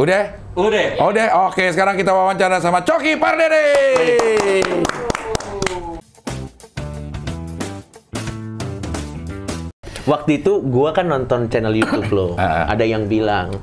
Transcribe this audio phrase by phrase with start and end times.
[0.00, 0.32] Udah?
[0.56, 0.96] Udah.
[0.96, 1.52] Udah.
[1.52, 3.68] Oke, sekarang kita wawancara sama Coki Pardede.
[10.08, 12.28] Waktu itu gua kan nonton channel YouTube lo.
[12.40, 12.64] Ah.
[12.72, 13.60] Ada yang bilang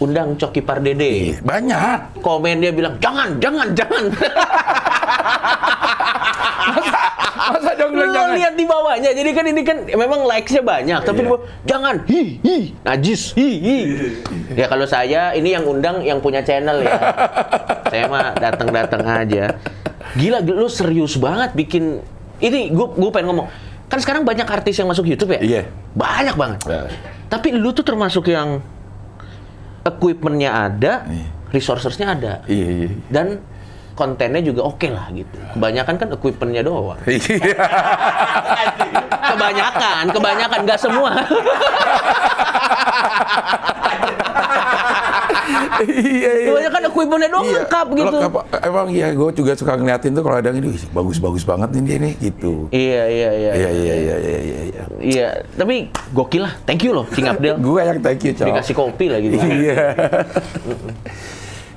[0.00, 1.36] undang Coki Pardede.
[1.44, 2.24] Banyak.
[2.24, 4.08] Komen dia bilang jangan, jangan, jangan.
[7.28, 8.32] Masa dong Lu jangan?
[8.32, 9.10] lihat di bawahnya.
[9.12, 11.24] Jadi kan ini kan memang likes-nya banyak, tapi Iya.
[11.24, 11.94] di bawah jangan.
[12.06, 13.22] Hi, hi, najis.
[13.34, 13.78] Hi, hi.
[14.54, 16.96] Ya kalau saya ini yang undang yang punya channel ya.
[17.92, 19.44] saya mah datang-datang aja.
[20.14, 22.00] Gila, lu serius banget bikin
[22.38, 23.48] ini gue gue pengen ngomong.
[23.88, 25.40] Kan sekarang banyak artis yang masuk YouTube ya?
[25.40, 25.62] Iya.
[25.92, 26.60] Banyak banget.
[26.64, 26.80] Ya.
[27.28, 28.60] Tapi lu tuh termasuk yang
[29.82, 31.26] equipment-nya ada, Iya.
[31.50, 32.32] resources-nya ada.
[32.44, 32.88] Iya, iya.
[33.08, 33.40] Dan
[33.98, 35.34] kontennya juga oke lah gitu.
[35.58, 36.94] Kebanyakan kan equipment-nya doang.
[37.10, 37.58] Iya.
[39.34, 41.10] Kebanyakan, kebanyakan nggak semua.
[45.78, 46.48] Iya, iya.
[46.50, 48.16] kebanyakan equipment-nya doang lengkap gitu.
[48.18, 48.34] Lengkap.
[48.66, 51.82] Emang iya, gue juga suka ngeliatin tuh kalau ada yang ini "Wih, bagus-bagus banget nih
[51.86, 52.52] dia nih gitu.
[52.74, 53.50] Iya, iya, iya.
[53.54, 54.60] Iya, iya, iya, iya, iya.
[54.66, 54.82] iya.
[54.98, 56.54] Iya, tapi gokil lah.
[56.66, 57.56] Thank you loh, Cing Abdel.
[57.66, 58.46] Gue yang thank you, Cok.
[58.50, 59.26] Dikasih kopi lagi.
[59.34, 59.94] Iya.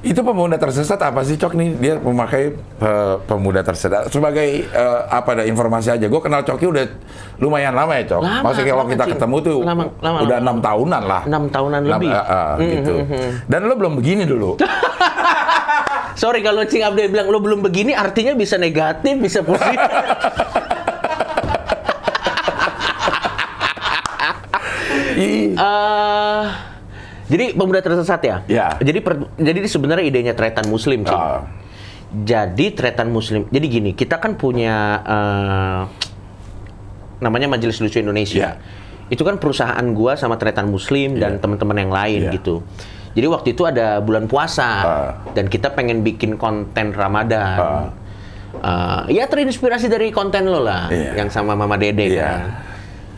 [0.02, 1.54] Itu pemuda tersesat apa sih, Cok?
[1.54, 6.10] Nih dia memakai eh, pemuda tersesat sebagai eh, apa ada informasi aja.
[6.10, 6.90] Gue kenal Coki udah
[7.38, 8.22] lumayan lama ya, Cok.
[8.22, 9.14] Lama, Maksudnya kalau kita Cing.
[9.14, 11.22] ketemu tuh Lama, lama, udah enam tahunan lah.
[11.30, 12.10] Enam tahunan Enam, lebih.
[12.10, 12.94] eh, eh, gitu.
[13.46, 14.58] Dan lo belum begini dulu.
[16.22, 19.78] Sorry kalau Cing Abdel bilang lo belum begini, artinya bisa negatif, bisa positif.
[25.14, 25.54] Ih.
[27.32, 28.36] Jadi pemuda tersesat ya?
[28.46, 28.68] Ya.
[28.76, 31.16] Jadi per- jadi sebenarnya idenya tretan muslim, Cing.
[31.16, 31.48] Ah.
[32.12, 33.48] Jadi tretan muslim.
[33.48, 35.82] Jadi gini, kita kan punya eh,
[37.20, 38.36] namanya Majelis Lucu Indonesia.
[38.36, 38.52] Ya.
[39.08, 41.40] Itu kan perusahaan gua sama tretan muslim dan Ya.
[41.40, 42.32] teman-teman yang lain Ya.
[42.36, 42.68] gitu.
[43.12, 45.10] Jadi waktu itu ada bulan puasa Ah.
[45.32, 47.56] dan kita pengen bikin konten Ramadan.
[47.56, 47.88] Ah.
[49.08, 51.16] Eh, ya terinspirasi dari konten lo lah, Iya.
[51.16, 52.20] yang sama Mama Dede Iya.
[52.20, 52.40] kan.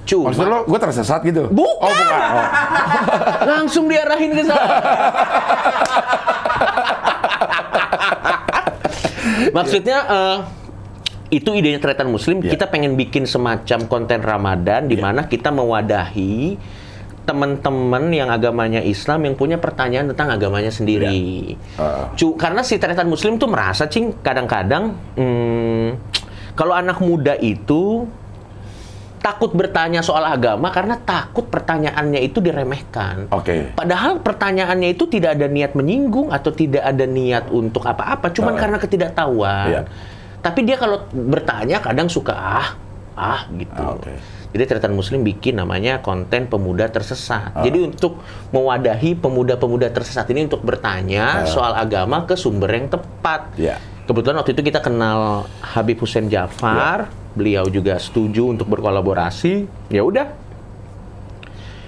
[0.04, 1.48] Cuma Maksud lo gue tersesat gitu?
[1.48, 1.80] Bukan.
[1.80, 2.20] Oh, bukan.
[2.20, 2.48] Oh.
[3.56, 4.68] langsung diarahin ke sana.
[9.56, 10.38] Maksudnya eh,
[11.32, 12.54] itu idenya tretan muslim, Iya.
[12.54, 16.60] kita pengen bikin semacam konten Ramadan di mana kita mewadahi
[17.24, 21.56] teman-teman yang agamanya Islam yang punya pertanyaan tentang agamanya sendiri.
[21.80, 22.12] Ah.
[22.14, 25.88] Cu- karena si tretan muslim tuh merasa cing kadang-kadang hmm,
[26.54, 28.06] kalau anak muda itu
[29.24, 33.32] takut bertanya soal agama karena takut pertanyaannya itu diremehkan.
[33.32, 33.72] Oke.
[33.72, 38.60] Padahal pertanyaannya itu tidak ada niat menyinggung atau tidak ada niat untuk apa-apa, cuman Ah.
[38.60, 39.68] karena ketidaktahuan.
[39.72, 39.82] Iya.
[40.44, 42.76] Tapi dia kalau bertanya kadang suka ah,
[43.16, 43.80] ah gitu.
[43.80, 44.12] Ah, oke.
[44.54, 47.56] Jadi Tretan Muslim bikin namanya konten pemuda tersesat.
[47.56, 47.64] Ah.
[47.64, 48.20] Jadi untuk
[48.52, 51.50] mewadahi pemuda-pemuda tersesat ini untuk bertanya Ah.
[51.50, 53.56] soal agama ke sumber yang tepat.
[53.56, 53.80] Iya.
[54.04, 59.68] Kebetulan waktu itu kita kenal Habib Hussein Jafar, beliau juga setuju untuk berkolaborasi.
[59.90, 60.30] Ya udah.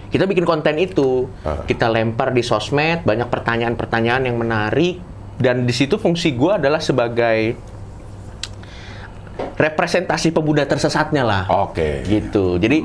[0.09, 1.65] Kita bikin konten itu, Ah.
[1.67, 5.01] kita lempar di sosmed, banyak pertanyaan-pertanyaan yang menarik
[5.35, 7.57] dan di situ fungsi gua adalah sebagai
[9.55, 11.43] representasi pemuda tersesatnya lah.
[11.47, 12.03] Oke.
[12.07, 12.59] Gitu.
[12.59, 12.83] Jadi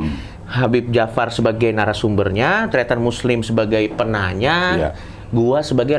[0.50, 4.90] Habib Jafar sebagai narasumbernya, Tretan Muslim sebagai penanya, Iya.
[5.30, 5.98] gua sebagai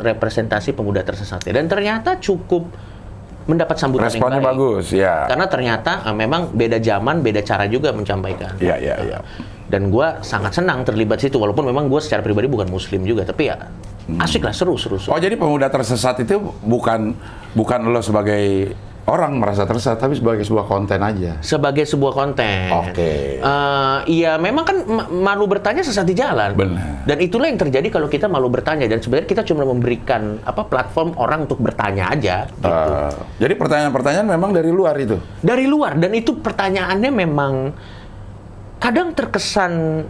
[0.00, 1.52] representasi pemuda tersesatnya.
[1.52, 2.72] Dan ternyata cukup
[3.46, 4.52] mendapat sambutan Responnya yang baik.
[4.54, 5.26] bagus, ya.
[5.26, 8.54] Karena ternyata eh, memang beda zaman, beda cara juga menyampaikan.
[8.62, 9.18] Iya, iya, iya.
[9.66, 13.48] Dan gua sangat senang terlibat situ, walaupun memang gua secara pribadi bukan Muslim juga, tapi
[13.48, 13.56] ya
[14.18, 15.14] asik lah, seru, seru, seru.
[15.14, 17.14] Oh jadi pemuda tersesat itu bukan
[17.54, 21.34] bukan lo sebagai orang merasa tersesat, tapi sebagai sebuah konten aja.
[21.42, 22.70] Sebagai sebuah konten.
[22.70, 23.42] Oke.
[23.42, 26.54] Eh, iya, memang kan ma- malu bertanya sesat di jalan.
[26.54, 27.02] Benar.
[27.02, 28.86] Dan itulah yang terjadi kalau kita malu bertanya.
[28.86, 32.46] Dan sebenarnya kita cuma memberikan apa platform orang untuk bertanya aja.
[32.46, 32.62] Gitu.
[32.70, 35.18] Eh, jadi pertanyaan-pertanyaan memang dari luar itu.
[35.42, 35.98] Dari luar.
[35.98, 37.52] Dan itu pertanyaannya memang
[38.78, 40.06] kadang terkesan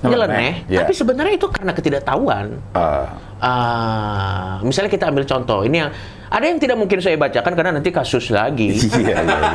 [0.00, 0.70] nyeleneh.
[0.70, 0.86] Iya.
[0.86, 2.46] Tapi sebenarnya itu karena ketidaktahuan.
[2.78, 3.08] Eh,
[3.40, 5.64] Ah, misalnya kita ambil contoh.
[5.64, 5.90] Ini yang
[6.30, 8.70] ada yang tidak mungkin saya bacakan karena nanti kasus lagi.
[9.02, 9.50] iya, iya, iya.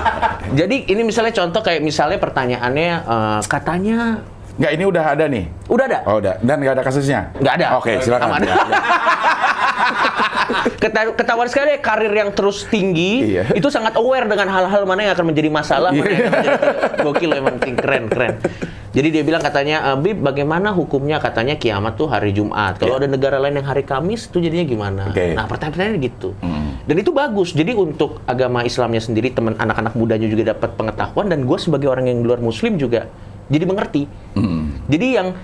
[0.53, 4.19] Jadi ini misalnya contoh kayak misalnya pertanyaannya eh, katanya
[4.55, 5.45] Nggak, ini udah ada nih.
[5.67, 5.99] udah ada.
[6.07, 6.39] Oh, udah.
[6.39, 7.27] Dan nggak ada kasusnya?
[7.35, 7.67] Nggak ada.
[7.75, 8.27] Oke, silakan.
[8.31, 8.39] Aman.
[8.39, 8.79] Ya, ya.
[10.77, 13.51] Keta- Ketahuan sekali karir yang terus tinggi Iya.
[13.51, 16.59] itu sangat aware dengan hal-hal mana yang akan menjadi masalah, mana yang akan menjadi
[17.01, 18.33] gokil emang keren keren.
[18.95, 22.79] Jadi dia bilang katanya, "Eh, Bib, bagaimana hukumnya katanya kiamat tuh hari Jumat.
[22.79, 23.03] Kalau Iya.
[23.03, 25.03] ada negara lain yang hari Kamis itu jadinya gimana?
[25.11, 25.35] Oke.
[25.35, 26.29] Nah, pertanyaan-pertanyaan gitu.
[26.85, 27.51] Dan itu bagus.
[27.51, 32.07] Jadi untuk agama Islamnya sendiri, teman anak-anak mudanya juga dapat pengetahuan dan gue sebagai orang
[32.07, 33.11] yang luar Muslim juga
[33.51, 34.07] jadi mengerti.
[34.87, 35.35] Jadi yang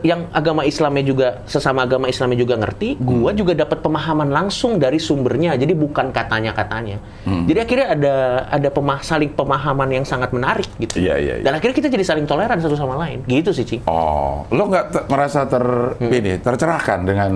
[0.00, 3.36] yang agama Islamnya juga sesama agama Islamnya juga ngerti, gua Hmm.
[3.36, 5.52] juga dapat pemahaman langsung dari sumbernya.
[5.54, 6.96] Jadi bukan katanya-katanya.
[7.22, 7.44] Hmm.
[7.44, 8.14] Jadi akhirnya ada
[8.48, 10.96] ada pemah saling pemahaman yang sangat menarik gitu.
[10.98, 11.44] Iya, iya, iya.
[11.44, 13.20] Dan akhirnya kita jadi saling toleran satu sama lain.
[13.24, 13.84] Gitu sih, Cing.
[13.84, 15.64] Oh, lo nggak te- merasa ter
[15.94, 16.08] Hmm.
[16.10, 17.32] ini tercerahkan dengan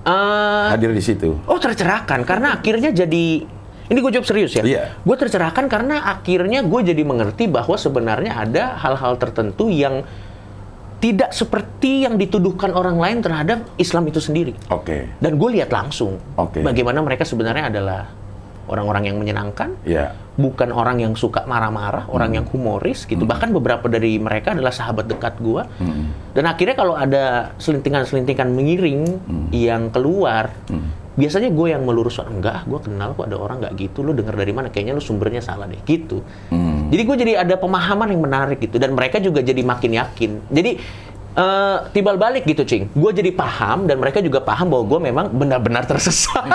[0.00, 1.36] Eh, hadir di situ?
[1.44, 3.26] Oh tercerahkan karena akhirnya jadi
[3.84, 4.64] ini gue jawab serius ya.
[4.64, 4.96] Iya.
[4.98, 10.00] Gue tercerahkan karena akhirnya gue jadi mengerti bahwa sebenarnya ada hal-hal tertentu yang
[11.00, 14.52] tidak seperti yang dituduhkan orang lain terhadap Islam itu sendiri.
[14.68, 15.08] Oke.
[15.16, 16.60] Dan gue lihat langsung Oke.
[16.60, 18.12] bagaimana mereka sebenarnya adalah
[18.70, 20.14] orang-orang yang menyenangkan, Ya.
[20.38, 23.26] bukan orang yang suka marah-marah, orang yang humoris gitu.
[23.26, 25.66] Bahkan beberapa dari mereka adalah sahabat dekat gua.
[26.30, 29.02] Dan akhirnya kalau ada selintingan-selintingan mengiring
[29.50, 30.54] yang keluar,
[31.18, 34.06] biasanya gue yang melurus enggak, gue kenal kok ada orang nggak gitu.
[34.06, 34.70] Lu denger dari mana?
[34.70, 35.80] Kayaknya lu sumbernya salah deh.
[35.82, 36.22] Gitu.
[36.90, 38.76] Jadi gue jadi ada pemahaman yang menarik gitu.
[38.82, 40.30] Dan mereka juga jadi makin yakin.
[40.50, 40.70] Jadi
[41.38, 42.90] eh, timbal balik gitu, Cing.
[42.90, 46.44] Gue jadi paham dan mereka juga paham bahwa gue memang benar-benar tersesat.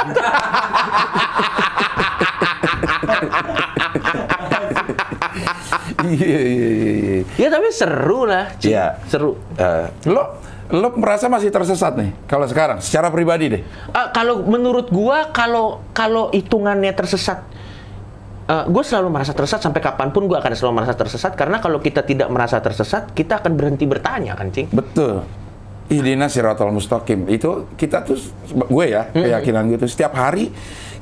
[6.06, 6.94] Iya iya iya.
[7.02, 7.24] iya.
[7.34, 8.78] ya tapi seru lah, Cing.
[8.78, 9.02] Iya.
[9.10, 9.42] Seru.
[9.58, 10.24] Eh, lo
[10.74, 13.62] lo merasa masih tersesat nih kalau sekarang secara pribadi deh.
[13.94, 17.46] Ah, kalau menurut gua kalau kalau hitungannya tersesat
[18.46, 22.06] gue selalu merasa tersesat sampai kapan pun gua akan selalu merasa tersesat karena kalau kita
[22.06, 25.26] tidak merasa tersesat kita akan berhenti bertanya kan cing Betul.
[25.86, 27.30] Ihdina siratal mustaqim.
[27.30, 28.18] Itu kita tuh
[28.50, 30.50] gue ya, keyakinan gue tuh setiap hari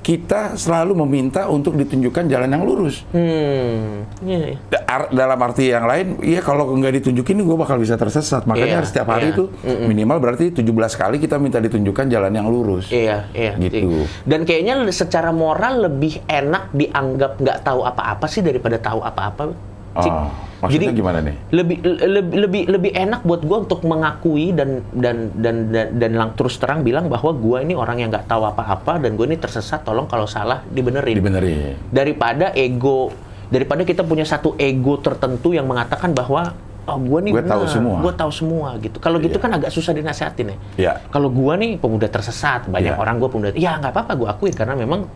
[0.03, 3.07] kita selalu meminta untuk ditunjukkan jalan yang lurus.
[3.15, 4.57] hmm iya, iya.
[4.83, 8.43] Ar- dalam arti yang lain, iya kalau nggak ditunjukin gue bakal bisa tersesat.
[8.43, 9.35] Makanya Iya, setiap hari iya.
[9.39, 10.69] itu minimal berarti 17
[10.99, 12.91] kali kita minta ditunjukkan jalan yang lurus.
[12.91, 13.55] Iya, iya.
[13.55, 13.79] Gitu.
[13.79, 13.89] Cing.
[14.27, 19.55] Dan kayaknya secara moral lebih enak dianggap nggak tahu apa-apa sih daripada tahu apa-apa.
[19.95, 20.27] Oh,
[20.63, 21.35] maksudnya gimana nih?
[21.51, 26.33] Lebih lebih lebih lebih enak buat gue untuk mengakui dan dan dan dan, dan lang-
[26.33, 29.83] terus terang bilang bahwa gue ini orang yang nggak tahu apa-apa dan gue ini tersesat.
[29.83, 31.19] Tolong kalau salah dibenerin.
[31.19, 31.75] Dibenerin.
[31.87, 33.11] Daripada ego,
[33.47, 37.97] daripada kita punya satu ego tertentu yang mengatakan bahwa oh gue nih Gue tahu semua.
[37.99, 38.99] gue tahu semua gitu.
[38.99, 39.43] Kalau gitu Iya.
[39.43, 40.57] kan agak susah dinasehatin ya.
[40.75, 40.93] Iya.
[41.07, 42.99] Kalau gua nih pemuda tersesat, banyak Iya.
[42.99, 45.07] orang gua pemuda, ya nggak apa-apa gua akuin karena memang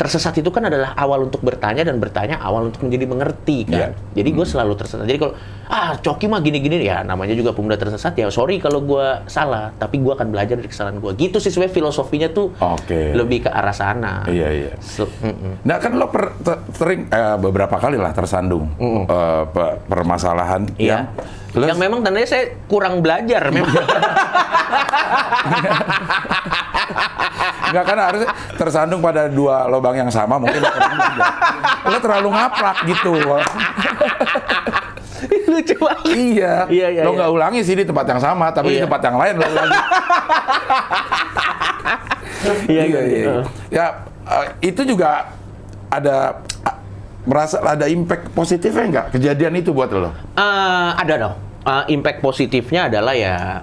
[0.00, 3.92] tersesat itu kan adalah awal untuk bertanya dan bertanya awal untuk menjadi mengerti kan.
[3.92, 4.16] Iya.
[4.16, 5.04] Jadi gue selalu tersesat.
[5.04, 5.36] Jadi kalau
[5.68, 10.00] ah coki mah gini-gini ya namanya juga pemuda tersesat ya sorry kalau gua salah, tapi
[10.00, 11.12] gua akan belajar dari kesalahan gua.
[11.12, 13.12] Gitu sih sebenarnya filosofinya tuh Oke.
[13.12, 14.24] lebih ke arah sana.
[14.24, 14.72] Iya iya.
[14.80, 15.60] Se- mm-mm.
[15.62, 19.04] Nah kan lo per, ter- sering eh, beberapa kali lah tersandung eh,
[19.46, 20.88] pe- permasalahan Iya.
[20.88, 21.02] yang
[21.52, 23.74] lo- Yang memang tandanya saya kurang belajar memang.
[27.70, 28.22] Nggak karena harus
[28.56, 30.58] tersandung pada dua lubang yang sama mungkin
[31.82, 33.14] lo terlalu ngaplak gitu.
[35.46, 36.06] Lucu banget.
[36.08, 36.54] iya.
[36.66, 37.18] Iya, iya, lo iya.
[37.20, 38.86] nggak ulangi sih di tempat yang sama, tapi di Iya.
[38.88, 39.78] tempat yang lain lo ulangi.
[42.66, 43.24] Iya, iya, iya.
[43.68, 43.86] Ya
[44.24, 45.28] eh, itu juga
[45.86, 46.40] ada
[47.30, 50.10] merasa ada impact positifnya nggak kejadian itu buat lo?
[50.34, 51.34] Eh, ada dong.
[51.62, 53.62] Eh, impact positifnya adalah ya,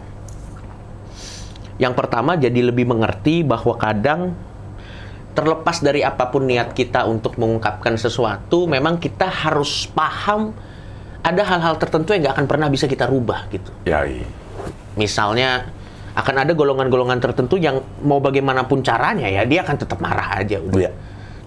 [1.75, 4.31] yang pertama jadi lebih mengerti bahwa kadang
[5.35, 10.55] terlepas dari apa pun niat kita untuk mengungkapkan sesuatu, memang kita harus paham
[11.21, 13.69] ada hal-hal tertentu yang nggak akan pernah bisa kita rubah gitu.
[13.83, 14.25] Ya, iya.
[14.95, 15.69] Misalnya
[16.17, 20.89] akan ada golongan-golongan tertentu yang mau bagaimanapun caranya ya dia akan tetap marah aja udah.
[20.89, 20.91] Iya.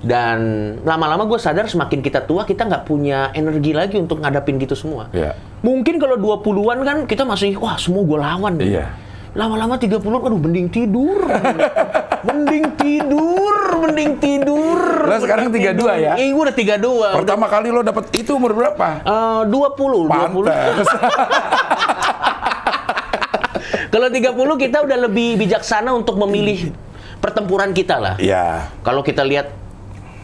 [0.01, 0.39] Dan
[0.81, 5.13] lama-lama gue sadar semakin kita tua kita nggak punya energi lagi untuk ngadapin gitu semua.
[5.13, 5.37] Iya.
[5.61, 8.57] Mungkin kalau 20-an kan kita masih wah semua gue lawan.
[8.61, 8.89] Iya.
[9.37, 11.21] Lama-lama 30-an aduh mending tidur.
[12.21, 13.55] mending tidur,
[13.85, 14.81] mending tidur.
[15.05, 15.89] Lo sekarang mending 32 tidur.
[15.93, 16.13] ya?
[16.17, 17.21] Iya, gue udah 32.
[17.25, 18.89] Pertama kali lo dapet itu umur berapa?
[19.05, 20.09] Eh, 20, 20.
[20.09, 20.89] Pantes.
[23.91, 26.71] Kalau 30 kita udah lebih bijaksana untuk memilih
[27.21, 28.15] pertempuran kita lah.
[28.17, 28.71] Iya.
[28.87, 29.60] Kalau kita lihat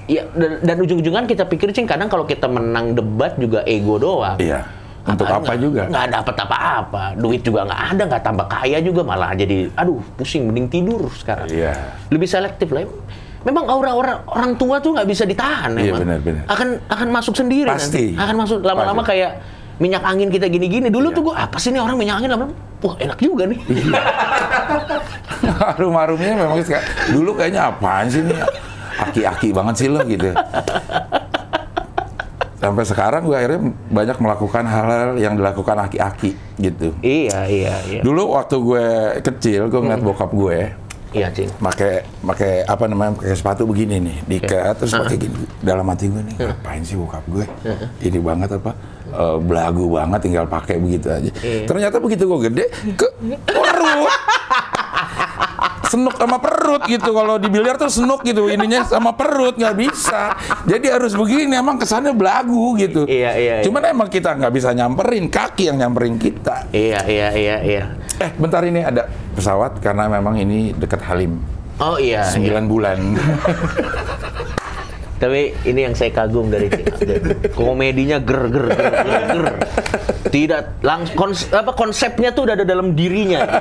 [0.07, 4.39] ya dan, dan ujung-ujungan kita pikir cing kadang kalau kita menang debat juga ego doang.
[4.39, 4.63] Iya.
[5.07, 5.83] Untuk apa nggak- juga?
[5.87, 7.03] Nggak dapat apa-apa.
[7.15, 11.47] Duit juga nggak ada, nggak tambah kaya juga malah jadi aduh pusing mending tidur sekarang.
[11.47, 11.75] Iya.
[12.11, 12.83] Lebih selektif lah.
[13.47, 16.03] Memang aura-aura orang tua tuh nggak bisa ditahan Iya, emang.
[16.03, 16.43] benar-benar.
[16.51, 18.19] Akan akan masuk sendiri Pasti.
[18.19, 18.19] nanti.
[18.19, 19.39] Akan masuk lama-lama kayak
[19.79, 20.91] minyak angin kita gini-gini.
[20.91, 21.15] Dulu Iya.
[21.15, 23.59] tuh gua apa sih nih orang minyak angin lama-lama wah enak juga nih.
[23.63, 24.03] Iya.
[25.63, 26.59] Harum-harumnya memang
[27.13, 28.35] dulu kayaknya apaan sih nih?
[28.99, 30.33] Aki-aki banget sih lo gitu.
[32.57, 36.97] Sampai sekarang gue akhirnya banyak melakukan hal-hal yang dilakukan aki-aki gitu.
[36.99, 38.01] iya, iya, iya.
[38.01, 38.87] Dulu waktu gue
[39.21, 40.73] kecil, gue ngeliat bokap gue,
[41.13, 41.49] Iya, Cing.
[41.57, 45.07] pakai pakai apa namanya pakai sepatu begini nih diikat terus Uh-huh.
[45.07, 47.47] pakai gini dalam hati gue nih ngapain sih bokap gue
[48.03, 48.77] ini banget apa
[49.07, 51.65] eh, belagu banget tinggal pakai begitu aja Iya.
[51.65, 53.09] ternyata begitu gue gede ke
[53.47, 54.13] perut
[55.89, 57.11] senuk sama perut gitu.
[57.15, 58.51] Kalau di biliar tuh senuk gitu.
[58.51, 60.35] Ininya sama perut nggak bisa.
[60.67, 63.07] Jadi harus begini emang kesannya belagu gitu.
[63.07, 63.65] Iya, iya, iya.
[63.65, 66.69] cuman emang kita nggak bisa nyamperin kaki yang nyamperin kita.
[66.75, 67.85] Iya, iya, iya, iya.
[68.17, 71.39] eh bentar ini ada pesawat karena memang ini dekat Halim.
[71.77, 72.57] Oh iya, iya.
[72.57, 72.99] 9 bulan
[75.17, 76.69] Tapi ini yang saya kagum dari.
[77.57, 79.23] Komedinya ger ger ger ger.
[79.33, 79.47] ger.
[80.27, 83.41] Tidak langsung kons, apa konsepnya tuh udah ada dalam dirinya.
[83.41, 83.61] gitu.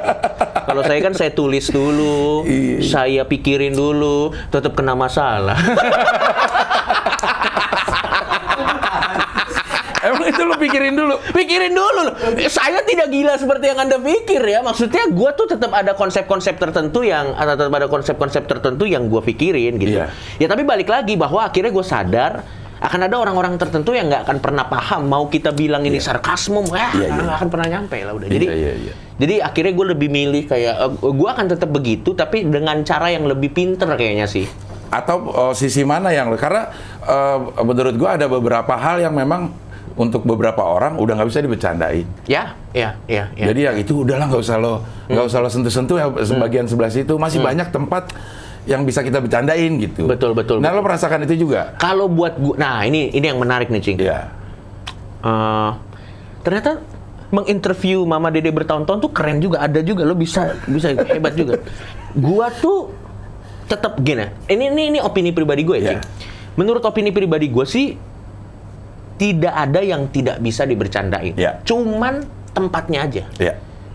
[0.65, 2.77] Kalau saya kan saya tulis dulu, Iya.
[2.81, 5.55] saya pikirin dulu, tetap kena masalah.
[10.45, 11.15] Lu pikirin dulu.
[11.33, 12.03] pikirin dulu.
[12.47, 14.61] Saya tidak gila seperti yang Anda pikir ya.
[14.61, 19.25] Maksudnya gua tuh tetap ada konsep-konsep tertentu yang atau tetap ada konsep-konsep tertentu yang gua
[19.25, 19.97] pikirin gitu.
[19.99, 20.13] Iya.
[20.37, 24.37] Ya tapi balik lagi bahwa akhirnya gue sadar akan ada orang-orang tertentu yang nggak akan
[24.43, 27.21] pernah paham mau kita bilang ini sarkasme, wah Iya, iya.
[27.23, 28.27] nggak akan pernah nyampe lah udah.
[28.27, 28.93] Jadi Iya, iya, iya.
[29.15, 33.25] jadi akhirnya gue lebih milih kayak eh, gue akan tetap begitu tapi dengan cara yang
[33.25, 34.45] lebih pinter kayaknya sih.
[34.91, 36.67] Atau eh, sisi mana yang karena
[37.01, 39.55] eh, menurut gua ada beberapa hal yang memang
[39.95, 42.07] untuk beberapa orang udah nggak bisa dibercandain.
[42.27, 43.45] Ya, ya, ya, ya.
[43.47, 47.15] Jadi ya itu udahlah nggak usah lo nggak usah lo sentuh-sentuh ya sebagian sebelah situ
[47.15, 48.11] masih banyak tempat
[48.65, 50.09] yang bisa kita bercandain gitu.
[50.09, 51.77] Betul, betul, Nah lo merasakan itu juga?
[51.77, 53.97] Kalau buat gue, nah ini ini yang menarik nih cing.
[54.01, 54.25] Iya.
[55.21, 55.71] Eh,
[56.41, 56.81] ternyata
[57.29, 61.61] menginterview Mama Dede bertahun-tahun tuh keren juga, ada juga lo bisa bisa hebat juga.
[62.17, 62.89] Gua tuh
[63.69, 64.29] tetap gini.
[64.49, 65.89] Ini ini ini opini pribadi gue ya.
[65.95, 66.01] Cing.
[66.57, 67.93] Menurut opini pribadi gue sih
[69.15, 71.35] tidak ada yang tidak bisa dibercandain.
[71.35, 71.63] Iya.
[71.63, 73.23] Cuman tempatnya aja.
[73.39, 73.53] Iya.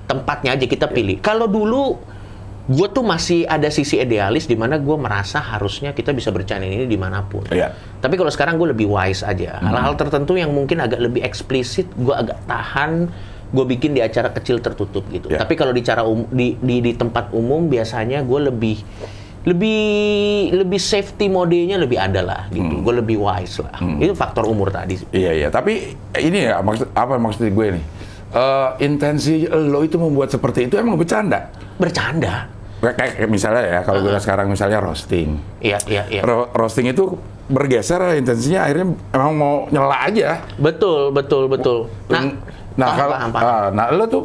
[0.08, 1.20] Tempatnya aja kita pilih.
[1.20, 2.00] Kalau dulu
[2.70, 6.86] gue tuh masih ada sisi idealis di mana gue merasa harusnya kita bisa bercandain ini
[6.86, 7.42] di mana pun.
[7.50, 7.74] Iya.
[7.98, 9.58] Tapi kalau sekarang gue lebih wise aja.
[9.58, 13.10] Hal-hal tertentu yang mungkin agak lebih eksplisit, gue agak tahan.
[13.50, 15.26] Gue bikin di acara kecil tertutup gitu.
[15.26, 15.42] Ya.
[15.42, 18.78] Tapi kalau di cara um- di, di di tempat umum biasanya gue lebih
[19.40, 19.80] lebih
[20.52, 22.84] lebih safety modenya lebih ada lah gitu.
[22.84, 23.72] Gue lebih wise lah.
[23.96, 25.00] Itu faktor umur tadi.
[25.10, 25.48] Iya iya.
[25.48, 27.84] Tapi ini ya maksud apa maksud gue nih?
[28.30, 31.48] Eh, intensi lo itu membuat seperti itu emang bercanda.
[31.80, 32.46] Bercanda.
[32.80, 35.40] Kayak, kayak misalnya ya kalau gue sekarang misalnya roasting.
[35.60, 36.22] Iya iya iya.
[36.24, 37.16] Ro- roasting itu
[37.50, 40.44] bergeser intensinya akhirnya emang mau nyela aja.
[40.60, 41.88] Betul betul betul.
[42.12, 42.22] Nah,
[42.78, 44.22] nah paham, kalau ah, nah lo tuh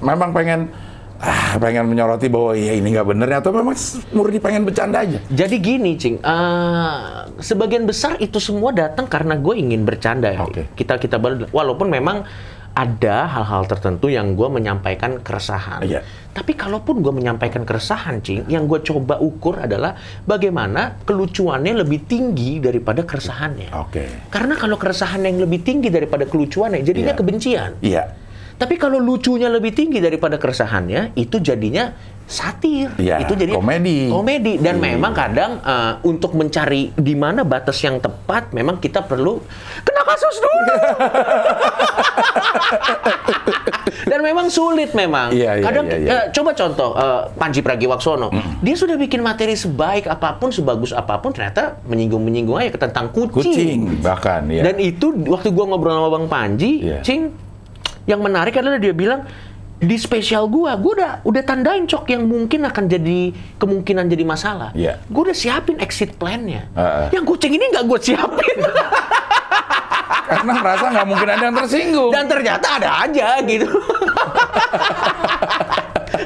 [0.00, 0.70] memang pengen
[1.18, 3.76] ah, pengen menyoroti bahwa ya ini nggak bener atau memang
[4.10, 5.18] murni pengen bercanda aja.
[5.26, 6.20] Jadi gini, Cing.
[6.20, 6.98] Eh,
[7.38, 10.30] sebagian besar itu semua datang karena gue ingin bercanda.
[10.30, 10.42] ya.
[10.42, 10.68] Oke.
[10.72, 12.24] Kita kita baru- walaupun memang
[12.76, 15.80] ada hal-hal tertentu yang gue menyampaikan keresahan.
[15.80, 16.04] Iya.
[16.36, 22.60] Tapi kalaupun gue menyampaikan keresahan, Cing, yang gue coba ukur adalah bagaimana kelucuannya lebih tinggi
[22.60, 23.72] daripada keresahannya.
[23.72, 24.28] Oke.
[24.28, 27.20] Karena kalau keresahan yang lebih tinggi daripada kelucuannya, jadinya Iya.
[27.24, 27.70] kebencian.
[27.80, 28.04] Iya.
[28.56, 31.92] Tapi kalau lucunya lebih tinggi daripada keresahannya, itu jadinya
[32.26, 32.90] satir.
[32.98, 34.10] Iya, itu jadi komedi.
[34.10, 34.96] Komedi dan Iya.
[34.96, 39.38] memang kadang eh, untuk mencari di mana batas yang tepat, memang kita perlu
[39.84, 40.64] kena kasus dulu.
[44.10, 45.30] dan memang sulit memang.
[45.30, 46.10] Iya, iya, kadang iya, iya.
[46.10, 51.22] eh, coba contoh eh, Panji Pragiwaksono, dia sudah bikin materi sebaik apa pun, sebagus apa
[51.22, 54.60] pun, ternyata menyinggung-menyinggung aja tentang Kucing bahkan ya.
[54.66, 57.00] dan itu waktu gua ngobrol sama Bang Panji, Iya.
[57.00, 57.32] Cing,
[58.06, 59.26] yang menarik adalah dia bilang
[59.76, 63.28] di spesial gua, gua udah udah tandain cok yang mungkin akan jadi
[63.60, 64.72] kemungkinan jadi masalah.
[64.72, 65.04] Iya.
[65.12, 66.64] Gua udah siapin exit plan-nya.
[66.72, 67.12] Heeh.
[67.12, 68.58] Yang kucing ini nggak gua siapin.
[70.32, 72.10] Karena merasa nggak mungkin ada yang tersinggung.
[72.10, 73.68] Dan ternyata ada aja gitu.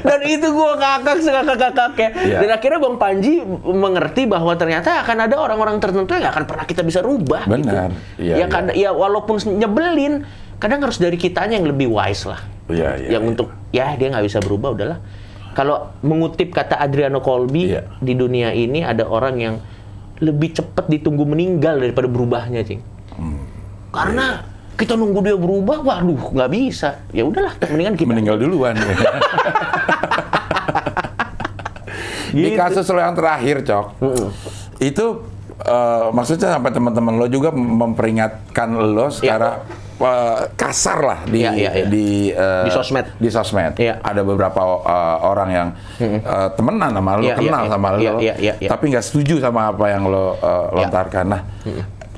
[0.01, 2.09] Dan itu gua ngakak sekakak-kakaknya.
[2.23, 2.37] Iya.
[2.39, 6.65] Dan akhirnya Bang Panji mengerti bahwa ternyata akan ada orang-orang tertentu yang nggak akan pernah
[6.65, 7.43] kita bisa rubah.
[7.45, 7.91] Benar.
[8.15, 8.31] Gitu.
[8.31, 10.23] Iya, ya, kad- ya walaupun nyebelin,
[10.61, 12.37] kadang harus dari kitanya yang lebih wise lah.
[12.69, 13.31] Iya, iya, yang iya.
[13.33, 14.99] untuk ya dia nggak bisa berubah udahlah.
[15.51, 19.55] Kalau mengutip kata Adriano Colby di dunia ini ada orang yang
[20.21, 22.79] lebih cepat ditunggu meninggal daripada berubahnya, cing.
[23.17, 23.43] Hmm.
[23.91, 24.79] Karena Iya.
[24.79, 27.03] kita nunggu dia berubah, waduh nggak bisa.
[27.11, 28.07] Ya udahlah, mendingan kita.
[28.07, 28.77] meninggal duluan.
[32.31, 32.55] Di Gitu.
[32.55, 33.85] kasus lo yang terakhir, Cok,
[34.79, 35.05] itu
[35.63, 39.61] eh, maksudnya sampai teman-teman lo juga memperingatkan lo secara
[39.97, 41.85] eh, kasar lah di Iya, iya, iya.
[41.85, 43.05] di eh, Di sosmed.
[43.15, 43.73] Di sosmed.
[43.77, 44.01] Iya.
[44.01, 45.67] Ada beberapa eh, orang yang
[46.01, 47.71] eh, temenan sama lo, Iya, iya, kenal iya.
[47.71, 48.69] sama lo, Iya, iya, iya, iya.
[48.69, 51.25] tapi nggak setuju sama apa yang lo eh, lontarkan.
[51.29, 51.41] Nah,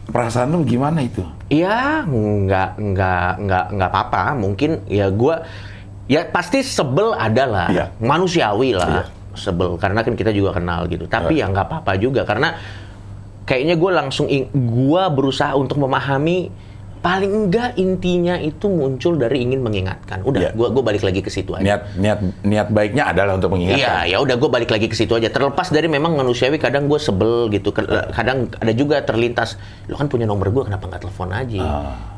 [0.06, 1.24] perasaan lo gimana itu?
[1.48, 4.34] Ya nggak nggak nggak nggak apa-apa.
[4.36, 5.44] Mungkin ya gua
[6.04, 7.86] ya pasti sebel ada lah, Iya.
[8.00, 9.08] manusiawi lah.
[9.34, 11.10] sebel karena kan kita juga kenal gitu.
[11.10, 12.54] Tapi ya nggak apa-apa juga karena
[13.54, 16.50] kayaknya gue langsung gue berusaha untuk memahami
[17.04, 20.24] paling enggak intinya itu muncul dari ingin mengingatkan.
[20.24, 20.52] Udah, Iya.
[20.56, 21.60] gua gua balik lagi ke situ aja.
[21.60, 24.08] Niat niat niat baiknya adalah untuk mengingatkan.
[24.08, 25.28] Iya, ya udah gue balik lagi ke situ aja.
[25.28, 27.76] Terlepas dari memang manusiawi kadang gue sebel gitu.
[27.76, 31.64] Kadang ada juga terlintas, lo kan punya nomor gue, kenapa nggak telepon aja?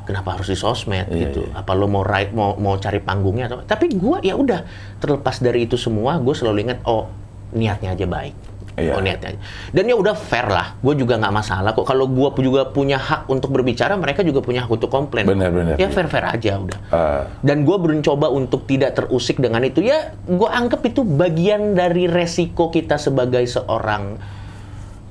[0.06, 1.50] Kenapa harus di sosmed Iya, gitu?
[1.50, 3.66] Apa lo mau rai- mau mau cari panggungnya atau?
[3.66, 4.62] Tapi gue ya udah
[5.02, 7.10] terlepas dari itu semua, gue selalu ingat oh
[7.58, 8.55] niatnya aja baik.
[8.76, 8.92] Iya.
[8.92, 9.40] Oh niatnya.
[9.72, 10.76] Dan ya udah fair lah.
[10.78, 11.88] Gue juga nggak masalah kok.
[11.88, 15.24] Kalau gue juga punya hak untuk berbicara, mereka juga punya hak untuk komplain.
[15.24, 15.76] Benar, benar.
[15.76, 16.80] Ya fair fair aja udah.
[16.92, 19.80] Eh, Dan gue mencoba untuk tidak terusik dengan itu.
[19.80, 24.20] Ya, gue anggap itu bagian dari resiko kita sebagai seorang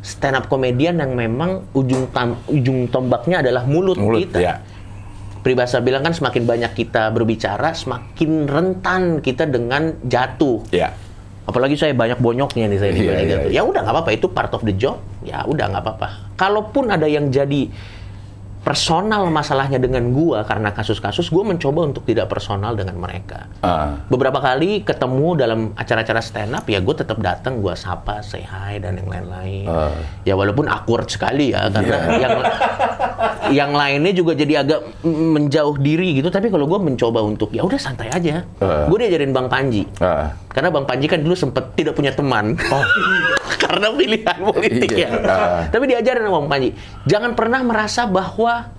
[0.04, 4.36] stand up komedian yang memang ujung tam- ujung tombaknya adalah mulut, mulut kita.
[4.36, 4.54] ya.
[5.40, 10.64] Peribahasa bilang kan semakin banyak kita berbicara, semakin rentan kita dengan jatuh.
[10.68, 10.96] Ya.
[11.44, 13.36] Apalagi saya banyak bonyoknya nih saya iya, itu.
[13.52, 13.60] iya.
[13.60, 14.96] Ya udah nggak apa-apa itu part of the job.
[15.20, 16.08] Ya udah nggak apa-apa.
[16.40, 17.68] Kalaupun ada yang jadi
[18.64, 23.44] personal masalahnya dengan gua karena kasus-kasus, gua mencoba untuk tidak personal dengan mereka.
[23.60, 24.00] Ah.
[24.08, 28.80] Beberapa kali ketemu dalam acara-acara stand up ya gue tetap datang, gua sapa, say hi
[28.80, 29.68] dan yang lain-lain.
[29.68, 29.92] Ah.
[30.24, 32.18] Ya walaupun awkward sekali ya karena Iya.
[32.24, 32.34] yang
[33.52, 36.32] yang lainnya juga jadi agak menjauh diri gitu.
[36.32, 38.48] Tapi kalau gua mencoba untuk ya udah santai aja.
[38.64, 38.88] Ah.
[38.88, 39.84] Gue diajarin Bang Panji.
[40.00, 40.32] Ah.
[40.54, 42.54] Karena Bang Panji kan dulu sempat tidak punya teman.
[43.62, 45.08] Karena pilihan politik Iya.
[45.10, 45.18] ya.
[45.26, 45.60] Ah.
[45.66, 46.70] Tapi diajarin sama Bang Panji,
[47.10, 48.70] jangan pernah merasa bahwa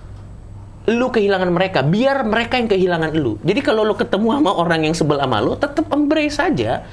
[0.86, 3.36] lu kehilangan mereka, biar mereka yang kehilangan lu.
[3.44, 6.86] Jadi kalau lu ketemu sama orang yang sebel sama lu, tetap embrace saja.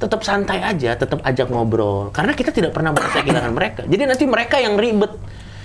[0.00, 2.08] Tetap santai aja, tetap ajak ngobrol.
[2.08, 3.82] Karena kita tidak pernah merasa kehilangan mereka.
[3.84, 5.12] Jadi nanti mereka yang ribet.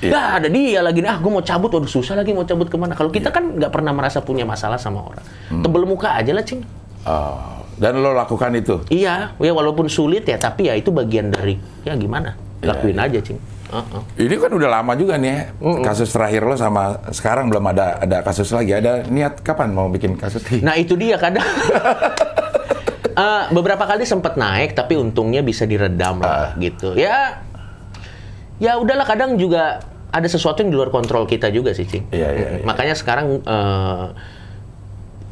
[0.04, 3.00] Dah ada dia lagi, ah gue mau cabut, waduh susah lagi mau cabut ke mana.
[3.00, 5.24] Kalau kita kan nggak pernah merasa punya masalah sama orang.
[5.48, 5.64] Hmm.
[5.64, 6.62] Tebel muka aja lah, Cing.
[7.08, 7.64] Oh.
[7.76, 8.82] Dan lo lakukan itu.
[8.88, 13.20] Iya, ya walaupun sulit ya, tapi ya itu bagian dari ya gimana, Iya, lakuin aja
[13.20, 13.40] cing.
[13.66, 14.02] Uh-uh.
[14.16, 15.42] Ini kan udah lama juga nih ya.
[15.84, 18.72] Kasus terakhir lo sama sekarang belum ada ada kasus lagi.
[18.72, 20.46] Ada niat kapan mau bikin kasus?
[20.64, 21.44] Nah itu dia kadang.
[23.16, 27.00] Eh, beberapa kali sempat naik, tapi untungnya bisa diredam lah gitu.
[27.00, 27.40] Ya,
[28.60, 29.80] ya udahlah kadang juga
[30.12, 32.12] ada sesuatu yang di luar kontrol kita juga sih cing.
[32.12, 32.64] Iya, iya, iya.
[32.68, 34.06] Makanya sekarang eh,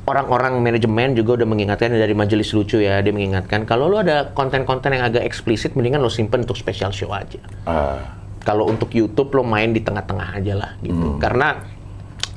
[0.03, 4.91] orang-orang manajemen juga udah mengingatkan dari majelis lucu ya, dia mengingatkan kalau lu ada konten-konten
[4.91, 7.39] yang agak eksplisit, mendingan lo simpen untuk special show aja.
[7.63, 7.99] Ah.
[8.43, 11.15] kalau untuk YouTube lo main di tengah-tengah aja lah gitu.
[11.15, 11.63] Karena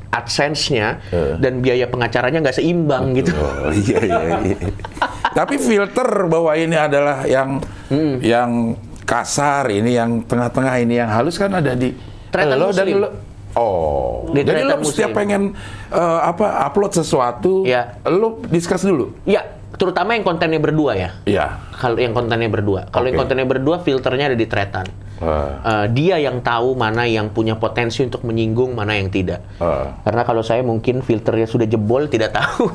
[0.07, 1.35] AdSense-nya Eh.
[1.37, 3.35] dan biaya pengacaranya nggak seimbang gitu.
[3.35, 4.57] Oh, iya, iya, iya.
[5.35, 7.59] Tapi filter bahwa ini adalah yang
[7.91, 8.23] Hmm.
[8.23, 8.51] yang
[9.03, 11.91] kasar, ini yang tengah-tengah, ini yang halus kan ada di
[12.31, 13.03] Tretan lo dan Muslim.
[13.03, 13.09] lo.
[13.57, 15.57] Oh, Di jadi lo setiap pengen
[15.89, 17.97] eh, apa upload sesuatu, Iya.
[18.07, 19.17] lo discuss dulu.
[19.25, 21.11] Ya, terutama yang kontennya berdua ya.
[21.25, 21.57] Iya.
[21.73, 22.85] Kalau yang kontennya berdua.
[22.89, 23.23] Kalau yang Oke.
[23.25, 24.85] kontennya berdua filternya ada di Tretan.
[25.17, 25.25] Eh,
[25.65, 29.41] Eh, dia yang tahu mana yang punya potensi untuk menyinggung, mana yang tidak.
[29.57, 29.89] eh.
[30.05, 32.69] Karena kalau saya mungkin filternya sudah jebol tidak tahu.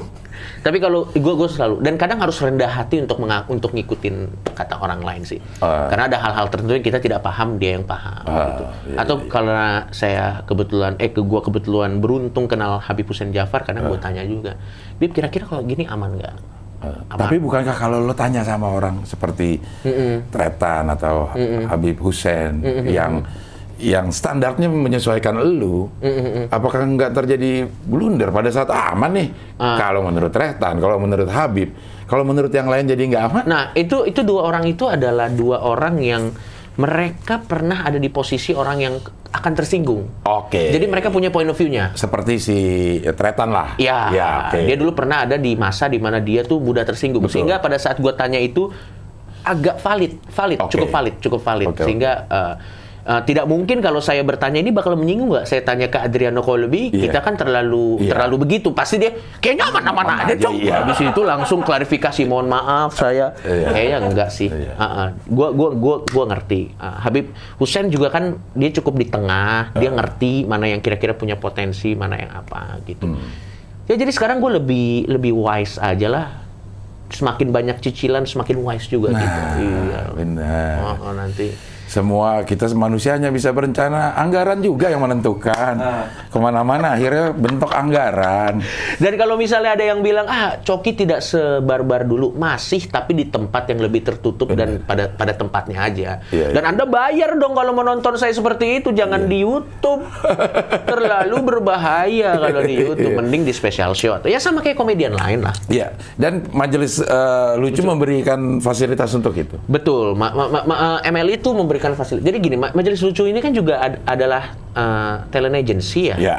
[0.61, 4.15] Tapi kalau gue gue selalu dan kadang harus rendah hati untuk menga- untuk ngikutin
[4.53, 5.39] kata orang lain sih.
[5.59, 5.89] Ah.
[5.89, 8.23] Karena ada hal-hal tertentu yang kita tidak paham dia yang paham.
[8.23, 8.63] Ah, gitu.
[8.91, 13.87] iya, Atau karena saya kebetulan eh ke gua kebetulan beruntung kenal Habib Hussein Jafar, kadang
[13.87, 14.57] gue tanya juga,
[14.97, 16.35] Bib kira-kira kalau gini aman nggak?
[16.81, 17.13] Aman.
[17.13, 19.61] tapi bukankah kalau lo tanya sama orang seperti
[20.33, 21.29] Tretan atau
[21.69, 22.57] Habib Hussein
[22.89, 23.21] yang
[23.81, 25.89] yang standarnya menyesuaikan elu,
[26.47, 29.27] apakah nggak terjadi blunder pada saat aman nih?
[29.57, 29.75] Ah.
[29.75, 31.73] Kalau menurut Tretan, kalau menurut Habib,
[32.05, 33.43] kalau menurut yang lain jadi nggak aman?
[33.43, 36.29] Nah, itu itu dua orang itu adalah dua orang yang
[36.71, 38.95] mereka pernah ada di posisi orang yang
[39.31, 40.23] akan tersinggung.
[40.23, 40.71] Oke.
[40.71, 41.91] Jadi mereka punya point of view-nya.
[41.93, 42.57] seperti si
[43.03, 43.75] Tretan lah.
[43.75, 44.61] Ya, Ya, oke.
[44.63, 47.25] dia dulu pernah ada di masa di mana dia tuh mudah tersinggung.
[47.27, 47.43] Betul.
[47.43, 48.71] Sehingga pada saat gua tanya itu
[49.41, 50.71] agak valid, valid, Oke.
[50.71, 51.67] cukup valid, cukup valid.
[51.73, 52.53] Oke, Sehingga eh,
[53.01, 55.45] eh, tidak mungkin kalau saya bertanya ini bakal menyinggung nggak?
[55.45, 57.07] Saya tanya ke Adriano Colby, Iya.
[57.07, 58.13] kita kan terlalu Iya.
[58.13, 58.71] terlalu begitu.
[58.71, 60.53] Pasti dia kayaknya aman-aman Aman aja, Cok.
[60.55, 60.73] iya.
[60.81, 63.33] Habis itu langsung klarifikasi, mohon maaf saya.
[63.41, 63.67] Iya.
[63.69, 64.49] Kayaknya enggak sih.
[64.49, 64.73] Iya.
[64.75, 65.07] Ah, ah.
[65.25, 66.73] Gua gua gua gua ngerti.
[66.75, 71.35] Ah, Habib Hussein juga kan dia cukup di tengah, dia ngerti mana yang kira-kira punya
[71.35, 73.05] potensi, mana yang apa gitu.
[73.07, 73.49] Hmm.
[73.85, 76.27] Ya jadi sekarang gue lebih lebih wise aja lah.
[77.11, 79.19] Semakin banyak cicilan, semakin wise juga gitu.
[79.19, 80.01] Nah, Iya.
[80.15, 80.75] benar.
[80.79, 81.51] Oh, oh, nanti.
[81.91, 85.75] Semua kita manusia hanya bisa berencana, anggaran juga yang menentukan.
[86.31, 88.63] Ke mana-mana akhirnya bentuk anggaran.
[88.95, 93.67] Dan kalau misalnya ada yang bilang ah Coki tidak sebarbar dulu, masih tapi di tempat
[93.67, 96.23] yang lebih tertutup dan pada pada tempatnya aja.
[96.31, 100.07] Iya, dan Anda bayar dong kalau menonton saya seperti itu, jangan di YouTube.
[100.87, 105.43] Terlalu berbahaya kalau di YouTube, mending di special show atau ya sama kayak komedian lain
[105.43, 105.51] lah.
[105.67, 109.59] Iya, dan majelis eh, lucu memberikan fasilitas untuk itu.
[109.67, 112.23] Betul, ma ma ma- ma- eh, ML itu memberikan fasilitas.
[112.23, 116.17] Jadi gini, ma- majelis lucu ini kan juga ad- adalah eh, talent agency ya.
[116.21, 116.37] Ya,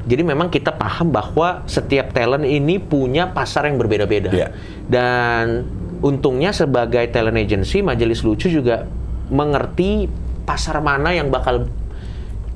[0.00, 4.32] Jadi memang kita paham bahwa setiap talent ini punya pasar yang berbeda-beda.
[4.32, 4.48] Iya.
[4.88, 5.68] Dan
[6.00, 8.88] untungnya sebagai talent agency, Majelis Lucu juga
[9.28, 10.08] mengerti
[10.42, 11.68] pasar mana yang bakal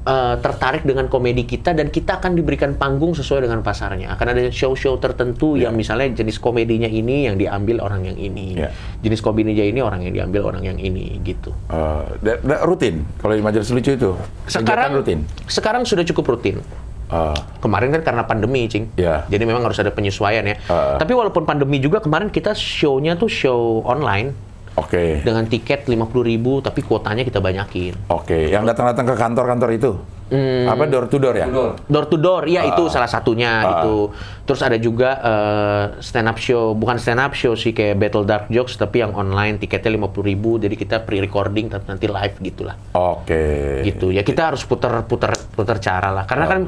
[0.05, 4.13] eh, tertarik dengan komedi kita dan kita akan diberikan panggung sesuai dengan pasarnya.
[4.13, 8.61] Akan ada show-show tertentu yang misalnya jenis komedinya ini yang diambil orang yang ini.
[8.61, 8.71] Iya.
[9.01, 11.51] Jenis komedinya ini orang yang diambil orang yang ini gitu.
[11.69, 13.03] eh, da- da- rutin.
[13.19, 14.13] Kalau di majelis lucu itu
[14.45, 15.25] Sekarang rutin.
[15.45, 16.61] Sekarang sudah cukup rutin.
[17.05, 18.93] Eh, Kemarin kan karena pandemi, Cing.
[18.97, 19.25] Iya.
[19.29, 20.57] Jadi memang harus ada penyesuaian ya.
[20.57, 20.97] Heeh.
[21.01, 24.33] Tapi walaupun pandemi juga kemarin kita show-nya tuh show online
[24.75, 26.03] Oke, dengan tiket 50.000
[26.61, 27.95] tapi kuotanya kita banyakin.
[28.07, 28.51] oke.
[28.51, 29.93] Yang datang-datang ke kantor-kantor itu,
[30.25, 30.67] Hmm.
[30.67, 31.47] apa door to door ya?
[31.85, 34.11] Door to door, ya itu salah satunya gitu.
[34.43, 38.49] Terus ada juga eh, stand up show, bukan stand up show sih kayak Battle Dark
[38.49, 42.75] Jokes tapi yang online tiketnya 50.000 jadi kita pre-recording tapi nanti live gitulah.
[42.91, 43.85] Oke.
[43.85, 46.61] gitu ya kita harus putar putar putar cara lah karena kan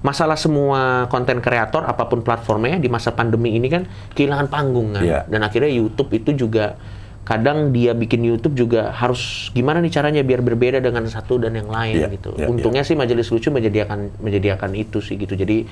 [0.00, 5.02] masalah semua konten kreator apa pun platformnya di masa pandemi ini kan kehilangan panggung kan
[5.02, 5.20] Iya.
[5.26, 6.76] dan akhirnya YouTube itu juga
[7.22, 11.70] kadang dia bikin YouTube juga harus gimana nih caranya biar berbeda dengan satu dan yang
[11.70, 12.34] lain Iya, gitu.
[12.34, 15.38] iya, untungnya sih Majelis Lucu menyediakan menyediakan itu sih gitu.
[15.38, 15.62] Jadi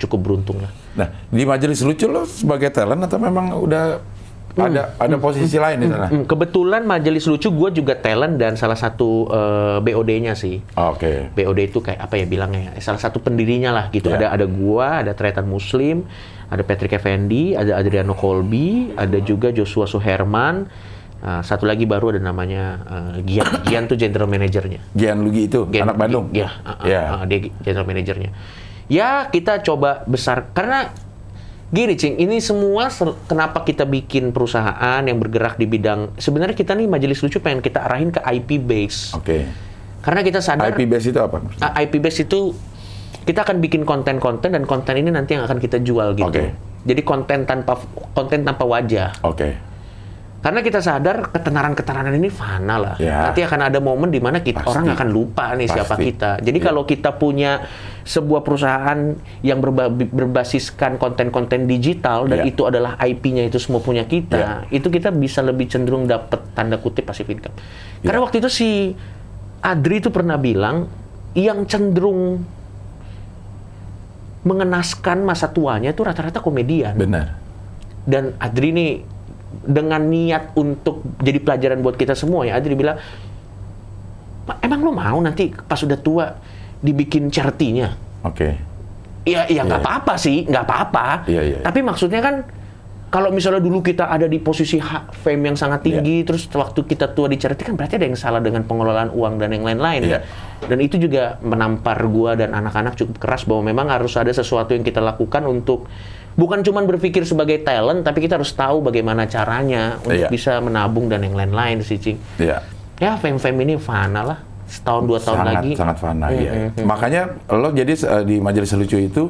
[0.00, 0.72] cukup beruntung lah.
[0.96, 4.00] Nah, di majelis lucu lo sebagai talent atau memang udah
[4.52, 6.06] ada ada posisi lain di sana?
[6.06, 11.30] Hmm, kebetulan Majelis Lucu gue juga talent dan salah satu eh, BOD-nya sih Oke.
[11.30, 14.26] BOD itu kayak apa ya bilangnya ya, salah satu pendirinya lah gitu Iya.
[14.26, 16.02] ada ada gua ada Tretan Muslim
[16.46, 20.66] ada Patrick Effendi ada Adriano Colby ada juga Joshua Suherman
[21.20, 25.62] uh, satu lagi baru ada namanya uh, Gian Gian tuh general manajernya Gian Lugi itu,
[25.70, 26.26] Gian- anak Bandung.
[26.34, 27.02] ya uh, uh, Iya.
[27.12, 28.30] uh, dia general manajernya
[28.90, 30.90] ya kita coba besar karena
[31.70, 32.90] gini cing ini semua
[33.30, 37.86] kenapa kita bikin perusahaan yang bergerak di bidang sebenarnya kita nih majelis lucu pengen kita
[37.86, 39.46] arahin ke IP base Oke.
[40.02, 41.38] karena kita sadar IP base itu apa?
[41.62, 42.50] Ah, IP base itu
[43.22, 46.26] kita akan bikin konten-konten dan konten ini nanti yang akan kita jual gitu.
[46.26, 46.56] Oke.
[46.82, 47.76] Jadi konten tanpa
[48.16, 49.12] konten tanpa wajah.
[49.22, 49.69] Oke.
[50.40, 52.94] Karena kita sadar ketenaran-ketenaran ini fana lah.
[52.96, 53.28] Ya.
[53.28, 54.72] Nanti akan ada momen di mana kita Pasti.
[54.72, 56.04] orang akan lupa nih siapa Pasti.
[56.08, 56.30] kita.
[56.40, 56.64] Jadi Ya.
[56.64, 57.68] kalau kita punya
[58.00, 62.48] sebuah perusahaan yang berba- berbasiskan konten-konten digital dan Ya.
[62.48, 67.04] itu adalah IP-nya itu semua punya kita, itu kita bisa lebih cenderung dapat tanda kutip
[67.04, 67.52] passive income.
[68.00, 68.96] Karena waktu itu si
[69.60, 70.88] Adri itu pernah bilang
[71.36, 72.40] yang cenderung
[74.40, 77.36] mengenaskan masa tuanya itu rata-rata komedian Benar.
[78.08, 78.92] dan Adri nih
[79.50, 82.96] dengan niat untuk jadi pelajaran buat kita semua ya Adri bilang
[84.46, 86.26] "Ma, emang lo mau nanti pas udah tua
[86.78, 87.88] dibikin charity-nya
[88.22, 88.56] Oke.
[89.22, 89.86] ya ya nggak Iya.
[89.86, 91.58] apa-apa sih nggak apa-apa Iya, iya.
[91.60, 92.36] tapi maksudnya kan
[93.10, 95.86] kalau misalnya dulu kita ada di posisi hak fame yang sangat Iya.
[95.98, 99.34] tinggi terus waktu kita tua di charity kan berarti ada yang salah dengan pengelolaan uang
[99.36, 100.18] dan yang lain-lain Iya.
[100.22, 100.66] ya.
[100.70, 104.86] dan itu juga menampar gua dan anak-anak cukup keras bahwa memang harus ada sesuatu yang
[104.86, 105.90] kita lakukan untuk
[106.40, 110.28] bukan cuma berpikir sebagai talent tapi kita harus tahu bagaimana caranya untuk Iya.
[110.32, 112.16] bisa menabung dan yang lain-lain sih Cing.
[112.36, 112.64] Iya.
[112.96, 116.52] ya fame-fame ini fana lah setahun dua tahun sangat, lagi Sangat fana, Hmm, iya.
[116.80, 119.22] Makanya lo jadi eh, di majelis lucu itu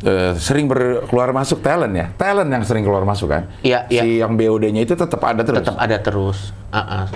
[0.00, 3.50] eh, sering berkeluar masuk talent ya, talent yang sering keluar masuk kan.
[3.60, 4.02] Iya, iya.
[4.02, 5.58] Si yang BOD-nya itu tetap ada terus.
[5.60, 6.38] tetap ada terus.
[6.70, 7.06] Ah, ah.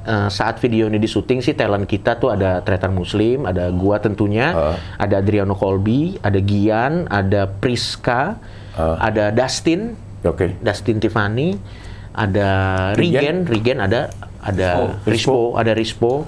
[0.00, 4.00] Eh, saat video ini di syuting sih talent kita tuh ada Tretan Muslim, ada gua
[4.00, 4.74] tentunya, Ah.
[4.96, 8.40] ada Adriano Colby, ada Gian, ada Priska,
[8.96, 9.08] Ah.
[9.08, 10.56] ada Dustin, Oke.
[10.60, 11.56] Dustin Tiffany,
[12.16, 12.48] ada
[12.96, 16.24] Rigen, Rigen ada ada Rispo, ada Rispo,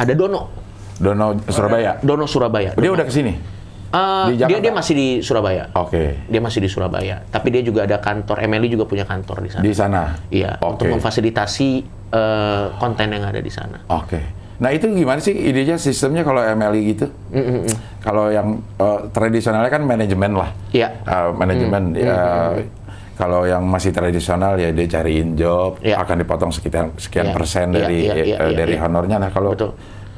[0.00, 0.48] ada Dono,
[0.96, 2.00] Dono Surabaya.
[2.00, 2.72] Dono Surabaya.
[2.72, 2.96] Dia Dono.
[2.96, 3.34] udah ke sini.
[3.86, 4.62] Eh, di dia Jakarta?
[4.66, 5.64] dia masih di Surabaya.
[5.78, 6.04] Oke.
[6.26, 7.22] Dia masih di Surabaya.
[7.30, 8.42] Tapi dia juga ada kantor.
[8.42, 9.62] Emily juga punya kantor di sana.
[9.62, 10.02] Di sana.
[10.28, 10.72] Iya, Oke.
[10.74, 11.68] untuk memfasilitasi
[12.12, 13.78] eh, konten yang ada di sana.
[13.88, 14.20] Oke.
[14.56, 17.06] Nah itu gimana sih idenya sistemnya kalau MLI gitu?
[18.00, 20.50] Kalau yang eh, tradisionalnya kan manajemen lah.
[20.70, 20.88] Iya.
[20.98, 21.82] Eh, manajemen.
[21.92, 22.16] ya,
[23.16, 25.96] Kalau yang masih tradisional ya dia cariin job, Iya.
[25.98, 27.34] akan dipotong sekian sekian Iya.
[27.34, 28.84] persen Iya, dari iya, iya, eh, iya, dari iya.
[28.84, 29.16] honornya.
[29.18, 29.72] Nah kalau Betul.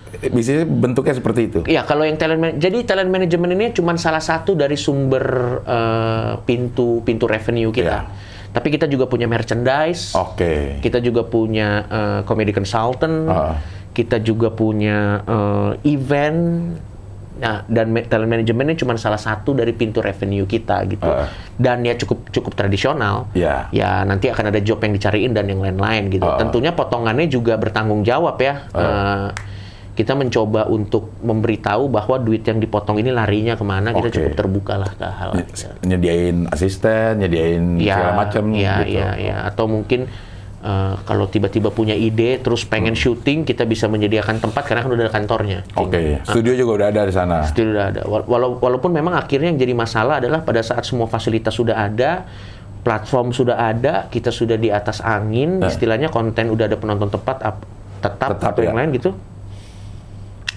[0.09, 1.61] Biasanya bentuknya seperti itu.
[1.63, 5.25] Iya, kalau yang talent man- jadi talent management ini cuma salah satu dari sumber
[5.63, 7.99] eh, pintu pintu revenue kita.
[8.03, 8.27] Iya.
[8.49, 10.17] Tapi kita juga punya merchandise.
[10.17, 10.81] Oke.
[10.81, 13.31] Kita juga punya eh, comedy consultant.
[13.31, 13.55] Ah.
[13.99, 16.41] Kita juga punya eh, event.
[17.39, 21.07] Nah, dan talent management ini cuma salah satu dari pintu revenue kita gitu.
[21.07, 21.31] Ah.
[21.55, 23.31] Dan ya cukup cukup tradisional.
[23.35, 23.71] Ya.
[23.71, 26.27] Ya nanti akan ada job yang dicariin dan yang lain-lain gitu.
[26.27, 26.35] Ah.
[26.35, 28.67] Tentunya potongannya juga bertanggung jawab ya.
[28.75, 29.29] Eh,
[29.95, 33.91] kita mencoba untuk memberitahu bahwa duit yang dipotong ini larinya ke mana.
[33.91, 34.15] Kita Oke.
[34.15, 35.31] cukup terbuka lah ke hal.
[35.83, 38.99] nyediain asisten, nyediain Ya, segala macam ya, gitu.
[38.99, 39.37] ya, ya.
[39.47, 40.07] Atau mungkin
[40.69, 43.01] eh, kalau tiba-tiba punya ide, terus pengen Hmm.
[43.01, 45.59] syuting, kita bisa menyediakan tempat karena kan udah ada kantornya.
[45.75, 47.41] Oke, studio juga udah ada di sana.
[47.43, 48.01] Itu udah ada.
[48.05, 52.29] Wala- walau- walaupun memang akhirnya yang jadi masalah adalah pada saat semua fasilitas sudah ada,
[52.79, 57.65] platform sudah ada, kita sudah di atas angin, istilahnya konten udah ada penonton tepat, ap-
[57.99, 58.81] tetap, Tetap, atau yang ya.
[58.85, 59.11] lain gitu.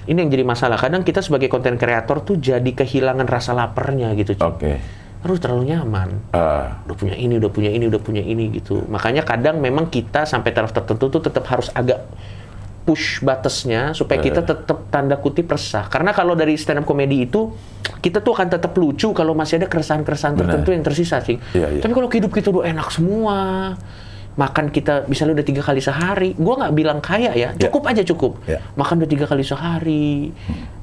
[0.01, 0.75] Ini yang jadi masalah.
[0.75, 4.33] Kadang kita sebagai konten kreator tuh jadi kehilangan rasa laparnya gitu.
[4.35, 4.81] Oke.
[5.21, 6.09] Aduh terlalu nyaman.
[6.33, 8.81] Eh, udah punya ini, udah punya ini, udah punya ini gitu.
[8.89, 12.01] Makanya kadang memang kita sampai taraf tertentu tuh tetap harus agak
[12.81, 14.25] push batasnya supaya Eh.
[14.25, 15.85] kita tetap tanda kutip resah.
[15.85, 17.53] Karena kalau dari stand up comedy itu
[18.01, 21.37] kita tuh akan tetap lucu kalau masih ada keresahan-keresahan tertentu yang tersisa sih.
[21.53, 21.81] Iya, iya.
[21.85, 23.37] Tapi kalau hidup kita udah enak semua,
[24.33, 28.41] makan kita misalnya udah tiga kali sehari, gua nggak bilang kaya ya, cukup aja cukup.
[28.49, 28.57] Iya.
[28.73, 30.33] Makan udah tiga kali sehari,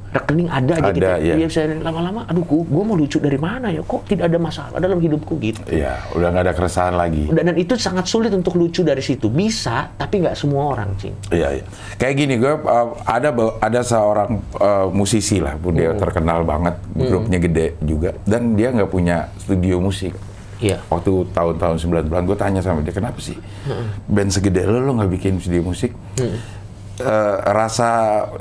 [0.09, 1.13] rekening ada aja Ada, kita.
[1.21, 1.35] iya.
[1.37, 3.85] Iya, bisa lama-lama, aduh gua mau lucu dari mana ya?
[3.85, 5.61] Kok tidak ada masalah dalam hidupku gitu.
[5.69, 7.29] Iya, udah nggak ada keresahan lagi.
[7.29, 9.29] Dan, dan itu sangat sulit untuk lucu dari situ.
[9.29, 11.15] Bisa, tapi nggak semua orang, Cing.
[11.29, 11.65] Iya, iya.
[12.01, 17.39] Kayak gini, gue uh, ada ada seorang uh, musisi lah, pun dia terkenal banget, grupnya
[17.39, 20.17] gede juga, dan dia nggak punya studio musik.
[20.59, 20.83] Iya.
[20.91, 23.39] Waktu tahun-tahun 90-an, gue tanya sama dia, kenapa sih
[24.11, 25.95] band segede lo, lo nggak bikin studio musik?
[26.99, 27.07] Eh,
[27.47, 27.89] rasa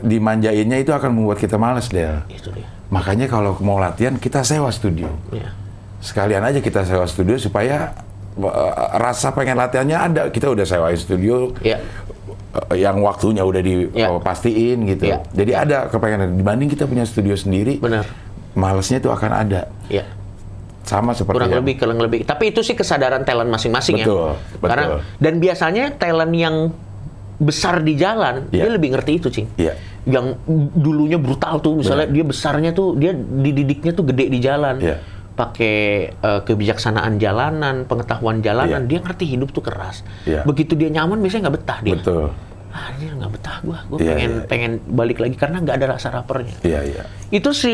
[0.02, 2.26] dimanjainnya itu akan membuat kita males, Del.
[2.28, 2.65] Itu dia.
[2.89, 5.12] Makanya kalau mau latihan, kita sewa studio.
[5.30, 5.54] Iya.
[6.00, 7.93] Sekalian aja kita sewa studio supaya
[8.34, 10.22] eh, rasa pengen latihannya ada.
[10.30, 11.82] Kita udah sewain studio, Iya.
[12.70, 13.62] eh, yang waktunya udah
[13.93, 14.10] Ya.
[14.10, 15.10] dipastiin gitu.
[15.10, 15.22] Ya.
[15.34, 18.06] Jadi ada kepengen dibanding kita punya studio sendiri, Benar.
[18.54, 19.70] malesnya itu akan ada.
[19.88, 20.06] Iya.
[20.82, 22.24] Sama seperti Kurang yang- lebih, kurang lebih.
[22.24, 24.06] Tapi itu sih kesadaran talent masing-masing ya.
[24.08, 24.39] betul.
[24.63, 24.86] Karena
[25.20, 26.56] dan biasanya talent yang
[27.38, 28.65] besar di jalan, Iya.
[28.65, 29.47] dia lebih ngerti itu, Cing.
[29.56, 29.78] Iya.
[30.10, 30.41] Yang
[30.73, 34.82] dulunya brutal tuh, misalnya dia besarnya tuh, dia dididiknya tuh gede di jalan.
[34.82, 34.97] Iya.
[35.38, 35.78] Pakai
[36.10, 38.89] eh, kebijaksanaan jalanan, pengetahuan jalanan, Iya.
[38.89, 40.02] dia ngerti hidup tuh keras.
[40.26, 40.41] Iya.
[40.41, 41.93] Begitu dia nyaman, biasanya nggak betah dia.
[41.93, 42.34] Betul.
[42.73, 44.45] Ah, dia nggak betah gua, gua Iya, pengen iya.
[44.45, 46.58] pengen balik lagi karena nggak ada rasa laparnya.
[46.62, 47.04] Iya, iya.
[47.30, 47.73] Itu si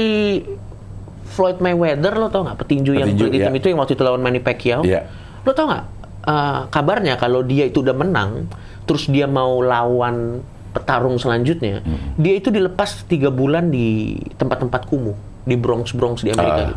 [1.34, 3.60] Floyd Mayweather lo tau nggak petinju, yang Petinju, kulit hitam iya.
[3.60, 4.84] itu yang waktu itu lawan Manny Pacquiao.
[4.86, 5.02] Iya.
[5.44, 5.84] Lo tau nggak
[6.24, 8.46] eh, kabarnya kalau dia itu udah menang,
[8.84, 12.18] terus dia mau lawan petarung selanjutnya, Hmm.
[12.18, 16.62] dia itu dilepas tiga bulan di tempat-tempat kumuh di Bronx Bronx di Amerika.
[16.66, 16.76] Gitu.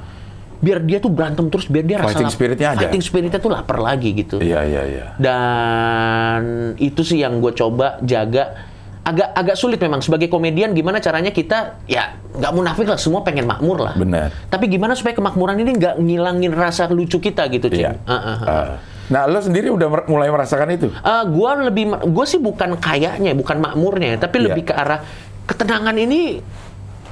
[0.57, 2.79] Biar dia tuh berantem terus, biar dia rasa Fighting lap- spiritnya ada.
[2.83, 4.37] Fighting spiritnya tuh lapar lagi gitu.
[4.37, 5.07] Iya, iya, iya.
[5.16, 6.42] Dan
[6.77, 8.57] itu sih yang gue coba jaga.
[9.01, 13.47] Agak agak sulit memang sebagai komedian gimana caranya kita ya nggak munafik lah semua pengen
[13.47, 13.95] makmur lah.
[13.95, 14.35] Benar.
[14.47, 17.87] Tapi gimana supaya kemakmuran ini nggak ngilangin rasa lucu kita gitu, Cing?
[17.87, 17.92] Iya.
[18.03, 18.49] Ah, ah, ah.
[18.51, 18.77] Ah.
[19.07, 20.88] Nah, lo sendiri udah mer- mulai merasakan itu?
[20.90, 24.45] Eh, gua lebih gue sih bukan kayaknya, bukan makmurnya, tapi Iya.
[24.51, 25.01] lebih ke arah
[25.45, 26.42] ketenangan ini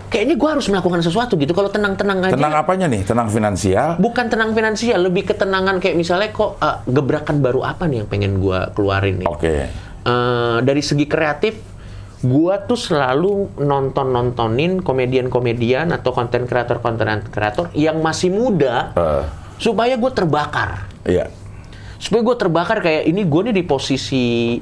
[0.07, 1.51] kayaknya gua harus melakukan sesuatu gitu.
[1.51, 3.03] Kalau tenang-tenang aja Tenang apanya nih?
[3.03, 3.95] Tenang finansial?
[3.97, 8.33] bukan tenang finansial, lebih ketenangan kayak misalnya kok eh, gebrakan baru apa nih yang pengen
[8.37, 9.27] gua keluarin nih.
[9.27, 9.55] Oke.
[10.05, 11.55] Eh, dari segi kreatif,
[12.21, 19.25] gua tuh selalu nonton-nontonin komedian-komedian atau konten kreator-konten kreator yang masih muda Eh,
[19.57, 20.91] supaya gue terbakar.
[21.05, 21.31] iya.
[22.05, 24.61] Supaya gue terbakar kayak ini gue nih di posisi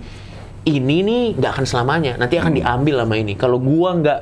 [0.62, 2.14] ini nih nggak akan selamanya.
[2.14, 2.42] Nanti Hmm.
[2.46, 3.35] akan diambil sama ini.
[3.35, 4.20] Kalau gua nggak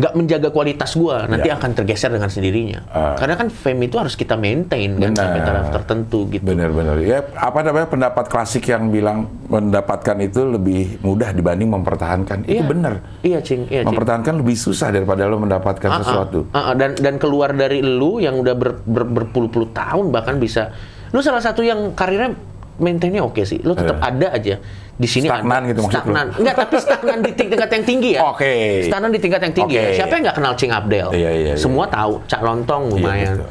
[0.00, 1.60] nggak menjaga kualitas gua, nanti Ya.
[1.60, 2.88] akan tergeser dengan sendirinya.
[2.88, 3.20] Ah.
[3.20, 5.20] Karena kan fame itu harus kita maintain kan Benar.
[5.20, 6.40] sampai taraf tertentu gitu.
[6.40, 6.96] Benar-benar.
[7.00, 12.48] Ya, apa namanya pendapat klasik yang bilang mendapatkan itu lebih mudah dibanding mempertahankan.
[12.48, 12.64] Itu Iya.
[12.64, 12.94] benar.
[13.20, 13.68] Iya, Cing.
[13.68, 13.92] Iya, Cing.
[13.92, 16.48] Mempertahankan lebih susah daripada lo mendapatkan ah, sesuatu.
[16.48, 16.74] ah, ah.
[16.74, 20.72] dan dan keluar dari lu yang udah ber- ber- berpuluh-puluh tahun bahkan bisa
[21.10, 22.34] lu salah satu yang karirnya
[22.76, 24.08] maintainnya oke sih lu tetap Eh.
[24.08, 24.54] ada aja
[24.94, 25.68] di sini Stagnan ada.
[25.68, 26.00] gitu maksud lu?
[26.02, 28.52] stagnan enggak tapi stagnan di tingkat yang tinggi ya Oke.
[28.84, 29.82] stagnan di tingkat yang tinggi Oke.
[29.82, 31.54] ya siapa yang nggak kenal Cing Abdel Iya, iya, iya.
[31.54, 33.48] semua tahu Cak Lontong lumayan betul.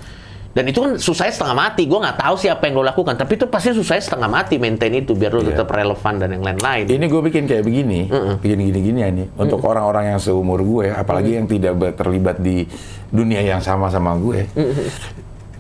[0.50, 3.46] dan itu kan susahnya setengah mati gue nggak tahu siapa yang lo lakukan tapi itu
[3.46, 5.54] pasti susahnya setengah mati maintain itu biar lo Iya.
[5.54, 8.00] tetap relevan dan yang lain-lain Ini gue bikin kayak begini,
[8.40, 9.28] bikin gini-gini ya nih.
[9.36, 12.66] Untuk orang-orang yang seumur gue, apalagi yang tidak terlibat di
[13.08, 14.46] dunia yang sama sama gue.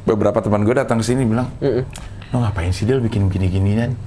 [0.09, 1.53] Beberapa teman gue datang ke sini bilang,
[2.33, 3.93] lo ngapain sih Del bikin gini-ginian?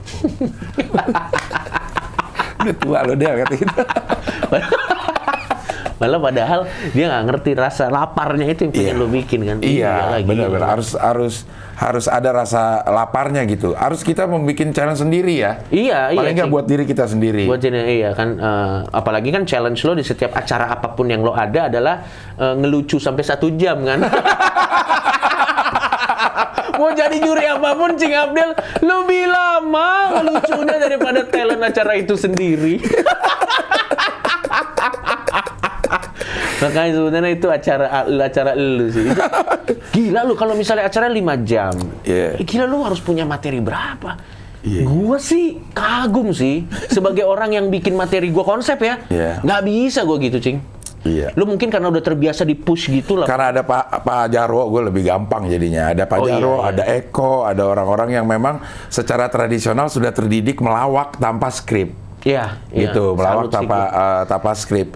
[2.59, 3.71] Udah tua lo Del kata gitu.
[6.03, 8.99] Malah padahal dia nggak ngerti rasa laparnya itu yang pengen Iya.
[8.99, 9.57] lo bikin kan.
[9.63, 9.95] Iya,
[10.27, 11.47] benar-benar harus harus
[11.79, 13.79] harus ada rasa laparnya gitu.
[13.79, 15.63] Harus kita membuat challenge sendiri ya.
[15.71, 16.19] Iya, iya.
[16.19, 17.47] Paling nggak buat diri kita sendiri.
[17.47, 21.23] Buat jadi iya kan eh, apalagi kan challenge lo di setiap acara apa pun yang
[21.23, 22.03] lo ada adalah
[22.35, 24.03] eh, ngelucu sampai satu jam kan.
[26.77, 32.81] Mau jadi juri apa pun Cing Abdel lebih lama ngelucunya daripada talent acara itu sendiri.
[36.63, 39.03] Makanya sebenarnya itu acara acara lu sih.
[39.11, 41.75] Itu- gila lu kalau misalnya acara 5 jam.
[42.07, 42.39] Iya.
[42.39, 44.15] eh, Gila lu harus punya materi berapa?
[44.63, 44.87] Iya.
[44.87, 49.03] Gua sih kagum sih sebagai orang yang bikin materi gua konsep ya.
[49.11, 49.43] Iya.
[49.43, 50.63] Nggak bisa gua gitu, Cing.
[51.03, 51.35] Iya.
[51.35, 53.27] Lu mungkin karena udah terbiasa di push gitu lah.
[53.27, 55.91] Karena ada Pak Pak Jarwo, gue lebih gampang jadinya.
[55.91, 56.69] Ada Pak Oh, iya, Jarwo, iya.
[56.71, 61.91] ada Eko, ada orang-orang yang memang secara tradisional sudah terdidik melawak tanpa skrip.
[62.23, 62.87] Iya, iya.
[62.87, 64.89] gitu melawak Salut sih tanpa eh, tanpa skrip.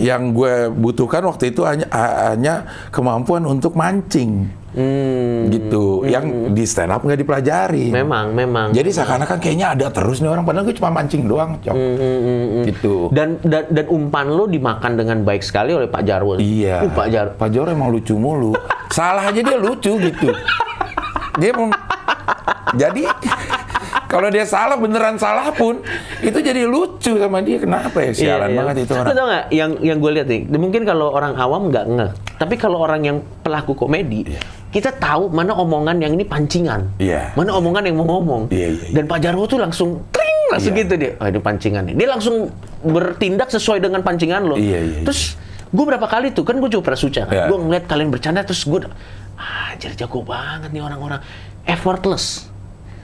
[0.00, 1.86] Yang gue butuhkan waktu itu hanya
[2.32, 2.54] hanya
[2.88, 4.48] kemampuan untuk mancing.
[4.70, 6.06] Hmm, gitu.
[6.06, 7.90] Yang di stand up nggak dipelajari.
[7.90, 8.70] memang, memang.
[8.70, 11.74] Jadi seakan-akan kayaknya ada terus nih orang padahal gue cuma mancing doang, cok.
[11.74, 13.10] Hmm, Gitu.
[13.10, 16.38] dan, dan dan umpan lo dimakan dengan baik sekali oleh Pak Jarwo.
[16.38, 16.86] Iya.
[16.86, 17.32] Uh, Pak Jarwo.
[17.34, 18.54] Pak Jarwo emang lucu mulu.
[18.94, 20.28] Salah aja dia lucu gitu.
[21.38, 21.54] Dia
[22.74, 23.02] jadi
[24.06, 25.78] kalau dia salah beneran salah pun
[26.18, 27.62] itu jadi lucu sama dia.
[27.62, 28.10] Kenapa ya?
[28.10, 29.14] Sialan banget itu Lo orang.
[29.14, 30.40] tau nggak yang yang gue lihat nih?
[30.50, 34.26] Mungkin kalau orang awam nggak ngeh, tapi kalau orang yang pelaku komedi,
[34.70, 37.34] kita tahu mana omongan yang ini pancingan, Iya.
[37.34, 38.48] mana omongan yang mau ngomong.
[38.54, 38.94] Iya, iya, iya.
[38.94, 40.80] Dan Pak Jarwo tuh langsung tring langsung Iya.
[40.86, 41.10] gitu dia.
[41.18, 41.94] Oh, ini pancingan nih.
[41.98, 42.48] Dia langsung
[42.80, 44.54] bertindak sesuai dengan pancingan lo.
[44.54, 45.34] Iya, iya, Terus
[45.70, 47.34] gue berapa kali tuh kan gue juga pernah suca kan.
[47.34, 47.44] Iya.
[47.46, 48.78] Gue ngeliat kalian bercanda terus gue,
[49.34, 51.18] ah jadi jago banget nih orang-orang
[51.66, 52.46] effortless.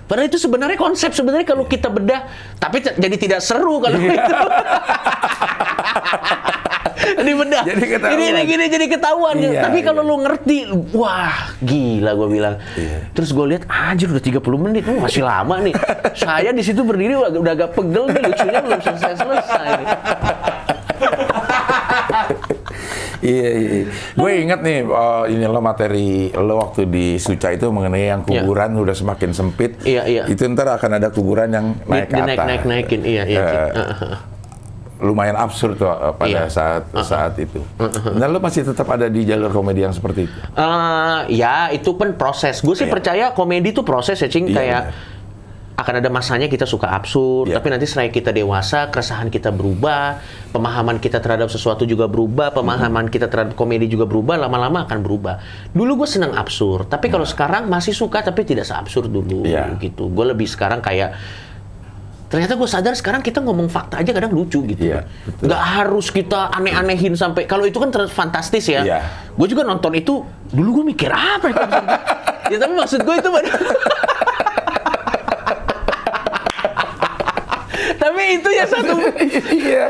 [0.06, 4.14] Padahal itu sebenarnya konsep sebenarnya kalau kita bedah, tapi jadi tidak seru kalau Iya.
[4.14, 4.34] itu.
[6.96, 7.64] Di bedah.
[7.64, 8.16] Jadi ketahuan.
[8.16, 9.34] Ini, ini gini jadi ketahuan.
[9.36, 10.10] Iya, tapi kalau iya.
[10.10, 10.56] lu ngerti,
[10.96, 12.54] wah gila gue bilang.
[12.74, 12.98] Iya.
[13.12, 15.74] Terus gue lihat, anjir udah 30 menit, oh, masih lama nih.
[16.24, 19.66] Saya di situ berdiri udah, udah agak pegel nih, lucunya belum selesai-selesai.
[19.76, 19.88] nih.
[23.26, 23.84] Iya, iya.
[24.14, 28.76] Gue inget nih, eh, ini lo materi lo waktu di Suca itu mengenai yang kuburan
[28.78, 29.82] udah semakin sempit.
[29.82, 30.22] Iya, iya.
[30.30, 32.46] Itu ntar akan ada kuburan yang naik ke Di- dinaik- atas.
[32.46, 34.35] naik- naikin, iya, iya, Cik.
[34.98, 36.48] Lumayan absurd tuh eh, pada Iya.
[36.48, 37.60] saat saat itu.
[38.12, 40.36] Nah, lo masih tetap ada di jalur komedi yang seperti itu.
[40.50, 42.60] Eh, ya itu kan proses.
[42.60, 42.92] Gue sih Iya.
[42.92, 44.48] percaya komedi itu proses ya, Cing.
[44.48, 44.82] Iya, Kayak
[45.76, 47.60] akan ada masanya kita suka absurd, Iya.
[47.60, 50.16] tapi nanti setelah kita dewasa, keresahan kita berubah,
[50.48, 55.36] pemahaman kita terhadap sesuatu juga berubah, pemahaman kita terhadap komedi juga berubah, lama-lama akan berubah.
[55.76, 59.76] Dulu gue senang absurd, tapi kalau sekarang masih suka tapi tidak seabsurd dulu Iya.
[59.76, 60.08] gitu.
[60.08, 61.12] Gue lebih sekarang kayak
[62.26, 64.98] ternyata gue sadar sekarang kita ngomong fakta aja kadang lucu gitu.
[64.98, 65.46] Betul.
[65.46, 68.82] Nggak harus kita aneh-anehin sampai kalau itu kan terus fantastis ya.
[68.82, 68.98] Iya.
[69.38, 71.56] Gue juga nonton itu dulu gue mikir apa ya?
[72.52, 73.30] ya tapi maksud gue itu
[78.16, 78.94] tapi itu ya satu
[79.52, 79.84] iya.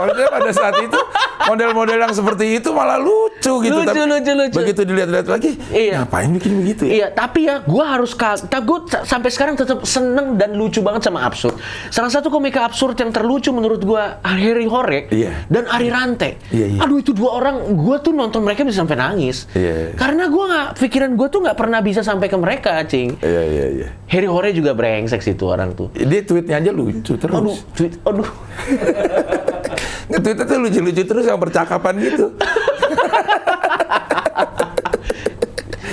[0.00, 0.96] Maksudnya pada saat itu
[1.44, 3.76] model-model yang seperti itu malah lucu gitu.
[3.76, 4.56] Lucu, Tapi lucu, lucu.
[4.56, 6.00] Begitu dilihat-lihat lagi, Iya.
[6.00, 6.92] ngapain bikin begitu ya?
[6.96, 11.20] Iya, tapi ya gue harus kata gue sampai sekarang tetap seneng dan lucu banget sama
[11.20, 11.60] absurd.
[11.92, 15.44] Salah satu komika absurd yang terlucu menurut gue Harry Horek Iya.
[15.52, 16.40] dan Ari Rante.
[16.48, 16.80] Iya, iya.
[16.80, 19.44] Aduh itu dua orang gue tuh nonton mereka bisa sampai nangis.
[19.52, 20.00] Iya.
[20.00, 23.20] Karena gue nggak pikiran gue tuh nggak pernah bisa sampai ke mereka, cing.
[23.20, 23.88] Iya, iya, iya.
[24.08, 25.92] Harry Horek juga brengsek sih tuh orang tuh.
[25.92, 27.34] Dia tweetnya aja lucu terus.
[27.34, 28.26] Aduh, tweet, aduh.
[30.10, 32.26] Nge-tweetnya tuh lucu-lucu terus yang percakapan gitu.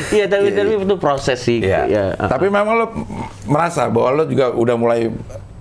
[0.08, 1.60] Iya, tapi tapi itu proses sih.
[1.60, 1.84] Iya.
[1.84, 2.88] Ya, Tapi memang lo
[3.43, 5.12] merasa bahwa lo juga udah mulai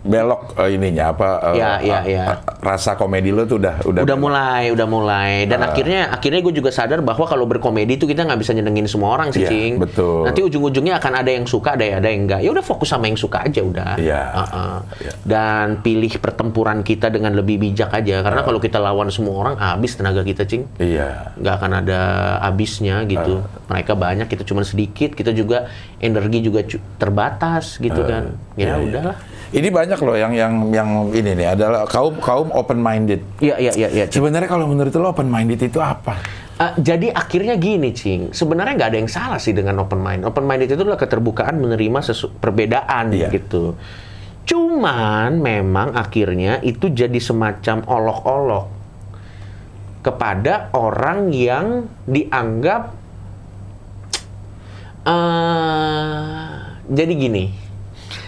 [0.07, 2.25] belok eh, ininya apa Iya, iya, eh, iya.
[2.59, 5.45] rasa komedi lo tuh udah udah udah mulai, udah mulai.
[5.45, 5.71] Dan Ah.
[5.71, 9.31] akhirnya akhirnya gue juga sadar bahwa kalau berkomedi itu kita nggak bisa nyenengin semua orang
[9.31, 9.73] sih, Iya, Cing.
[9.77, 10.25] betul.
[10.25, 12.41] Nanti ujung-ujungnya akan ada yang suka, ada ada yang enggak.
[12.41, 13.99] Ya udah fokus sama yang suka aja udah.
[13.99, 14.21] Iya.
[14.33, 14.79] Uh-uh.
[14.99, 15.13] Iya.
[15.23, 18.23] Dan pilih pertempuran kita dengan lebih bijak aja.
[18.23, 20.65] Karena kalau kita lawan semua orang, habis tenaga kita, Cing.
[20.79, 21.35] Iya.
[21.37, 22.01] nggak akan ada
[22.41, 23.43] habisnya gitu.
[23.43, 23.69] Ah.
[23.69, 25.13] Mereka banyak, kita cuma sedikit.
[25.13, 25.67] Kita juga
[25.99, 26.63] energi juga
[26.97, 28.35] terbatas gitu kan.
[28.55, 28.77] iya, Ya iya.
[28.81, 29.17] udahlah.
[29.55, 33.23] Ini banyak loh yang yang yang ini nih adalah kaum kaum open minded.
[33.39, 33.89] Iya iya iya.
[33.93, 34.05] iya.
[34.11, 36.19] Sebenarnya kalau menurut lo open minded itu apa?
[36.57, 38.33] Ah, jadi akhirnya gini, Cing.
[38.33, 40.25] Sebenarnya nggak ada yang salah sih dengan open mind.
[40.25, 43.29] Open mind itu adalah keterbukaan menerima sesu- perbedaan Iya.
[43.29, 43.77] gitu.
[44.47, 48.67] Cuman memang akhirnya itu jadi semacam olok-olok
[50.01, 51.67] kepada orang yang
[52.09, 52.95] dianggap
[55.05, 56.57] eh
[56.89, 57.66] jadi gini.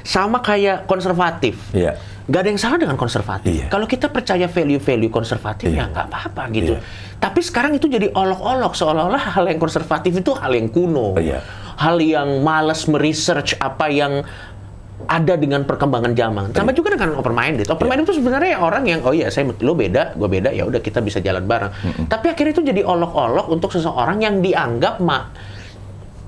[0.09, 1.61] Sama kayak konservatif.
[1.77, 2.01] Iya.
[2.29, 3.49] nggak ada yang salah dengan konservatif.
[3.49, 3.67] Iya.
[3.73, 5.97] Kalau kita percaya value-value konservatif ya Iya.
[5.97, 6.77] nggak apa-apa gitu.
[6.77, 6.85] Iya.
[7.17, 11.41] Tapi sekarang itu jadi olok-olok seolah-olah hal yang konservatif itu hal yang kuno, Iya.
[11.81, 14.29] hal yang malas meresearch apa yang
[15.09, 16.53] ada dengan perkembangan zaman.
[16.53, 17.65] Sama juga dengan open minded.
[17.73, 20.85] Open minded itu sebenarnya orang yang oh iya saya lo beda, gue beda, ya udah
[20.85, 21.73] kita bisa jalan bareng.
[22.13, 25.33] Tapi akhirnya itu jadi olok-olok untuk seseorang yang dianggap ma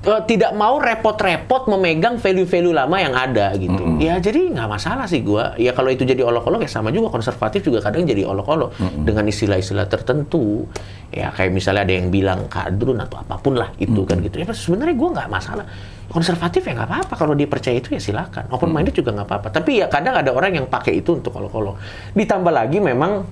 [0.00, 4.00] eh, tidak mau repot-repot memegang value-value lama yang ada gitu.
[4.00, 5.52] Ya jadi nggak masalah sih gua.
[5.60, 9.86] Ya kalau itu jadi olok-olok ya sama juga konservatif juga kadang jadi olok-olok dengan istilah-istilah
[9.86, 10.64] tertentu.
[11.10, 14.40] Ya kayak misalnya ada yang bilang kadrun atau apa pun lah itu kan gitu.
[14.40, 15.64] Ya sebenarnya gua nggak masalah.
[16.10, 18.50] Konservatif ya nggak apa-apa kalau dia percaya itu ya silakan.
[18.50, 19.48] Open minded juga nggak apa-apa.
[19.52, 21.78] Tapi ya kadang ada orang yang pakai itu untuk olok-olok.
[22.18, 23.22] Ditambah lagi memang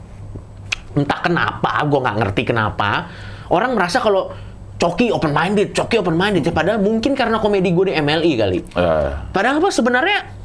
[0.99, 3.07] entah kenapa, gue nggak ngerti kenapa
[3.53, 4.33] orang merasa kalau
[4.79, 8.59] Coki open minded, Coki open minded, ya padahal mungkin karena komedi gue di MLI kali.
[8.63, 10.38] Eh, Padahal apa sebenarnya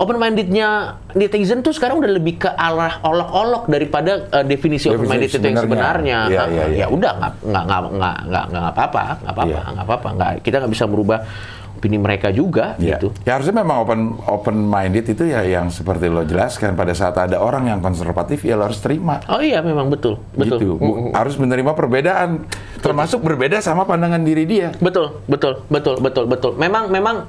[0.00, 0.68] open mindednya
[1.12, 5.60] netizen tuh sekarang udah lebih ke arah olok-olok daripada eh, definisi, open minded itu yang
[5.60, 6.18] sebenarnya.
[6.24, 6.64] Ah, iya, iya.
[6.74, 9.70] Ya udah nggak nggak nggak nggak nggak nggak apa-apa, nggak apa-apa, Iya.
[9.70, 11.18] nggak apa-apa, nggak kita nggak bisa merubah
[11.70, 13.00] opini mereka juga Ya.
[13.00, 13.08] gitu.
[13.24, 17.40] ya harusnya memang open open minded itu ya yang seperti lo jelaskan pada saat ada
[17.40, 20.60] orang yang konservatif ya lo harus terima Oh iya memang betul, betul.
[20.60, 22.44] gitu Bu- harus menerima perbedaan
[22.76, 26.52] termasuk berbeda sama pandangan diri dia Betul, betul, betul, betul, betul.
[26.54, 27.24] Memang, memang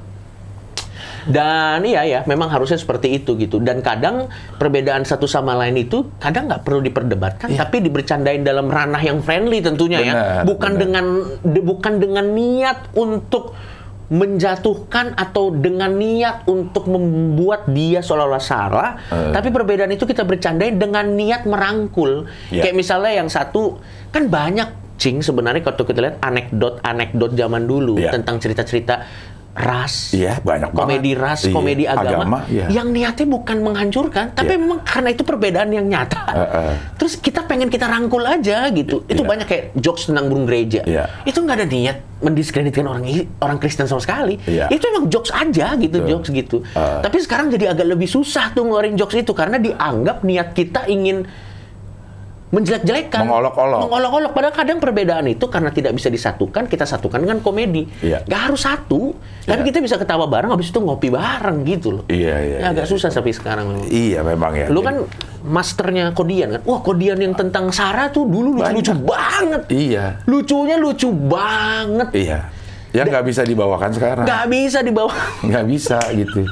[1.28, 3.58] dan iya ya, memang harusnya seperti itu gitu.
[3.58, 9.00] Dan kadang perbedaan satu sama lain itu kadang nggak perlu diperdebatkan, tapi dibercandain dalam ranah
[9.00, 10.14] yang friendly tentunya ya.
[10.14, 10.82] Benar, Bukan benar.
[10.82, 11.06] dengan
[11.44, 13.54] de- bukan dengan niat untuk
[14.12, 19.32] menjatuhkan atau dengan niat untuk membuat dia seolah-olah salah, Eh.
[19.32, 22.28] tapi perbedaan itu kita bercandain dengan niat merangkul.
[22.48, 22.60] Ya.
[22.62, 23.80] Kayak misalnya yang satu
[24.12, 28.12] kan banyak cing sebenarnya kalau kita lihat anekdot-anekdot zaman dulu Ya.
[28.12, 29.02] tentang cerita-cerita
[29.52, 31.24] ras, Iya, banyak komedi banget.
[31.28, 32.66] ras, Iya, komedi agama, agama, iya.
[32.72, 34.62] yang niatnya bukan menghancurkan, tapi Iya.
[34.64, 36.24] memang karena itu perbedaan yang nyata.
[36.32, 36.74] Eh, eh.
[36.96, 39.04] Terus kita pengen kita rangkul aja gitu.
[39.12, 39.30] Itu Iya.
[39.30, 40.88] banyak kayak jokes tentang burung gereja.
[40.88, 41.12] Iya.
[41.28, 43.04] Itu nggak ada niat mendiskreditkan orang
[43.44, 44.40] orang Kristen sama sekali.
[44.48, 44.72] Iya.
[44.72, 46.10] Itu emang jokes aja gitu, Betul.
[46.16, 46.58] jokes gitu.
[46.72, 47.00] Eh.
[47.04, 51.28] Tapi sekarang jadi agak lebih susah tuh ngeluarin jokes itu karena dianggap niat kita ingin
[52.52, 53.80] menjelek-jelekan, Mengolok-olok.
[53.82, 54.32] mengolok-olok.
[54.32, 57.88] Padahal kadang perbedaan itu karena tidak bisa disatukan, kita satukan dengan komedi.
[57.98, 58.22] Iya.
[58.22, 59.68] Gak harus satu, tapi Iya.
[59.68, 62.04] kita bisa ketawa bareng, habis itu ngopi bareng gitu loh.
[62.06, 62.92] Iya, iya, Ya, agak iya.
[62.92, 63.66] susah tapi sekarang.
[63.74, 63.88] memang.
[63.88, 65.08] iya memang ya Lu kan
[65.42, 66.62] masternya Kodian kan?
[66.64, 69.64] Wah Kodian yang tentang Sarah tuh dulu lucu-lucu banget.
[69.70, 72.10] iya Lucunya lucu banget.
[72.14, 72.52] iya
[72.92, 75.16] yang nggak bisa dibawakan sekarang Gak bisa dibawa.
[75.42, 76.44] nggak bisa gitu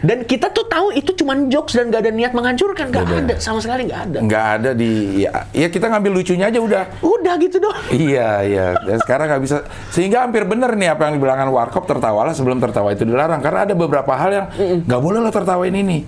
[0.00, 2.88] Dan kita tuh tahu itu cuma jokes dan gak ada niat menghancurkan.
[2.90, 3.22] Gak Bener.
[3.24, 4.18] ada, sama sekali gak ada.
[4.22, 7.84] nggak ada di ya, ya kita ngambil lucunya aja udah Udah gitu doang.
[8.06, 8.66] Iya, iya.
[8.78, 9.56] Dan sekarang nggak bisa.
[9.90, 13.40] Sehingga hampir benar nih apa yang dibilangkan Warkop tertawalah sebelum tertawa itu dilarang.
[13.40, 14.46] Karena ada beberapa hal yang
[14.84, 16.06] nggak boleh lo tertawain ini.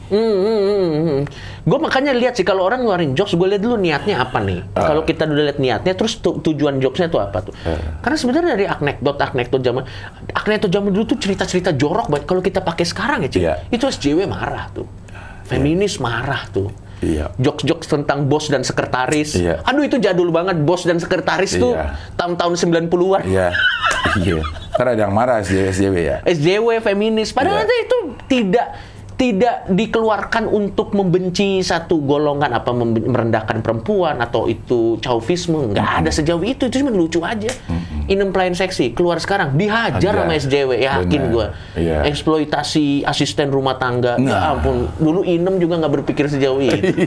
[1.69, 4.65] Gue makanya lihat sih kalau orang ngeluarin jokes, gue lihat dulu niatnya apa nih.
[4.73, 4.89] Ah.
[4.89, 7.53] Kalau kita udah lihat niatnya, terus tu- tujuan jokesnya tuh apa tuh?
[7.69, 8.01] Ah.
[8.01, 9.85] Karena sebenarnya dari anekdot anekdot zaman
[10.33, 12.25] anekdot zaman dulu tuh cerita-cerita jorok banget.
[12.25, 13.55] Kalau kita pakai sekarang ya, Cik, Iya.
[13.73, 14.85] itu SJW marah tuh,
[15.45, 16.69] feminis marah tuh.
[16.99, 17.31] Iya.
[17.39, 19.39] Jokes-jokes tentang bos dan sekretaris.
[19.39, 19.63] Iya.
[19.63, 21.95] Aduh itu jadul banget bos dan sekretaris tuh Iya.
[22.19, 23.23] tahun-tahun 90-an.
[23.23, 23.49] Iya.
[24.19, 24.43] iya.
[24.75, 26.17] Ntar ada yang marah SJW, SJW ya.
[26.27, 27.31] SJW feminis.
[27.31, 27.87] Padahal Iya.
[27.87, 28.67] itu tidak
[29.19, 36.39] tidak dikeluarkan untuk membenci satu golongan apa merendahkan perempuan atau itu chauvisme nggak ada sejauh
[36.41, 37.51] itu itu cuma lucu aja
[38.07, 40.23] inem pelayan seksi keluar sekarang dihajar Hajar.
[40.23, 41.33] sama SJW yakin Benar.
[41.33, 42.07] gua Iya.
[42.07, 44.55] eksploitasi asisten rumah tangga ya Nah.
[44.55, 46.79] ampun dulu inem juga nggak berpikir sejauh itu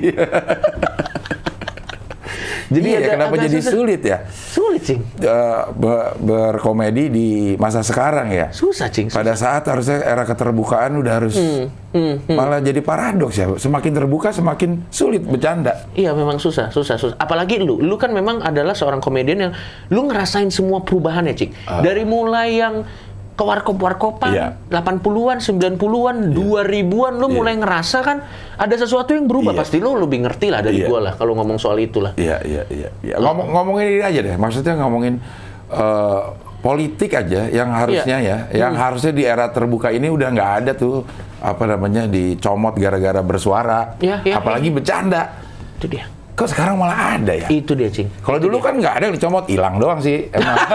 [2.72, 3.72] Jadi Iya, agak- kenapa agak jadi susah.
[3.74, 5.02] sulit ya sulit cing
[5.74, 8.48] be- berkomedi di masa sekarang ya?
[8.50, 11.36] susah cing Pada saat harusnya era keterbukaan udah harus
[11.92, 13.52] Hmm, malah jadi paradoks ya.
[13.54, 15.92] Semakin terbuka semakin sulit bercanda.
[15.92, 17.20] Iya memang susah, susah, susah.
[17.20, 19.54] Apalagi lu, lu kan memang adalah seorang komedian yang
[19.90, 21.52] lu ngerasain semua perubahan ya, Cik.
[21.84, 22.88] Dari mulai yang
[23.32, 24.48] ke warkop-warkopan, Iya.
[24.70, 28.18] 80-an, 90-an, 2000-an, lu mulai ngerasa kan
[28.56, 29.56] ada sesuatu yang berubah.
[29.56, 29.60] Iya.
[29.66, 30.88] Pasti lu lebih ngerti lah dari Iya.
[30.92, 32.14] gua lah kalau ngomong soal itulah.
[32.20, 32.90] Iya, iya, iya.
[33.02, 33.16] iya.
[33.18, 34.36] Ngomong, ngomongin ini aja deh.
[34.38, 35.18] Maksudnya ngomongin
[35.72, 36.22] eh,
[36.62, 38.38] politik aja yang harusnya Iya.
[38.54, 41.02] ya, yang harusnya di era terbuka ini udah nggak ada tuh
[41.42, 45.42] apa namanya dicomot gara-gara bersuara, Iya, iya, apalagi bercanda.
[45.82, 46.06] Itu dia.
[46.42, 47.46] Kok sekarang malah ada ya?
[47.54, 48.10] Itu dia, Cing.
[48.26, 50.26] Kalau dulu kan nggak ada yang dicomot, hilang doang sih.
[50.34, 50.58] Emang.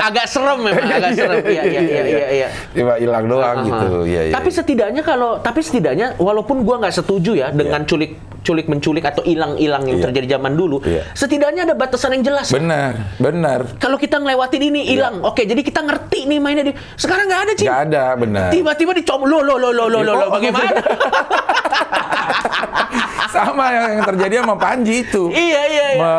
[0.00, 1.40] Agak serem memang, agak serem.
[1.54, 2.48] Iya, iya, iya, iya, iya.
[2.72, 3.68] Cuma hilang doang Aha.
[3.68, 3.86] gitu.
[4.04, 4.32] Iya, iya.
[4.32, 9.20] Tapi setidaknya kalau tapi setidaknya walaupun gua nggak setuju ya dengan culik culik menculik atau
[9.22, 10.04] hilang-hilang yang Iya.
[10.08, 11.04] terjadi zaman dulu, Iya.
[11.12, 12.48] setidaknya ada batasan yang jelas.
[12.48, 13.76] benar, benar.
[13.76, 16.72] Kalau kita ngelewatin ini hilang, oke jadi kita ngerti nih mainnya di.
[16.96, 17.68] Sekarang nggak ada, Cing.
[17.68, 18.48] Nggak ada, benar.
[18.48, 20.12] Tiba-tiba dicom lo lo lo lo lo lo, lo.
[20.16, 20.80] Oh, bagaimana?
[23.30, 25.30] Sama yang, yang terjadi sama Panji itu.
[25.30, 26.14] iya iya iya.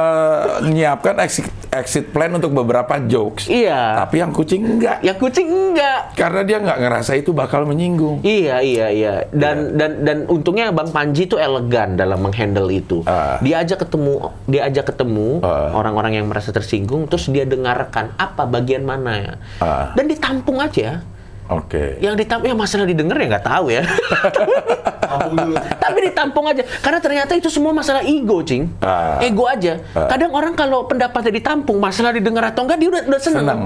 [0.63, 3.51] Menyiapkan exit, exit plan untuk beberapa jokes.
[3.51, 3.99] Iya.
[3.99, 5.03] Tapi yang kucing enggak.
[5.03, 6.15] Yang kucing enggak.
[6.15, 8.23] Karena dia nggak ngerasa itu bakal menyinggung.
[8.23, 13.03] Iya iya iya dan dan dan untungnya Bang Panji itu elegan dalam menghandle itu.
[13.03, 13.35] Ah.
[13.43, 15.75] Dia aja ketemu dia aja ketemu Ah.
[15.75, 19.33] orang-orang yang merasa tersinggung terus dia dengarkan apa bagian mana ya.
[19.59, 19.91] Ah.
[19.99, 21.03] Dan ditampung aja.
[21.51, 21.99] Oke.
[21.99, 23.83] Yang ditampung ya masalah didengar ya nggak tahu ya.
[25.83, 28.69] Tapi ditampung aja karena ternyata itu semua masalah ego, Cing.
[28.83, 29.19] Ah.
[29.19, 29.79] Ego aja.
[29.93, 33.47] Kadang orang kalau pendapatnya ditampung, masalah didengar atau enggak dia udah udah seneng.
[33.47, 33.61] Seneng.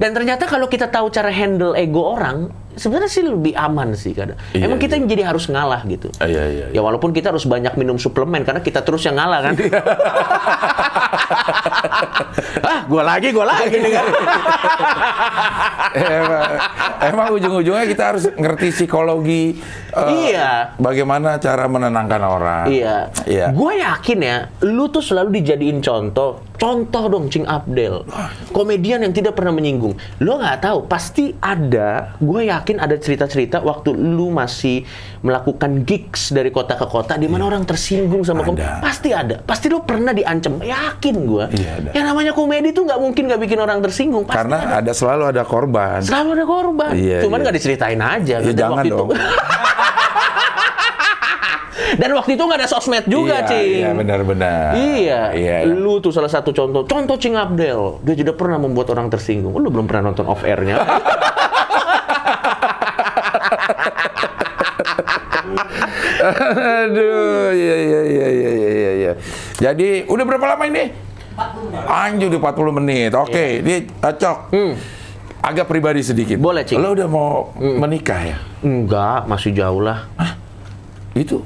[0.00, 4.36] Dan ternyata kalau kita tahu cara handle ego orang, sebenarnya sih lebih aman sih kadang.
[4.52, 5.00] Iya, Emang kita iya.
[5.00, 6.08] yang jadi harus ngalah gitu.
[6.16, 9.40] Ah, Iya, iya, Ya walaupun kita harus banyak minum suplemen karena kita terus yang ngalah
[9.42, 9.54] kan.
[9.56, 9.80] Iya.
[12.62, 14.06] ah, gua lagi, gua lagi nih kan.
[15.92, 16.50] emang,
[17.02, 19.58] emang ujung-ujungnya kita harus ngerti psikologi.
[19.92, 20.76] eh, Iya.
[20.78, 22.64] Bagaimana cara menenangkan orang.
[22.68, 23.12] Iya.
[23.24, 23.46] Iya.
[23.52, 26.40] Gue yakin ya, lu tuh selalu dijadiin contoh.
[26.54, 28.06] Contoh dong, Cing Abdel.
[28.54, 29.98] Komedian yang tidak pernah menyinggung.
[30.22, 32.14] Lu nggak tahu, pasti ada.
[32.22, 34.86] Gue yakin ada cerita-cerita waktu lu masih
[35.20, 38.78] melakukan gigs dari kota ke kota, di mana orang tersinggung sama kom- Ada.
[38.78, 39.36] Pasti ada.
[39.38, 40.58] Pasti lu pernah diancam.
[40.58, 41.14] Yakin.
[41.50, 41.90] Iya, ada.
[41.90, 44.22] Yang namanya komedi tuh nggak mungkin nggak bikin orang tersinggung.
[44.22, 45.98] Pasti Karena ada selalu ada korban.
[46.00, 46.90] selalu ada korban.
[46.92, 47.44] Iya, Cuman iya.
[47.44, 48.36] nggak diceritain aja.
[48.38, 49.08] Dan jangan waktu dong.
[49.08, 49.18] Itu,
[51.92, 53.68] dan waktu itu nggak ada sosmed juga, iya, Cing.
[53.76, 54.68] Iya, benar-benar.
[54.72, 55.56] Iya, Iya.
[55.68, 56.84] lu tuh salah satu contoh.
[56.84, 59.52] Contoh Cing Abdel, dia tidak pernah membuat orang tersinggung.
[59.52, 60.80] Lu belum pernah nonton off airnya?
[66.22, 68.90] Aduh, iya iya iya iya iya iya.
[68.94, 69.12] iya.
[69.58, 70.84] Jadi udah berapa lama ini?
[71.32, 71.88] 40 menit.
[71.88, 73.10] Anjir udah 40 menit.
[73.16, 74.38] Oke, ini cocok.
[75.42, 76.38] Agak pribadi sedikit.
[76.38, 76.44] Hmm.
[76.44, 76.78] Boleh, Cing.
[76.78, 78.36] Lo udah mau menikah ya?
[78.62, 80.06] Enggak, masih jauh lah.
[81.12, 81.42] Itu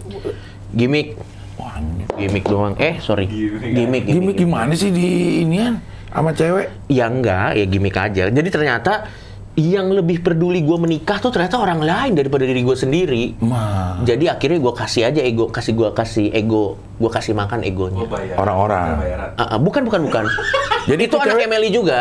[0.77, 1.17] Gimik,
[1.57, 2.05] Wah, anjir.
[2.21, 2.77] gimik doang.
[2.77, 3.25] Eh, sorry.
[3.31, 5.81] Gimik, gimmick gimana sih di inian
[6.13, 6.69] sama cewek?
[6.93, 8.29] Ya enggak, ya gimik aja.
[8.29, 9.09] Jadi ternyata
[9.57, 13.25] yang lebih peduli gue menikah tuh ternyata orang lain daripada diri gue sendiri.
[13.41, 18.05] Mah, Jadi akhirnya gue kasih aja ego, kasih gue kasih ego, gue kasih makan egonya.
[18.37, 19.01] orang-orang.
[19.35, 20.25] Ah, ah, bukan, bukan, bukan.
[20.93, 22.01] Jadi itu itu anak cewek- Emily juga.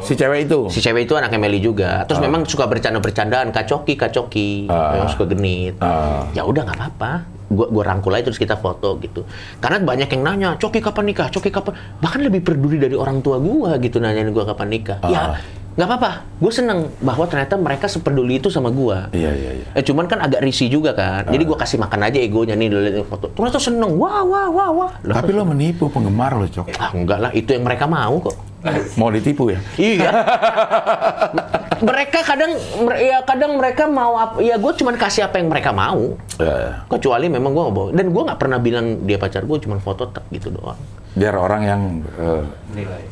[0.00, 0.68] Si cewek itu.
[0.68, 2.04] Si cewek itu anak Emily juga.
[2.04, 5.80] Terus memang suka bercanda-bercandaan, kacoki, kacoki, yang suka genit.
[5.80, 6.28] Ah.
[6.36, 7.12] Ya udah nggak apa-apa.
[7.48, 9.24] Gua, gua rangkul aja terus kita foto gitu.
[9.64, 11.32] Karena banyak yang nanya, Coki kapan nikah?
[11.32, 11.72] Coki kapan?
[11.96, 15.00] Bahkan lebih peduli dari orang tua gua gitu nanyain gua kapan nikah.
[15.00, 15.08] Ah.
[15.08, 15.22] Ya
[15.78, 16.10] nggak apa-apa.
[16.42, 19.06] Gue seneng bahwa ternyata mereka sepeduli itu sama gua.
[19.14, 19.66] Iya iya iya.
[19.78, 21.30] Eh, cuman kan agak risih juga kan.
[21.30, 23.30] Jadi gua kasih makan aja egonya nih dulu lihat foto.
[23.30, 23.94] Ternyata seneng.
[23.94, 24.90] Wah wah wah wah.
[24.98, 26.74] Tapi lo menipu penggemar lo, Cok.
[26.82, 28.34] ah, enggak lah, itu yang mereka mau kok.
[28.98, 29.62] Mau ditipu ya?
[29.78, 30.10] Iya.
[31.78, 32.58] mereka kadang
[32.98, 37.26] ya kadang mereka mau apa ya gue cuman kasih apa yang mereka mau Ya, kecuali
[37.26, 40.78] memang gue dan gue nggak pernah bilang dia pacar gue cuman foto tak gitu doang
[41.18, 41.80] biar orang yang
[42.14, 42.42] eh,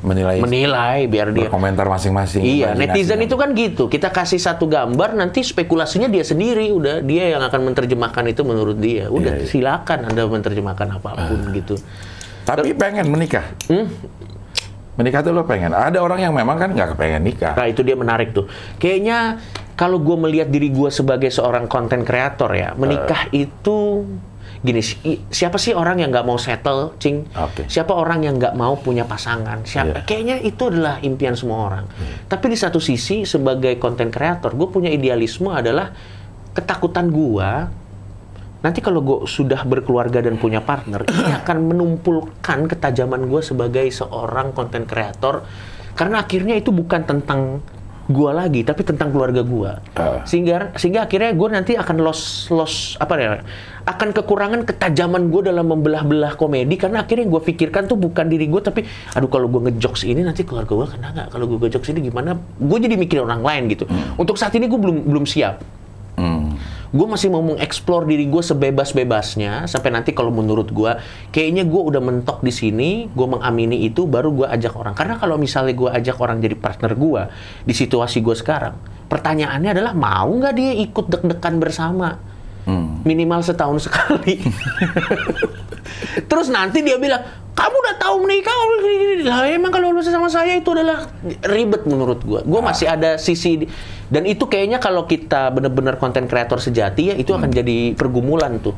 [0.07, 2.47] menilai, menilai biar dia berkomentar masing-masing.
[2.47, 7.35] iya netizen itu kan gitu kita kasih satu gambar nanti spekulasinya dia sendiri udah dia
[7.35, 9.51] yang akan menerjemahkan itu menurut dia udah Iya, iya.
[9.51, 11.75] silakan anda menerjemahkan apa pun gitu
[12.47, 13.43] Tapi pengen menikah.
[13.67, 13.91] Hmm?
[14.95, 15.75] Menikah tuh lo pengen.
[15.75, 17.59] Ada orang yang memang kan nggak kepengen nikah.
[17.59, 18.47] Nah itu dia menarik tuh.
[18.79, 19.43] Kayaknya
[19.75, 24.07] kalau gue melihat diri gue sebagai seorang konten kreator ya, menikah itu
[24.67, 24.83] gini.
[24.83, 27.23] si- Siapa sih orang yang nggak mau settle, cing?
[27.33, 27.71] Oke.
[27.71, 29.63] Siapa orang yang nggak mau punya pasangan?
[29.63, 30.03] Siapa?
[30.03, 30.05] Iya.
[30.05, 31.85] Kayaknya itu adalah impian semua orang.
[32.27, 35.95] Tapi di satu sisi sebagai konten kreator, gue punya idealisme adalah
[36.51, 37.51] ketakutan gue.
[38.57, 44.51] Nanti kalau gue sudah berkeluarga dan punya partner, ini akan menumpulkan ketajaman gue sebagai seorang
[44.51, 45.47] konten kreator.
[45.95, 47.63] Karena akhirnya itu bukan tentang
[48.07, 49.71] gue lagi, tapi tentang keluarga gue.
[49.99, 50.23] Ah.
[50.23, 53.43] Sehingga sehingga akhirnya gue nanti akan loss loss apa ya?
[53.87, 58.63] Akan kekurangan ketajaman gue dalam membelah-belah komedi karena akhirnya gue pikirkan tuh bukan diri gue
[58.63, 58.83] tapi
[59.15, 61.29] aduh kalau gue ngejokes ini nanti keluarga gue kena nggak?
[61.35, 62.35] Kalau gue ngejokes ini gimana?
[62.59, 63.87] Gue jadi mikir orang lain gitu.
[64.19, 65.77] Untuk saat ini gue belum belum siap
[66.17, 66.57] Hmm.
[66.91, 70.93] Gue masih mau mengeksplor diri gue sebebas-bebasnya sampai nanti kalau menurut gue
[71.35, 74.95] kayaknya gue udah mentok di sini gue mengamini itu baru gue ajak orang.
[74.95, 77.23] Karena kalau misalnya gue ajak orang jadi partner gue
[77.67, 78.75] di situasi gue sekarang
[79.07, 82.19] pertanyaannya adalah mau nggak dia ikut deg-degan bersama?
[83.07, 84.43] Minimal setahun sekali.
[86.31, 87.23] Terus nanti dia bilang,
[87.57, 88.53] kamu udah tahu menikah?
[89.25, 91.09] Lah emang kalau lu sama saya itu adalah
[91.43, 92.45] ribet menurut gua.
[92.45, 93.65] Gua masih ada sisi
[94.07, 98.77] dan itu kayaknya kalau kita bener-bener konten kreator sejati ya itu akan jadi pergumulan tuh.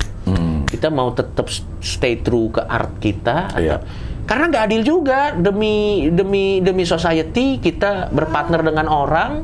[0.65, 3.77] Kita mau tetap stay true ke art kita atau- Iya.
[4.23, 9.41] karena nggak adil juga demi demi demi society kita berpartner dengan orang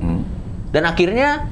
[0.70, 1.50] dan akhirnya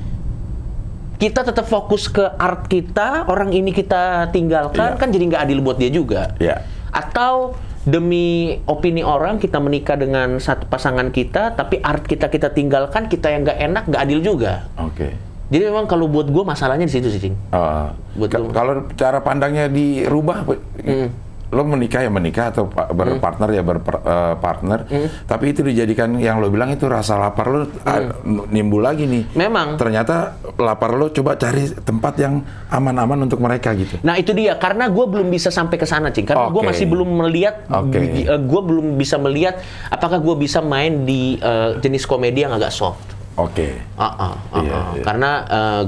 [1.17, 4.99] kita tetap fokus ke art kita orang ini kita tinggalkan Iya.
[4.99, 6.61] kan jadi nggak adil buat dia juga Iya.
[6.91, 13.11] atau demi opini orang kita menikah dengan satu pasangan kita tapi art kita kita tinggalkan
[13.11, 15.11] kita yang nggak enak nggak adil juga Oke.
[15.51, 17.35] jadi memang kalau buat gue masalahnya di situ sih Cing.
[17.51, 20.47] Uh, Buat kalau cara pandangnya dirubah,
[20.79, 21.11] Hmm.
[21.53, 25.07] Lo menikah ya menikah atau pa- berpartner ya berpartner, Hmm.
[25.23, 28.01] tapi itu dijadikan yang lo bilang itu rasa lapar lo ah,
[28.49, 29.23] nimbul lagi nih.
[29.29, 29.37] Hmm.
[29.37, 29.67] Memang.
[29.77, 34.01] Ternyata lapar lo coba cari tempat yang aman-aman untuk mereka gitu.
[34.01, 36.69] Nah itu dia karena gue belum bisa sampai ke sana cing karena gue Oke.
[36.73, 38.25] masih belum melihat Oke.
[38.25, 43.22] gue belum bisa melihat apakah gue bisa main di eh, jenis komedi yang agak soft.
[43.33, 43.81] Oke.
[43.97, 44.85] Ah, ah, ah, Iya, ah.
[44.93, 45.01] iya.
[45.01, 45.31] Karena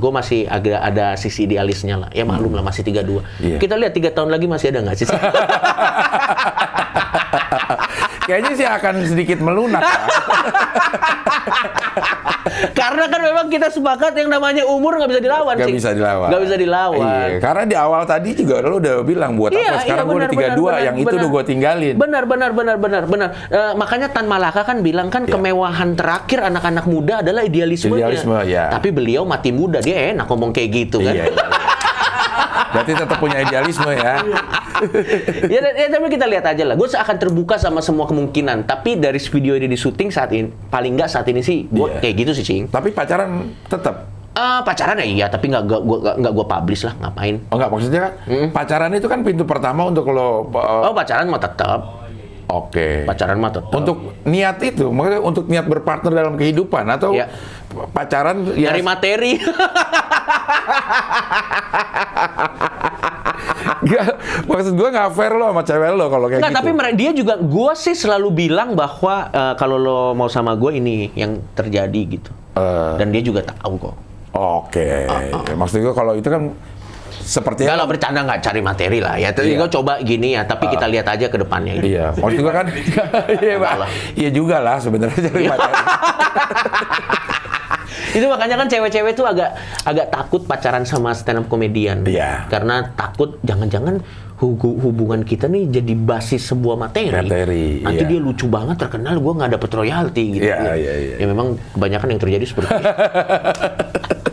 [0.01, 2.09] gue masih agak ada sisi idealisnya lah.
[2.09, 3.21] Ya maklum lah masih 32.
[3.41, 3.57] Iya.
[3.61, 5.05] Kita lihat tiga tahun lagi masih ada nggak sih?
[8.25, 9.85] Kayaknya sih akan sedikit melunak.
[12.79, 15.77] Karena kan memang kita sepakat yang namanya umur nggak bisa dilawan Gak Cing.
[15.81, 16.27] bisa dilawan.
[16.29, 17.05] Nggak bisa dilawan.
[17.05, 20.19] Iya, karena di awal tadi juga lo udah bilang buat Iya, apa sekarang iya, gue
[20.19, 21.95] udah benar, 32, benar, yang itu udah gue tinggalin.
[21.97, 23.29] Benar, benar, benar, benar, benar.
[23.49, 25.33] Eh, makanya Tan Malaka kan bilang kan Ya.
[25.33, 28.05] kemewahan terakhir anak-anak muda adalah idealismenya.
[28.13, 28.69] Idealisme, ya.
[28.69, 31.13] Tapi beliau mati muda, dia enak ngomong kayak gitu kan.
[31.17, 31.64] Iya, iya, iya.
[32.75, 34.19] Berarti tetap punya idealisme ya.
[35.53, 36.75] ya, ya, tapi kita lihat aja lah.
[36.75, 38.67] Gue akan terbuka sama semua kemungkinan.
[38.67, 41.99] Tapi dari video ini di syuting saat ini, paling nggak saat ini sih, gue Iya.
[42.03, 42.63] kayak gitu sih, Cing.
[42.67, 44.11] Tapi pacaran tetap.
[44.35, 47.39] Eh, pacaran ya iya, tapi nggak nggak gue nggak gue publish lah, ngapain?
[47.47, 48.11] Oh enggak, maksudnya kan
[48.51, 52.04] pacaran itu kan pintu pertama untuk lo uh, Oh pacaran mau tetap,
[52.55, 53.03] oke.
[53.03, 53.71] pacaran mah tetap.
[53.73, 57.27] Untuk niat itu, maksudnya untuk niat berpartner dalam kehidupan atau Iya.
[57.91, 59.31] pacaran ya dari materi.
[63.85, 64.05] Nggak,
[64.47, 66.59] maksud gue nggak fair lo sama cewek lo kalau kayak Nggak, gitu.
[66.61, 71.11] tapi dia juga, gue sih selalu bilang bahwa eh, kalau lo mau sama gue ini
[71.13, 72.31] yang terjadi gitu.
[72.55, 72.93] Eh.
[72.97, 73.95] Dan dia juga tahu kok.
[74.35, 75.07] Oke,
[75.55, 76.51] maksud gue kalau itu kan
[77.25, 79.33] seperti lah bercanda nggak cari materi lah ya.
[79.33, 79.65] Tapi Iya.
[79.65, 80.45] gue coba gini ya.
[80.45, 81.81] Tapi kita lihat aja ke depannya.
[81.81, 81.97] Gitu.
[81.97, 82.65] Iya, maksud gue kan,
[83.43, 83.73] iya, Pak.
[83.81, 83.89] lah.
[84.13, 85.83] iya juga lah sebenarnya cari pacaran.
[88.15, 89.51] Itu makanya kan cewek-cewek tuh agak
[89.83, 92.07] agak takut pacaran sama stand up komedian.
[92.07, 92.47] Iya.
[92.47, 93.99] Karena takut jangan-jangan
[94.39, 97.11] hubungan kita nih jadi basis sebuah materi.
[97.11, 98.09] Materi, Nanti iya.
[98.15, 100.47] dia lucu banget terkenal gue nggak dapet royalti gitu.
[100.47, 100.73] Iya, ya.
[100.75, 101.15] iya, iya.
[101.23, 102.87] Ya memang kebanyakan yang terjadi seperti itu.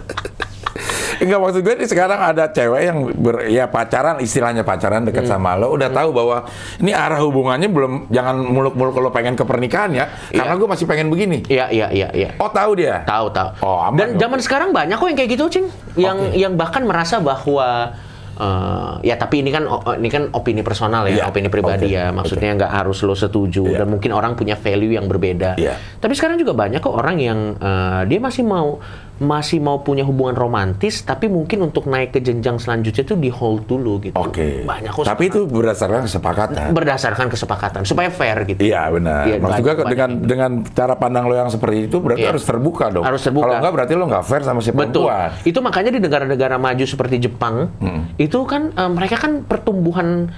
[1.23, 5.39] Enggak maksud gue ini sekarang ada cewek yang ber, ya pacaran istilahnya pacaran dekat Hmm.
[5.39, 6.43] sama lo udah tahu bahwa
[6.77, 11.07] ini arah hubungannya belum jangan muluk-muluk kalau pengen ke pernikahan ya karena gue masih pengen
[11.09, 11.47] begini.
[11.47, 12.31] Iya iya iya iya.
[12.37, 13.07] Oh tahu dia.
[13.07, 13.49] Tahu tahu.
[13.63, 14.21] Oh, aman Dan dong.
[14.21, 15.67] zaman sekarang banyak kok yang kayak gitu, Cing.
[15.95, 16.37] Yang Oke.
[16.37, 17.95] yang bahkan merasa bahwa
[18.33, 22.11] eh, ya tapi ini kan ini kan opini personal ya, Iya, opini pribadi oke, ya.
[22.11, 23.79] Maksudnya nggak harus lo setuju Iya.
[23.79, 25.55] dan mungkin orang punya value yang berbeda.
[25.55, 25.77] Iya.
[26.01, 28.81] Tapi sekarang juga banyak kok orang yang eh, dia masih mau
[29.23, 33.65] masih mau punya hubungan romantis tapi mungkin untuk naik ke jenjang selanjutnya itu di hold
[33.65, 34.19] dulu gitu.
[34.19, 34.67] Oke.
[34.67, 35.07] Banyak kok.
[35.07, 36.75] Tapi itu berdasarkan kesepakatan.
[36.75, 38.61] berdasarkan kesepakatan supaya fair gitu.
[38.61, 39.23] Iya benar.
[39.25, 40.27] Iya, Maksud banyak- dengan banyak.
[40.27, 42.31] dengan cara pandang lo yang seperti itu berarti Iya.
[42.35, 43.05] harus terbuka dong.
[43.07, 43.47] Harus terbuka.
[43.47, 45.07] Kalau enggak berarti lo nggak fair sama si Betul.
[45.07, 45.31] perempuan.
[45.47, 47.71] Itu makanya di negara-negara maju seperti Jepang,
[48.19, 50.33] itu kan eh, mereka kan pertumbuhan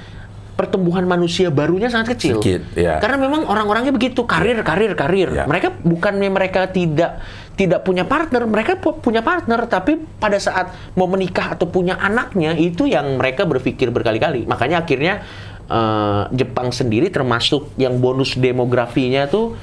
[0.55, 2.39] pertumbuhan manusia barunya sangat kecil.
[2.39, 3.03] Sedikit, ya.
[3.03, 5.35] Karena memang orang-orangnya begitu karir, karir, karir.
[5.35, 5.45] Ya.
[5.51, 7.18] Mereka bukannya mereka tidak
[7.55, 12.59] tidak punya partner, mereka pu- punya partner, tapi pada saat mau menikah atau punya anaknya
[12.59, 14.47] itu yang mereka berpikir berkali-kali.
[14.47, 15.23] Makanya akhirnya
[15.71, 19.55] eh, Jepang sendiri termasuk yang bonus demografinya tuh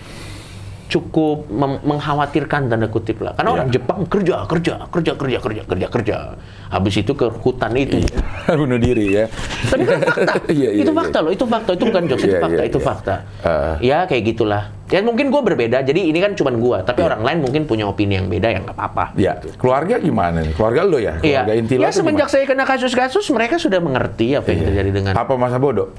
[0.92, 1.48] cukup
[1.88, 3.32] mengkhawatirkan tanda kutip lah.
[3.32, 3.58] Karena Iya.
[3.64, 6.18] orang Jepang kerja, kerja, kerja, kerja, kerja, kerja, kerja.
[6.68, 8.04] Habis itu ke hutan itu.
[8.60, 9.26] Bunuh diri ya.
[9.72, 10.34] Tapi kan fakta.
[10.52, 11.00] Iya, iya, itu iya.
[11.00, 11.70] fakta loh, itu fakta.
[11.80, 12.88] Itu bukan jokes, itu Iya, fakta, iya, itu iya.
[12.92, 13.16] fakta.
[13.42, 13.76] Uh.
[13.80, 14.64] ya kayak gitulah.
[14.92, 16.78] Ya mungkin gue berbeda, jadi ini kan cuman gue.
[16.84, 19.16] Tapi orang lain mungkin punya opini yang beda, yang nggak apa-apa.
[19.16, 20.52] Ya, keluarga gimana nih?
[20.52, 21.16] Keluarga lo ya?
[21.24, 21.48] Iya.
[21.48, 24.68] Keluarga inti lo Ya semenjak saya kena kasus-kasus, mereka sudah mengerti apa yang gimana?
[24.76, 25.96] terjadi dengan Apa masa bodoh?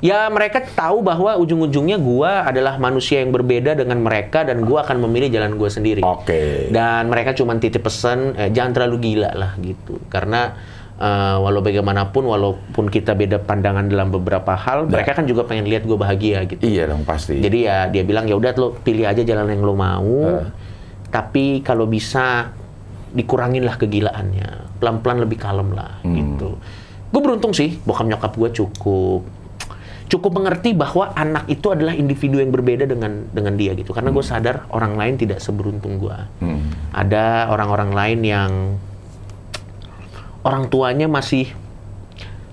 [0.00, 5.04] Ya mereka tahu bahwa ujung-ujungnya gua adalah manusia yang berbeda dengan mereka dan gua akan
[5.04, 6.00] memilih jalan gua sendiri.
[6.00, 6.72] Oke.
[6.72, 10.00] Dan mereka cuma titip pesan eh, jangan terlalu gila lah gitu.
[10.08, 10.56] Karena
[10.96, 15.84] eh, walau bagaimanapun walaupun kita beda pandangan dalam beberapa hal, mereka kan juga pengen lihat
[15.84, 16.64] gua bahagia gitu.
[16.64, 17.36] Iya dong pasti.
[17.36, 20.16] Jadi ya dia bilang ya udah lo pilih aja jalan yang lo mau.
[20.40, 20.48] Eh.
[21.12, 22.56] Tapi kalau bisa
[23.12, 24.72] dikurangin lah kegilaannya.
[24.80, 26.56] pelan-pelan lebih kalem lah gitu.
[27.12, 29.39] Gue beruntung sih, bokap nyokap gue cukup
[30.10, 33.94] cukup mengerti bahwa anak itu adalah individu yang berbeda dengan dengan dia gitu.
[33.94, 36.18] Karena gue sadar orang lain tidak seberuntung gue.
[36.90, 38.50] Ada orang-orang lain yang
[40.42, 41.46] orang tuanya masih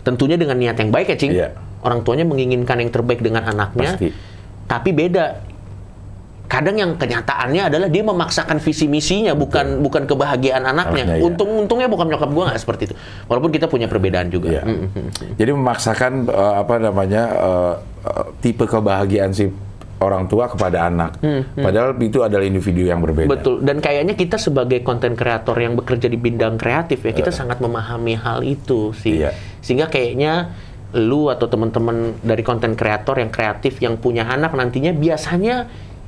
[0.06, 1.34] tentunya dengan niat yang baik ya, Cing.
[1.34, 1.58] Iya.
[1.82, 3.98] Orang tuanya menginginkan yang terbaik dengan anaknya.
[3.98, 4.14] Pasti.
[4.70, 5.47] Tapi beda.
[6.48, 11.04] Kadang yang kenyataannya adalah dia memaksakan visi misinya bukan bukan kebahagiaan anaknya.
[11.04, 11.24] Anaknya, iya.
[11.28, 12.96] Untung untungnya bukan nyokap gua nggak seperti itu.
[13.28, 14.64] Walaupun kita punya perbedaan juga.
[14.64, 15.10] Mm, mm.
[15.36, 17.74] Jadi memaksakan eh, apa namanya eh,
[18.08, 19.52] eh, tipe kebahagiaan si
[19.98, 21.18] orang tua kepada anak.
[21.58, 23.28] Padahal itu adalah individu yang berbeda.
[23.28, 23.56] Hmm, Betul.
[23.66, 28.14] Dan kayaknya kita sebagai konten kreator yang bekerja di bidang kreatif ya, kita sangat memahami
[28.14, 29.26] hal itu sih.
[29.26, 29.34] Iya.
[29.58, 30.54] Sehingga kayaknya
[30.96, 35.68] lu atau teman-teman dari konten kreator yang kreatif yang punya anak nantinya biasanya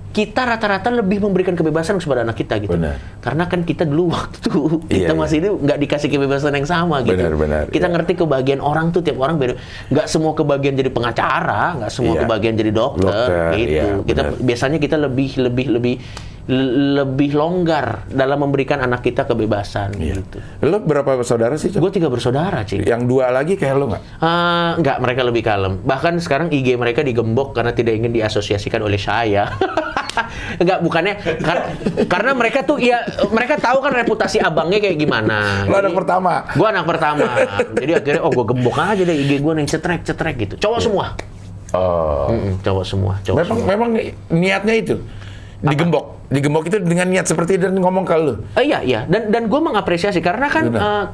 [0.09, 2.73] kita rata-rata lebih memberikan kebebasan kepada anak kita gitu.
[2.73, 2.97] Benar.
[3.21, 4.49] Karena kan kita dulu waktu
[4.89, 7.13] kita Iya, masih itu nggak dikasih kebebasan yang sama gitu.
[7.13, 7.93] Benar, benar, kita iya.
[7.93, 9.53] ngerti kebahagiaan orang tuh tiap orang beda.
[9.87, 12.21] Nggak semua kebahagiaan jadi pengacara, nggak semua Iya.
[12.25, 13.69] kebahagiaan jadi dokter, Dokter, gitu.
[13.69, 14.41] iya, kita benar.
[14.41, 20.17] biasanya kita lebih lebih lebih le- lebih longgar dalam memberikan anak kita kebebasan Iya.
[20.17, 20.37] gitu.
[20.61, 21.69] Lo berapa bersaudara sih?
[21.69, 22.81] Gue tiga bersaudara, Cing.
[22.81, 24.01] Yang dua lagi kayak lo nggak?
[24.17, 25.77] Eh, enggak, mereka lebih kalem.
[25.79, 29.45] Bahkan sekarang IG mereka digembok karena tidak ingin diasosiasikan oleh saya.
[30.61, 31.65] enggak, bukannya kar-
[32.09, 32.97] karena mereka tuh ya
[33.29, 35.69] mereka tahu kan reputasi abangnya kayak gimana.
[35.69, 36.49] Lo anak pertama.
[36.49, 37.29] Gue anak pertama.
[37.77, 40.55] Jadi akhirnya oh gue gembok aja deh IG gue nih cetrek cetrek gitu.
[40.57, 41.13] Cowok semua.
[41.69, 42.33] Oh.
[42.33, 43.13] Mm-mm, cowok semua.
[43.21, 43.69] Cowok Memang semua.
[43.69, 43.89] memang
[44.33, 44.97] niatnya itu
[45.63, 46.05] digembok.
[46.29, 48.33] Digembok itu dengan niat seperti dan ngomong ke lo.
[48.55, 50.81] Eh, iya iya dan dan gue mengapresiasi karena kan Benar.
[50.81, 51.05] eh,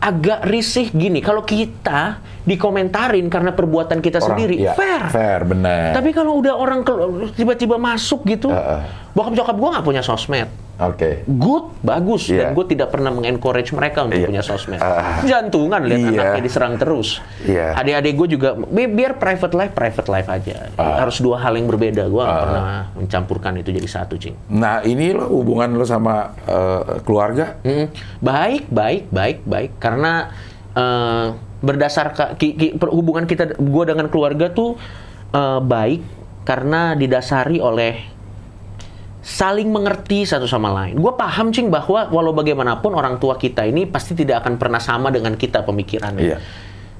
[0.00, 5.02] agak risih gini kalau kita dikomentarin karena perbuatan kita Orang- sendiri iya, fair.
[5.10, 5.92] Fair, benar.
[5.92, 6.86] Tapi kalau udah orang
[7.34, 8.86] tiba-tiba masuk gitu, Heeh.
[9.12, 10.46] bokap nyokap gue nggak punya sosmed.
[10.76, 11.24] Oke.
[11.24, 12.28] Good, bagus.
[12.28, 12.48] Dan Iya.
[12.52, 14.28] gue tidak pernah mengencourage mereka untuk Iya.
[14.28, 14.76] punya sosmed.
[14.76, 15.24] Ah.
[15.24, 16.08] Jantungan lihat Iya.
[16.12, 17.18] anaknya diserang terus.
[17.42, 17.72] Iya.
[17.74, 20.68] Adik-adik gue juga, bi- biar private life, private life aja.
[20.76, 21.00] Ah.
[21.00, 22.04] Harus dua hal yang berbeda.
[22.06, 22.62] Gue nggak pernah
[22.94, 24.36] mencampurkan itu jadi satu, Cing.
[24.52, 27.56] Nah ini lo hubungan lo sama eh, keluarga.
[27.64, 27.88] Mm-mm.
[28.20, 29.70] Baik, baik, baik, baik.
[29.80, 30.28] Karena
[30.76, 31.26] eh,
[31.58, 34.76] berdasarkan ki- ki- hubungan kita, gue dengan keluarga tuh
[35.30, 36.00] eh, baik
[36.44, 38.14] karena didasari oleh
[39.20, 40.94] saling mengerti satu sama lain.
[40.96, 45.10] Gue paham cing bahwa walau bagaimanapun orang tua kita ini pasti tidak akan pernah sama
[45.10, 46.22] dengan kita pemikirannya.
[46.22, 46.38] Iya.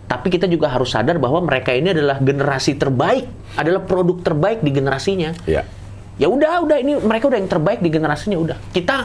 [0.06, 4.70] Tapi kita juga harus sadar bahwa mereka ini adalah generasi terbaik, adalah produk terbaik di
[4.70, 5.62] generasinya Iya.
[6.16, 9.04] ya udah udah ini mereka udah yang terbaik di generasinya udah kita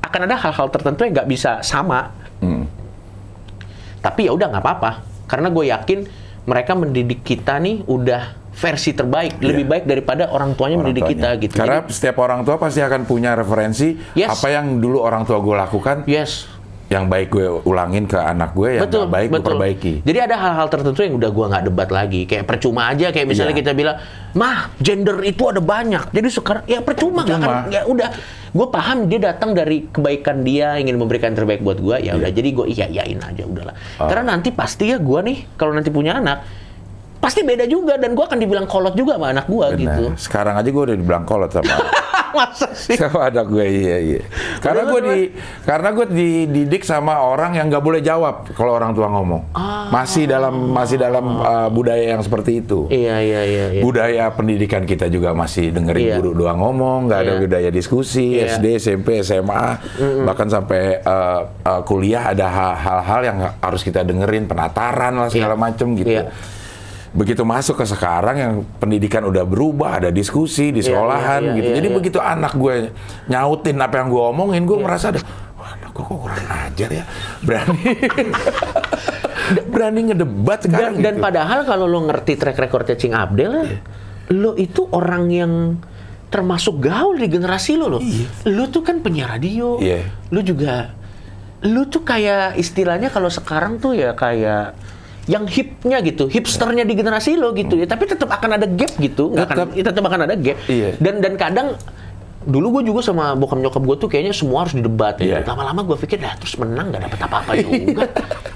[0.00, 2.64] akan ada hal-hal tertentu yang nggak bisa sama Hmm.
[4.00, 4.90] Tapi ya udah nggak apa-apa
[5.28, 5.98] karena gue yakin
[6.48, 10.76] mereka mendidik kita nih udah versi terbaik lebih baik daripada orang tuanya.
[10.76, 11.32] Orang mendidik tuanya.
[11.32, 14.28] kita gitu Karena Jadi, setiap orang tua pasti akan punya referensi Yes.
[14.36, 16.44] apa yang dulu orang tua gue lakukan, yes
[16.90, 19.94] yang baik gue ulangin ke anak gue, yang betul baik gue betul perbaiki.
[20.02, 23.54] jadi ada hal-hal tertentu yang udah gua nggak debat lagi kayak percuma aja kayak misalnya
[23.54, 23.60] Iya.
[23.62, 23.96] kita bilang
[24.32, 27.46] mah gender itu ada banyak jadi sekarang ya percuma Percuma.
[27.62, 28.10] kan ya udah
[28.50, 32.48] gue paham dia datang dari kebaikan dia ingin memberikan terbaik buat gua ya udah jadi
[32.48, 34.10] gue iya iyain aja udahlah Ah.
[34.10, 36.42] karena nanti pasti ya gua nih kalau nanti punya anak
[37.20, 40.04] pasti beda juga dan gua akan dibilang kolot juga sama anak gua gitu.
[40.16, 41.68] Sekarang aja gue udah dibilang kolot sama
[42.30, 44.20] masa sih sama anak gue iya iya.
[44.58, 45.18] Karena gue di
[45.60, 49.50] karena gue dididik sama orang yang nggak boleh jawab kalau orang tua ngomong.
[49.50, 49.90] Ah.
[49.90, 52.86] Masih dalam masih dalam uh, budaya yang seperti itu.
[52.86, 53.82] iya iya iya, iya.
[53.82, 56.16] Budaya pendidikan kita juga masih dengerin Iya.
[56.16, 57.40] guru doang ngomong, nggak ada Iya.
[57.42, 58.56] budaya diskusi, Iya.
[58.56, 59.66] SD, SMP, SMA,
[60.24, 65.52] bahkan sampai uh, uh, kuliah ada ha- hal-hal yang harus kita dengerin, penataran lah segala
[65.52, 65.60] Iya.
[65.60, 66.14] macem gitu.
[66.14, 66.30] Iya.
[67.10, 71.56] Begitu masuk ke sekarang yang pendidikan udah berubah, ada diskusi di Iya, sekolahan iya, iya,
[71.58, 71.68] gitu.
[71.68, 71.96] iya, Jadi iya.
[71.98, 72.74] begitu anak gue
[73.26, 75.18] nyautin apa yang gue omongin, gue merasa ada,
[75.58, 77.04] wah anak gue kok kurang ajar ya,
[77.42, 77.82] berani,
[79.74, 81.24] berani ngedebat dan, sekarang dan gitu.
[81.26, 83.78] padahal kalau lo ngerti track recordnya Cing Abdel ya,
[84.30, 85.52] lo itu orang yang
[86.30, 88.02] termasuk gaul di generasi lo loh.
[88.46, 89.82] Lo tuh kan penyiar radio.
[89.82, 90.06] Iya.
[90.30, 90.94] Lo juga
[91.66, 94.78] lo tuh kayak istilahnya kalau sekarang tuh ya kayak
[95.30, 97.86] yang hipnya gitu, hipsternya di generasi lo gitu ya.
[97.86, 99.86] Tapi tetap akan ada gap gitu, nggak akan Tetap.
[99.86, 100.58] tetap akan ada gap.
[100.66, 100.98] Iya.
[100.98, 101.68] Dan dan kadang
[102.40, 105.38] dulu gue juga sama bokap nyokap gue tuh kayaknya semua harus didebat ya.
[105.38, 105.46] Iya.
[105.46, 108.08] Lama-lama gue pikir lah terus menang nggak dapet apa-apa juga.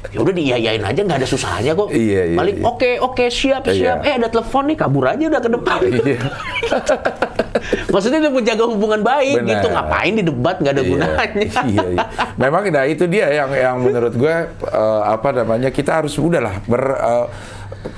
[0.08, 1.90] ya udah diiyain aja nggak ada susahnya kok.
[1.90, 2.64] Iya, iya, Balik iya.
[2.64, 3.74] oke oke siap Iya.
[3.76, 3.98] siap.
[4.02, 5.78] Eh ada telepon nih kabur aja udah ke depan.
[5.84, 6.18] Iya.
[7.94, 9.50] Maksudnya dia menjaga hubungan baik Benar.
[9.54, 9.66] gitu.
[9.70, 11.24] Ngapain di debat nggak ada Iya, gunanya.
[11.72, 12.04] iya, iya.
[12.34, 14.34] Memang nah itu dia yang yang menurut gue
[14.64, 17.26] eh, apa namanya kita harus udahlah ber eh,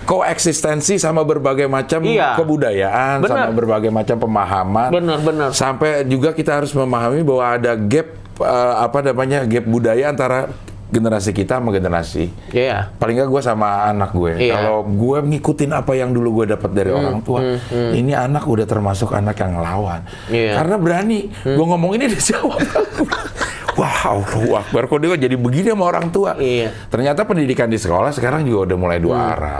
[0.05, 2.35] koeksistensi sama berbagai macam Iya.
[2.35, 3.31] kebudayaan Benar.
[3.31, 4.89] sama berbagai macam pemahaman.
[4.91, 5.49] Benar, benar.
[5.53, 10.51] Sampai juga kita harus memahami bahwa ada gap eh, apa namanya gap budaya antara
[10.87, 12.31] generasi kita sama generasi.
[12.55, 12.95] Iya.
[12.97, 14.39] Paling nggak gue sama anak gue.
[14.39, 14.63] Iya.
[14.63, 17.59] Kalau gue ngikutin apa yang dulu gue dapat dari orang tua,
[17.93, 20.07] ini anak udah termasuk anak yang ngelawan.
[20.31, 20.63] Iya.
[20.63, 21.21] Karena berani.
[21.43, 22.61] Gue ngomong ini dijawab.
[23.77, 26.33] Wah, wow, Akbar kok dia jadi begini sama orang tua.
[26.41, 26.73] Iya.
[26.89, 29.59] Ternyata pendidikan di sekolah sekarang juga udah mulai dua arah.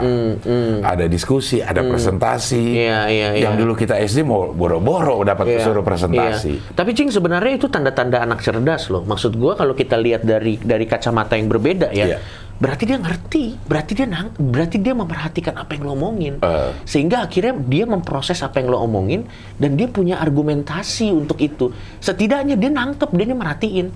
[0.81, 2.63] Ada diskusi, ada presentasi.
[2.81, 3.61] Iya, iya, Yang iya.
[3.61, 6.53] dulu kita SD mau boro-boro dapat Iya, suruh presentasi.
[6.57, 6.73] iya.
[6.73, 9.05] Tapi Cing sebenarnya itu tanda-tanda anak cerdas loh.
[9.05, 12.17] Maksud gua kalau kita lihat dari dari kacamata yang berbeda ya.
[12.17, 12.19] Iya.
[12.57, 16.41] Berarti dia ngerti, berarti dia nang, berarti dia memperhatikan apa yang lo omongin.
[16.41, 16.71] Eh.
[16.89, 19.29] Sehingga akhirnya dia memproses apa yang lo omongin
[19.61, 21.69] dan dia punya argumentasi untuk itu.
[22.01, 23.87] Setidaknya dia nangkep, dia merhatiin.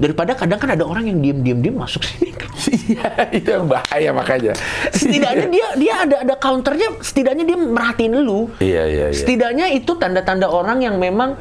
[0.00, 2.32] Daripada kadang kan ada orang yang diem-diem diem masuk sini.
[2.68, 4.52] Iya, itu yang bahaya makanya.
[4.92, 8.48] setidaknya dia dia ada ada counternya, setidaknya dia merhatiin lu.
[8.60, 9.16] Iya, iya, iya.
[9.16, 11.36] Setidaknya itu tanda-tanda orang yang memang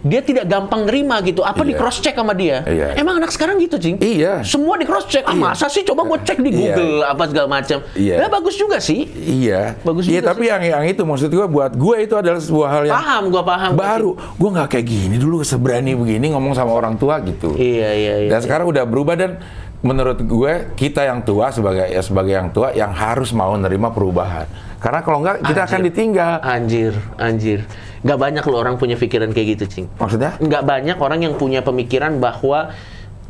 [0.00, 1.40] dia tidak gampang nerima gitu.
[1.40, 1.78] Apa di Iya.
[1.78, 2.64] cross check sama dia?
[2.64, 2.96] Iya.
[2.96, 4.00] Emang anak sekarang gitu, Cing?
[4.00, 4.40] Iya.
[4.40, 5.22] Semua di cross check.
[5.22, 5.42] Ah, Iya.
[5.46, 6.72] masa sih coba gue cek di Iya.
[6.72, 7.78] Google apa segala macam.
[7.92, 8.14] Iya.
[8.16, 9.04] Ya bagus juga sih.
[9.12, 9.76] Iya.
[9.80, 12.82] Bagus Iya, juga tapi yang yang itu maksud gue buat gue itu adalah sebuah hal
[12.88, 13.70] yang Paham, gua paham.
[13.74, 14.10] baru.
[14.34, 17.52] Gue nggak kayak gini dulu seberani begini ngomong sama orang tua gitu.
[17.54, 18.30] Iya, iya, iya.
[18.30, 19.36] Dan sekarang udah berubah dan
[19.80, 24.44] menurut gue kita yang tua sebagai ya sebagai yang tua yang harus mau nerima perubahan.
[24.80, 26.32] Karena kalau nggak kita akan ditinggal.
[26.40, 27.68] Anjir, anjir.
[28.00, 29.86] Nggak banyak loh orang punya pikiran kayak gitu, Cing.
[30.00, 30.40] Maksudnya?
[30.40, 32.72] nggak banyak orang yang punya pemikiran bahwa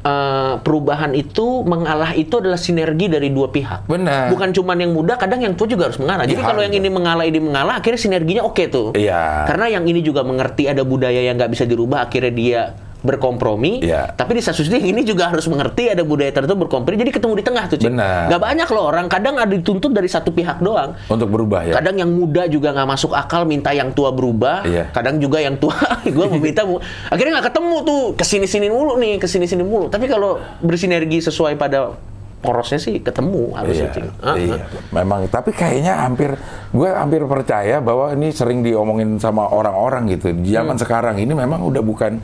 [0.07, 3.91] eh, perubahan itu mengalah itu adalah sinergi dari dua pihak.
[3.91, 4.31] Benar.
[4.31, 6.23] Bukan cuman yang muda, kadang yang tua juga harus mengalah.
[6.23, 8.95] Jadi Iya, kalau yang ini mengalah, ini mengalah, akhirnya sinerginya oke tuh.
[8.95, 9.51] Iya.
[9.51, 12.63] Karena yang ini juga mengerti ada budaya yang nggak bisa dirubah, akhirnya dia
[13.01, 13.81] berkompromi.
[13.81, 14.13] Iya.
[14.13, 17.01] Tapi di satu sisi ini juga harus mengerti ada budaya tertentu berkompromi.
[17.01, 17.77] Jadi ketemu di tengah tuh.
[17.81, 17.89] Cik.
[17.89, 18.29] Benar.
[18.29, 19.07] Nggak banyak loh orang.
[19.09, 20.95] Kadang ada dituntut dari satu pihak doang.
[21.09, 21.75] Untuk berubah ya.
[21.81, 24.65] Kadang yang muda juga nggak masuk akal minta yang tua berubah.
[24.65, 24.93] Iya.
[24.93, 25.77] Kadang juga yang tua
[26.17, 26.63] gue meminta
[27.09, 29.89] akhirnya nggak ketemu tuh ke sini sini mulu nih ke sini sini mulu.
[29.89, 31.97] Tapi kalau bersinergi sesuai pada
[32.41, 33.93] porosnya sih ketemu harusnya.
[33.93, 34.11] Iya.
[34.25, 34.57] Ah, iya.
[34.57, 34.61] ah.
[34.97, 36.41] Memang, tapi kayaknya hampir,
[36.73, 40.33] gue hampir percaya bahwa ini sering diomongin sama orang-orang gitu.
[40.33, 40.83] Di zaman Hmm.
[40.83, 42.17] sekarang ini memang udah bukan,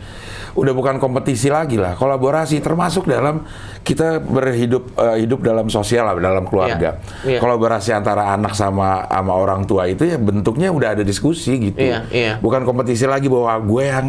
[0.57, 3.45] udah bukan kompetisi lagi lah, kolaborasi termasuk dalam
[3.85, 6.99] kita berhidup eh, hidup dalam sosial lah, dalam keluarga.
[7.23, 7.39] Iya, iya.
[7.39, 11.79] Kolaborasi antara anak sama sama orang tua itu ya bentuknya udah ada diskusi gitu.
[11.79, 12.33] Iya, iya.
[12.41, 14.07] Bukan kompetisi lagi bahwa gue yang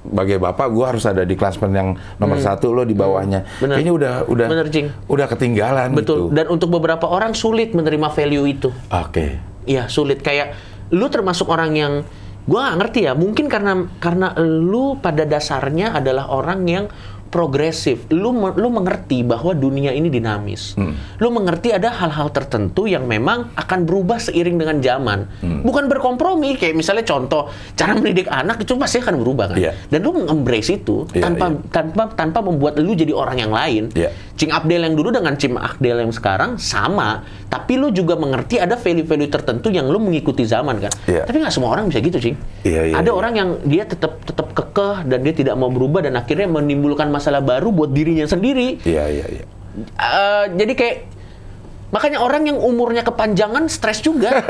[0.00, 3.44] sebagai bapak gue harus ada di klasmen yang nomor satu lo di bawahnya.
[3.44, 3.60] Hmm.
[3.66, 3.74] Bener.
[3.76, 4.66] Kayaknya udah udah Bener,
[5.10, 6.30] udah ketinggalan Betul.
[6.30, 6.34] gitu.
[6.38, 8.70] Dan untuk beberapa orang sulit menerima value itu.
[8.88, 9.36] Oke.
[9.68, 10.56] Iya sulit kayak
[10.94, 11.92] lu termasuk orang yang
[12.50, 13.72] gua nggak ngerti ya mungkin karena
[14.02, 16.86] karena lu pada dasarnya adalah orang yang
[17.30, 18.10] progresif.
[18.10, 20.74] Lu lu mengerti bahwa dunia ini dinamis.
[21.22, 25.30] Lu mengerti ada hal-hal tertentu yang memang akan berubah seiring dengan zaman.
[25.62, 27.46] Bukan berkompromi kayak misalnya contoh
[27.78, 29.58] cara mendidik anak itu pasti akan berubah kan?
[29.62, 29.72] Iya.
[29.88, 31.62] dan lu embrace itu Iya, tanpa iya.
[31.70, 33.94] tanpa tanpa membuat lu jadi orang yang lain.
[33.94, 34.10] Iya.
[34.40, 38.72] Cing Abdel yang dulu dengan Cing Abdel yang sekarang sama, tapi lu juga mengerti ada
[38.72, 40.88] value-value tertentu yang lu mengikuti zaman kan.
[41.04, 41.28] Iya.
[41.28, 42.40] Tapi nggak semua orang bisa gitu, Cing.
[42.64, 43.20] Iya, iya, ada iya.
[43.20, 47.44] orang yang dia tetap tetap kekeh dan dia tidak mau berubah dan akhirnya menimbulkan masalah
[47.44, 48.80] baru buat dirinya sendiri.
[48.80, 49.44] Iya, iya, iya.
[50.00, 50.96] Eh, jadi kayak
[51.90, 54.30] makanya orang yang umurnya kepanjangan stres juga.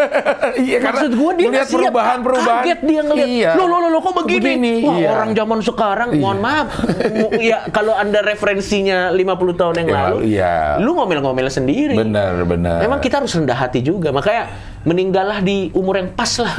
[0.51, 2.61] Iya, Maksud gue dia melihat nggak siap, perubahan-perubahan.
[2.61, 3.51] kaget dia ngeliat, Iya.
[3.55, 4.43] lo lo lo, lo kok begini?
[4.51, 5.09] Begini, Wah iya.
[5.11, 6.43] orang zaman sekarang, mohon Iya.
[6.43, 6.67] maaf,
[7.17, 10.55] Mu- ya kalau anda referensinya 50 tahun yang Yang lalu, iya.
[10.77, 11.95] lu ngomel-ngomel sendiri.
[11.95, 12.79] Benar, benar.
[12.79, 14.51] Memang kita harus rendah hati juga, makanya
[14.83, 16.51] meninggallah di umur yang pas lah.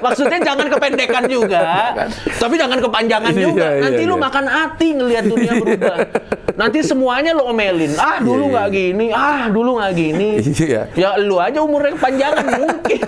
[0.00, 1.64] Maksudnya jangan kependekan juga,
[2.36, 3.66] tapi jangan kepanjangan Iya, juga.
[3.70, 4.22] iya, Nanti lu iya.
[4.22, 5.96] makan hati ngelihat dunia berubah.
[6.58, 7.94] Nanti semuanya lu omelin.
[7.94, 10.30] Ah dulu Iya, nggak gini, ah dulu nggak gini.
[10.66, 10.82] Iya.
[10.92, 13.00] Ya lu aja umurnya kepanjangan mungkin.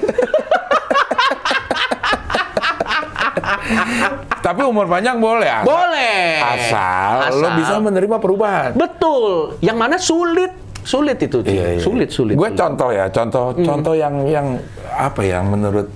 [4.40, 6.24] Tapi umur panjang boleh, asal, Boleh.
[6.40, 7.58] asal, lo Asal.
[7.58, 8.70] bisa menerima perubahan.
[8.72, 9.58] Betul.
[9.60, 10.52] Yang mana sulit.
[10.80, 11.44] Sulit itu.
[11.44, 11.80] Iya, iya.
[11.80, 12.34] Sulit, sulit.
[12.34, 13.62] Gue contoh ya, contoh, Hmm.
[13.62, 14.46] contoh yang yang
[14.88, 15.86] apa yang menurut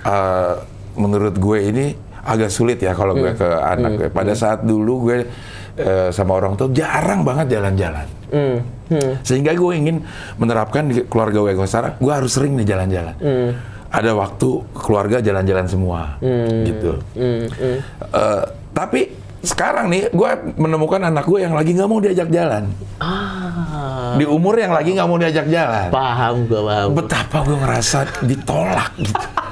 [0.00, 0.52] eh,
[0.94, 1.86] menurut gue ini
[2.20, 3.22] agak sulit ya kalau Hmm.
[3.24, 4.08] gue ke anak gue.
[4.10, 5.16] Pada saat dulu gue
[5.78, 8.06] eh, sama orang tuh jarang banget jalan-jalan.
[8.28, 8.56] Hmm.
[8.88, 9.12] Hmm.
[9.22, 10.02] Sehingga gue ingin
[10.36, 13.16] menerapkan di keluarga gue sekarang, gue harus sering nih jalan-jalan.
[13.22, 13.50] Hmm.
[13.88, 16.20] Ada waktu keluarga jalan-jalan semua,
[16.66, 17.00] gitu.
[17.16, 17.48] Hmm.
[17.48, 17.78] Hmm.
[18.04, 18.44] Eh,
[18.76, 19.00] tapi
[19.40, 22.68] sekarang nih, gue menemukan anak gue yang lagi nggak mau diajak jalan.
[23.00, 24.18] Ah.
[24.18, 25.88] Di umur yang lagi nggak mau diajak jalan.
[25.94, 26.88] Paham gua paham.
[26.96, 29.26] Betapa gue ngerasa ditolak gitu.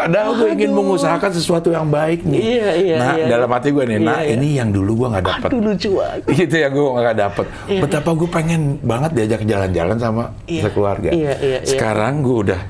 [0.00, 2.40] Padahal gue ingin mengusahakan sesuatu yang baik nih.
[2.40, 3.26] Iya, iya, Nah, iya.
[3.28, 4.32] dalam hati gue nih, Iya, nah iya.
[4.34, 5.48] ini yang dulu gue nggak dapet.
[5.48, 6.20] Aduh lucu banget.
[6.40, 7.46] Gitu ya gue nggak dapet.
[7.68, 11.10] Betapa gue pengen banget diajak jalan-jalan sama Iya, sekeluarga.
[11.12, 11.68] iya, iya, iya.
[11.68, 12.60] Sekarang gue udah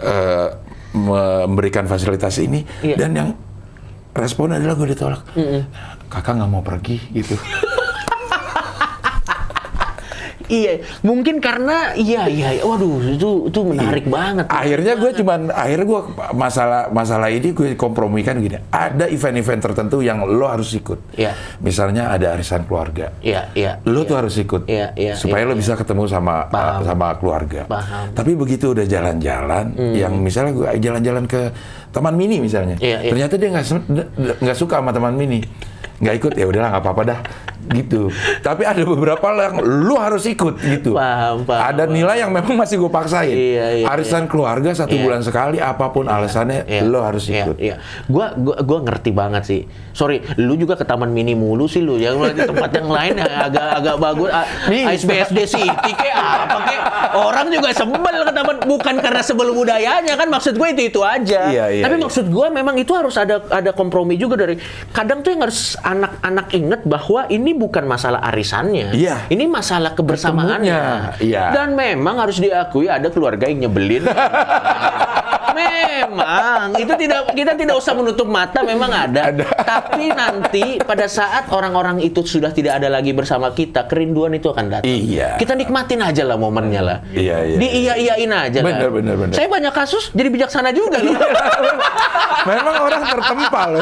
[0.00, 0.48] eh,
[0.90, 2.96] memberikan fasilitas ini Iya.
[2.98, 3.28] dan yang
[4.10, 5.22] respon adalah gue ditolak.
[6.10, 7.38] kakak nggak mau pergi gitu.
[10.50, 12.62] Iya, mungkin karena iya iya, iya.
[12.66, 14.50] waduh itu itu menarik banget.
[14.50, 16.00] akhirnya gue cuman akhirnya gue
[16.34, 21.38] masalah masalah ini gue kompromikan gini ada event-event tertentu yang lo harus ikut Iya.
[21.62, 23.78] misalnya ada arisan keluarga Iya iya.
[23.86, 24.08] lo iya.
[24.10, 26.82] tuh harus ikut Iya, iya, supaya iya, lo bisa ketemu sama Paham.
[26.82, 28.10] sama keluarga Paham.
[28.10, 28.14] Hmm.
[28.18, 31.54] tapi begitu udah jalan-jalan yang misalnya gue jalan-jalan ke
[31.90, 33.10] taman mini misalnya Iya, iya.
[33.10, 33.66] ternyata dia nggak
[34.42, 35.46] nggak suka sama taman mini
[36.00, 37.20] nggak ikut ya udahlah nggak apa-apa dah
[37.72, 38.10] gitu
[38.46, 42.78] tapi ada beberapa yang lu harus ikut gitu Paham, paham, ada nilai yang memang masih
[42.78, 45.02] gue paksain Iya, iya, arisan keluarga satu Iya.
[45.06, 47.76] bulan sekali apa pun alasannya Iya, lo harus iya, ikut Iya,
[48.10, 49.60] Gua, gua, gua ngerti banget sih.
[49.92, 51.98] Sorry, lu juga ke taman mini mulu sih lu.
[51.98, 54.30] Yang di tempat yang lain yang agak agak bagus.
[54.30, 54.86] Ah, Nih.
[54.86, 56.69] ASBSD City kayak apa kayak
[57.14, 61.50] orang juga sebel ke taman bukan karena sebel budayanya kan maksud gue itu itu aja.
[61.50, 62.04] Iya, iya, Tapi iya.
[62.06, 64.56] maksud gue memang itu harus ada ada kompromi juga dari
[64.90, 68.94] kadang tuh yang harus anak-anak inget bahwa ini bukan masalah arisannya.
[68.94, 69.26] Iya.
[69.28, 70.80] Ini masalah kebersamaannya.
[71.20, 71.54] Iya.
[71.54, 74.06] Dan memang harus diakui ada keluarga yang nyebelin.
[75.60, 79.20] memang itu tidak kita tidak usah menutup mata memang ada.
[79.30, 79.44] Ada.
[79.46, 84.80] Tapi nanti pada saat orang-orang itu sudah tidak ada lagi bersama kita, kerinduan itu akan
[84.80, 84.88] datang.
[84.88, 85.36] Iya.
[85.36, 86.98] Kita nikmatin aja lah momennya lah.
[87.12, 87.56] Iya, iya.
[87.58, 88.68] Di iya iyain aja lah.
[88.72, 89.34] Bener, bener, bener.
[89.36, 91.16] Saya banyak kasus jadi bijaksana juga loh.
[92.48, 93.70] memang orang tertempal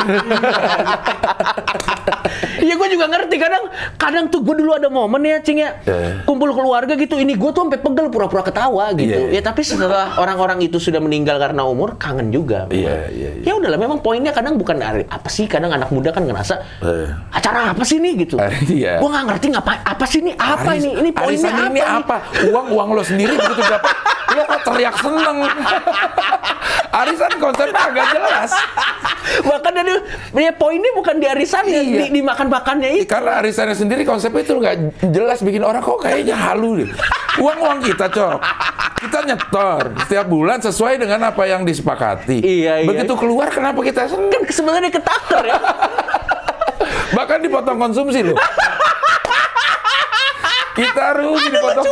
[2.69, 3.37] Iya gue juga ngerti.
[3.41, 3.64] Kadang
[3.97, 5.81] kadang tuh gue dulu ada momen ya cing ya.
[5.81, 6.21] Iya.
[6.23, 9.09] kumpul keluarga gitu ini gue tuh sampai pegel pura-pura ketawa gitu.
[9.09, 9.41] Iya, iya.
[9.41, 12.69] ya tapi setelah orang-orang itu sudah meninggal karena umur kangen juga.
[12.69, 13.49] Iya, iya, iya.
[13.49, 17.09] ya udahlah memang poinnya kadang bukan apa sih kadang anak muda kan ngerasa Eh.
[17.33, 18.11] acara apa sih ini?
[18.19, 18.37] gitu.
[18.37, 18.93] Eh, iya.
[18.99, 20.91] gue nggak ngerti ngapa apa sih ini apa Aris- ini?
[20.99, 23.95] Ini poinnya arisan apa, ini apa uang uang lo sendiri begitu dapat.
[24.29, 25.39] Lo kok teriak seneng.
[26.91, 28.51] Arisan konsepnya agak jelas.
[29.39, 29.93] Bahkan dari
[30.37, 32.09] ya poinnya bukan di arisannya Iya.
[32.09, 32.21] di, di
[32.59, 33.09] makan-makannya itu.
[33.09, 34.77] karena arisannya sendiri konsepnya itu nggak
[35.15, 36.91] jelas bikin orang kok kayaknya halu deh.
[37.39, 38.39] Uang uang kita cok.
[38.99, 42.43] Kita nyetor setiap bulan sesuai dengan apa yang disepakati.
[42.43, 42.89] Iya, iya.
[42.89, 44.31] begitu keluar kenapa kita seneng?
[44.35, 45.55] Kan sebenarnya ketaker ya.
[47.15, 48.39] Bahkan dipotong konsumsi loh.
[50.75, 51.87] Kita rugi dipotong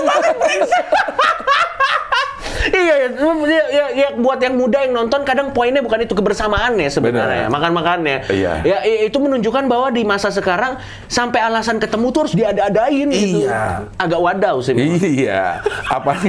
[2.76, 6.86] Iya, ya, ya, ya, ya, buat yang muda yang nonton kadang poinnya bukan itu kebersamaannya
[6.86, 7.52] sebenarnya, Benar.
[7.52, 8.16] makan-makannya.
[8.28, 8.52] Iya.
[8.62, 13.44] Ya, itu menunjukkan bahwa di masa sekarang sampai alasan ketemu tuh harus diada-adain gitu.
[13.44, 13.88] Iya.
[13.96, 14.72] Agak wadaw sih.
[14.72, 15.00] memang.
[15.00, 16.28] iya apalagi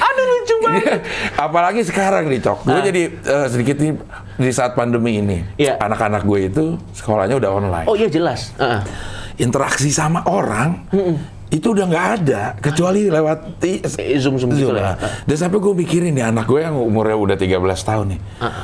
[0.00, 0.98] Aduh lucu banget.
[1.36, 2.84] apalagi sekarang nih cok gue Ah.
[2.84, 3.92] jadi eh, sedikit nih
[4.38, 5.76] di saat pandemi ini Iya.
[5.78, 8.52] anak-anak gue itu sekolahnya udah online Oh iya jelas.
[8.56, 8.80] Heeh.
[9.38, 10.84] interaksi sama orang
[11.50, 13.82] itu udah nggak ada kecuali lewat Eh,
[14.16, 14.94] Zoom-zoom gitu lah.
[14.94, 15.26] lah.
[15.26, 18.20] Dan sampai gue mikirin nih anak gue yang umurnya udah 13 tahun nih.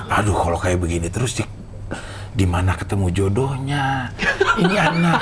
[0.09, 1.45] Aduh kalau kayak begini terus di
[2.31, 4.13] di mana ketemu jodohnya?
[4.57, 5.21] Ini anak.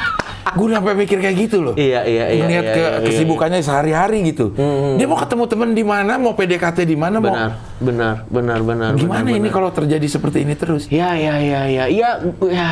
[0.52, 1.74] Gue udah sampai mikir kayak gitu loh.
[1.74, 3.04] Iya, iya, iya, Melihat iya, ke iya, iya.
[3.08, 4.52] kesibukannya sehari-hari gitu.
[5.00, 8.90] Dia mau ketemu temen di mana, mau PDKT di mana, mau Benar, benar, benar, benar.
[8.94, 10.86] gimana benar, ini kalau terjadi seperti ini terus?
[10.92, 12.08] Ya, ya, ya, ya, ya,
[12.44, 12.68] ya,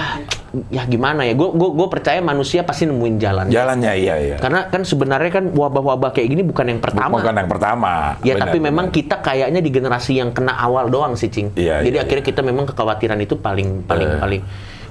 [0.68, 1.32] ya gimana ya?
[1.32, 3.46] Gue, gue, percaya manusia pasti nemuin jalan.
[3.48, 4.36] Jalannya iya iya.
[4.36, 7.18] Karena kan sebenarnya kan wabah-wabah kayak gini bukan yang pertama.
[7.18, 7.92] Bukan yang pertama.
[8.20, 8.96] Ya Benar, tapi memang benar.
[9.00, 11.56] kita kayaknya di generasi yang kena awal doang sih, Cing.
[11.56, 14.20] Iya, Jadi iya, akhirnya kita memang kekhawatiran itu paling paling Eh.
[14.20, 14.40] paling.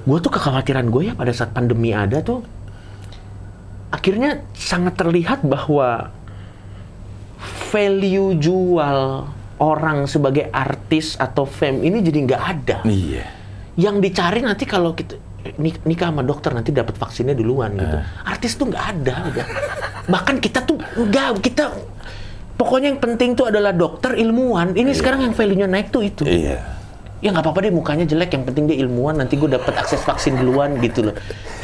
[0.01, 2.41] Gue tuh kekhawatiran gue ya pada saat pandemi ada tuh
[3.91, 6.09] akhirnya sangat terlihat bahwa
[7.69, 9.27] value jual
[9.61, 12.77] orang sebagai artis atau fame ini jadi nggak ada.
[12.87, 13.27] Iya.
[13.77, 15.15] Yang dicari nanti kalau kita
[15.61, 17.97] nik- nikah sama dokter nanti dapat vaksinnya duluan gitu.
[18.01, 18.03] Eh.
[18.25, 19.45] Artis tuh nggak ada udah.
[20.09, 21.71] Bahkan kita tuh nggak kita
[22.57, 24.73] pokoknya yang penting tuh adalah dokter ilmuwan.
[24.73, 26.23] Ini sekarang yang value-nya naik tuh itu.
[26.25, 26.57] Iya.
[27.21, 29.21] Ya nggak apa-apa deh mukanya jelek, yang penting dia ilmuwan.
[29.21, 31.15] Nanti gue dapat akses vaksin duluan gitu loh.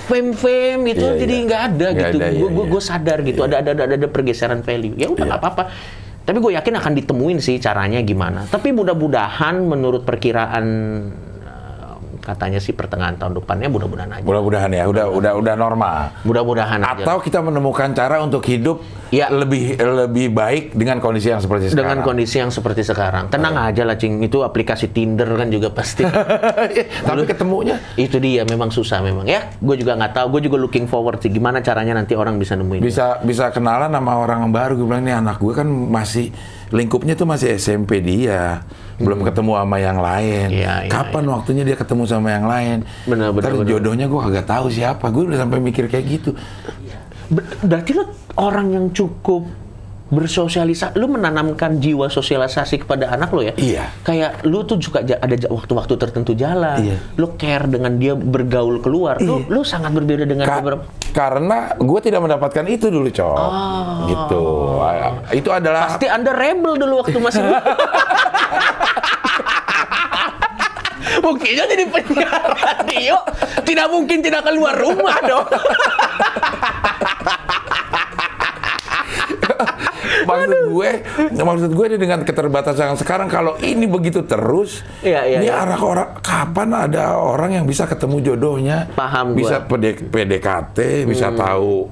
[0.07, 1.45] Fame-fame itu Iya, jadi iya.
[1.45, 2.17] nggak ada Nggak gitu.
[2.17, 2.71] ada, Gue iya, gue iya.
[2.71, 3.39] gue sadar gitu.
[3.43, 4.95] Ada, ada ada ada pergeseran value.
[4.95, 5.29] Ya udah Iya.
[5.29, 5.63] nggak apa-apa.
[6.23, 8.43] Tapi gue yakin akan ditemuin sih caranya gimana.
[8.45, 10.65] Tapi mudah-mudahan menurut perkiraan
[12.28, 14.25] katanya sih pertengahan tahun depannya mudah-mudahan aja.
[14.28, 16.11] Mudah-mudahan ya, udah udah udah normal.
[16.28, 17.07] Mudah-mudahan aja.
[17.07, 19.32] Atau kita menemukan cara untuk hidup Ya.
[19.32, 22.03] lebih lebih baik dengan kondisi yang seperti dengan sekarang.
[22.03, 23.32] kondisi yang seperti sekarang.
[23.32, 24.19] Tenang aja lah, Cing.
[24.19, 26.03] Itu aplikasi Tinder kan juga pasti.
[27.07, 29.47] Tapi ketemunya itu dia memang susah memang ya.
[29.63, 30.28] Gue juga nggak tahu.
[30.36, 32.84] Gue juga looking forward sih gimana caranya nanti orang bisa nemuin.
[32.84, 34.75] bisa bisa kenalan sama orang yang baru.
[34.75, 36.28] Gue bilang nih anak gue kan masih
[36.70, 38.63] lingkupnya tuh masih SMP dia.
[38.97, 40.47] Belum ketemu sama yang lain.
[40.49, 40.57] Hmm.
[40.57, 42.78] Iya, Kapan waktunya dia ketemu sama yang lain?
[43.05, 43.70] Benar, benar, Ntar benar.
[43.70, 45.05] jodohnya gue kagak tahu siapa.
[45.07, 46.32] Gue udah sampai mikir kayak gitu.
[47.28, 48.03] Ber- berarti lo
[48.36, 49.45] orang yang cukup
[50.07, 53.53] bersosialisasi, lu menanamkan jiwa sosialisasi kepada anak lo ya.
[53.59, 53.91] Iya.
[54.07, 56.79] Kayak lu tuh juga ada waktu-waktu tertentu jalan.
[56.79, 56.97] Iya.
[57.19, 59.19] Lu care dengan dia bergaul keluar.
[59.19, 60.83] Lu lu sangat berbeda dengan Ka- beberapa.
[61.11, 63.35] karena gue tidak mendapatkan itu dulu, cok.
[63.35, 64.05] Oh.
[64.07, 64.43] Gitu.
[65.43, 67.41] Itu adalah Pasti Anda rebel dulu waktu masih.
[71.17, 73.17] Mungkinnya jadi penyiar radio,
[73.65, 75.47] tidak mungkin tidak keluar rumah dong.
[80.28, 80.89] maksud gue,
[81.34, 85.63] maksud gue ini dengan keterbatasan sekarang kalau ini begitu terus, Iya, iya, ini iya.
[85.63, 89.57] arah orang kapan ada orang yang bisa ketemu jodohnya, Paham bisa.
[89.57, 89.69] Hmm.
[89.69, 91.88] PD PDKT, bisa tahu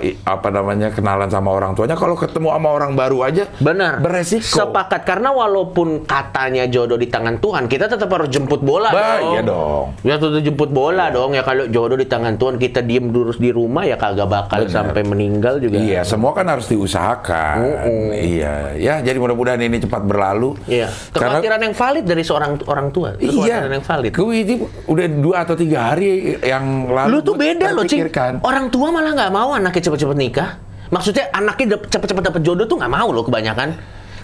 [0.00, 1.94] i- apa namanya kenalan sama orang tuanya.
[1.94, 3.98] Kalau ketemu sama orang baru aja, Benar.
[3.98, 4.44] beresiko.
[4.60, 9.30] Sepakat karena walaupun katanya jodoh di tangan Tuhan, kita tetap harus jemput bola Bah, dong.
[9.30, 9.86] iya dong.
[10.02, 11.32] Ya tetap jemput bola dong.
[11.32, 14.72] Ya kalau jodoh di tangan Tuhan, kita diem terus di rumah ya kagak bakal Benar.
[14.72, 15.78] sampai meninggal juga.
[15.78, 17.56] Iya, semua kan harus diusahakan.
[17.86, 18.94] Iya, ya.
[19.04, 20.58] Jadi mudah-mudahan ini cepat berlalu.
[20.66, 20.90] Iya.
[21.14, 23.14] Karena Kekhawatiran yang valid dari seorang orang tua.
[23.20, 24.10] Iya, yang valid.
[24.10, 24.54] gue ini
[24.90, 27.08] udah dua atau tiga hari yang lalu.
[27.14, 28.08] Lu tuh beda loh, Cing.
[28.42, 30.50] Orang tua malah nggak mau anaknya cepet-cepet nikah.
[30.88, 33.76] Maksudnya anaknya cepet-cepet dapet jodoh tuh nggak mau loh kebanyakan.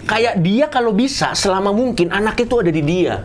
[0.05, 3.21] Kayak dia kalau bisa selama mungkin anaknya tuh ada di dia.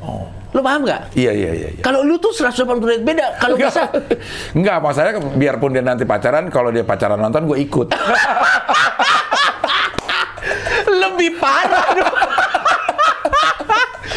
[0.00, 0.42] Oh.
[0.52, 1.16] Lu paham nggak?
[1.16, 1.68] Iya, iya, iya.
[1.72, 1.82] iya.
[1.82, 3.26] Kalau lu tuh 180 derajat beda.
[3.40, 3.88] Kalau bisa
[4.52, 7.88] Enggak, masalahnya biarpun dia nanti pacaran, kalau dia pacaran nonton gue ikut.
[10.86, 12.16] lebih parah dong.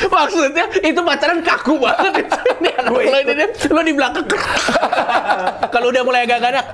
[0.05, 2.24] Maksudnya itu pacaran kaku banget.
[2.61, 4.26] Ini anak lo ini dia, lo di belakang.
[5.74, 6.66] Kalau udah mulai agak ganak.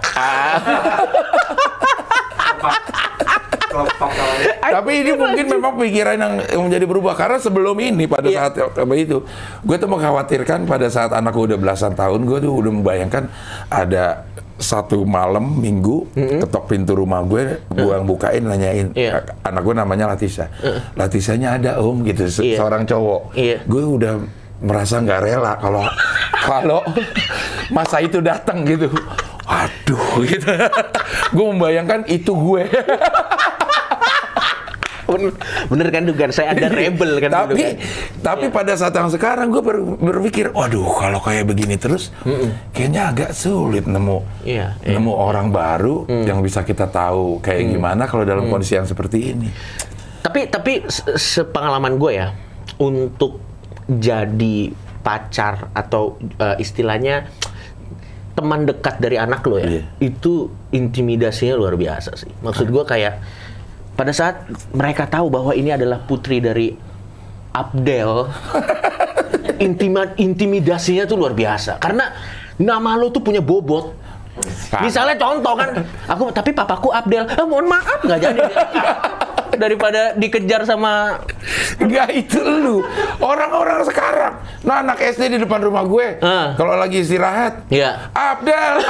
[3.71, 4.51] Kawannya.
[4.59, 8.51] Tapi ini mungkin memang pikiran yang yang menjadi berubah karena sebelum ini pada Iya.
[8.51, 9.23] saat apa itu,
[9.63, 13.31] gue tuh mengkhawatirkan pada saat anak gue udah belasan tahun, gue tuh udah membayangkan
[13.71, 14.27] ada
[14.61, 19.25] satu malam minggu ketok pintu rumah gue, gue yang bukain nanyain Iya.
[19.41, 20.47] anak gue namanya Latisa,
[20.93, 22.57] Latisanya ada om gitu, se- Iya.
[22.57, 23.57] seorang cowok, Iya.
[23.61, 24.13] gue udah
[24.61, 25.81] merasa nggak rela kalau
[26.47, 26.79] kalau
[27.67, 28.87] masa itu datang gitu,
[29.43, 30.45] aduh gitu,
[31.35, 32.63] gue membayangkan itu gue.
[35.11, 35.31] Bener,
[35.67, 37.75] bener kan dugaan saya ada rebel kan tapi kan.
[38.21, 42.15] tapi pada saat yang sekarang gue ber- berpikir waduh kalau kayak begini terus
[42.71, 44.95] kayaknya agak sulit nemu Iya, iya.
[44.95, 49.49] nemu orang baru yang bisa kita tahu kayak gimana kalau dalam kondisi yang seperti ini
[50.21, 52.31] Tapi tapi se- sepengalaman gue ya
[52.77, 53.41] untuk
[53.87, 57.25] jadi pacar atau eh, istilahnya
[58.31, 59.83] teman dekat dari anak lo ya Iya.
[59.99, 60.33] itu
[60.71, 62.31] intimidasinya luar biasa sih.
[62.39, 63.19] Maksud gue kayak
[63.95, 66.73] pada saat mereka tahu bahwa ini adalah putri dari
[67.51, 68.31] Abdel,
[69.65, 71.77] intima, intimidasinya tuh luar biasa.
[71.77, 72.11] Karena
[72.55, 73.93] nama lo tuh punya bobot.
[74.79, 75.69] Misalnya contoh kan,
[76.07, 78.41] aku tapi papaku Abdel, eh, mohon maaf nggak jadi
[79.53, 81.19] daripada dikejar sama
[81.73, 82.85] Enggak itu lu.
[83.17, 84.33] Orang-orang sekarang.
[84.61, 86.53] Nah anak SD di depan rumah gue Ah.
[86.53, 88.83] kalau lagi istirahat ya Abdel.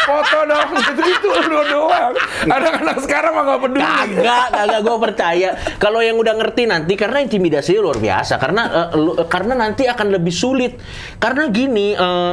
[0.00, 2.12] Foto dong itu itu lu doang.
[2.42, 3.80] Anak-anak sekarang mah nggak peduli.
[3.80, 5.50] Kagak, kagak gue percaya.
[5.76, 8.34] Kalau yang udah ngerti nanti karena intimidasi luar biasa.
[8.36, 10.80] Karena eh, lu- karena nanti akan lebih sulit.
[11.16, 12.32] Karena gini eh,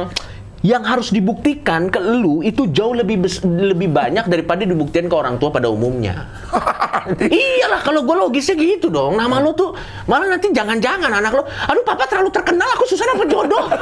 [0.66, 5.38] yang harus dibuktikan ke lu itu jauh lebih bes- lebih banyak daripada dibuktikan ke orang
[5.38, 6.26] tua pada umumnya.
[7.22, 9.14] Iyalah kalau gue logisnya gitu dong.
[9.14, 9.70] Nama lo tuh
[10.10, 13.70] malah nanti jangan-jangan anak lo, aduh papa terlalu terkenal aku susah dapet jodoh.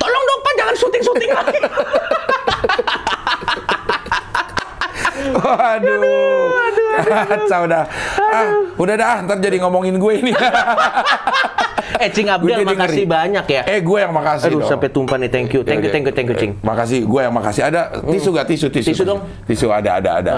[0.00, 1.58] Tolong dong pak jangan syuting-syuting lagi.
[5.26, 6.48] Waduh,
[7.26, 7.84] kacau dah.
[8.18, 8.48] Ah,
[8.78, 10.32] udah dah, ntar jadi ngomongin gue ini.
[12.02, 13.04] Eh Cing jadi makasih ngeri.
[13.06, 13.62] banyak ya.
[13.64, 14.70] Eh, gue yang makasih Aduh dong.
[14.70, 15.60] sampai tumpah nih thank you.
[15.62, 16.52] Thank you, thank you, thank you, Cing.
[16.54, 17.62] Eh, Makasih, gue yang makasih.
[17.64, 18.88] Ada tisu gak tisu tisu?
[18.92, 19.20] Tisu dong.
[19.44, 20.32] Tisu ada ada ada.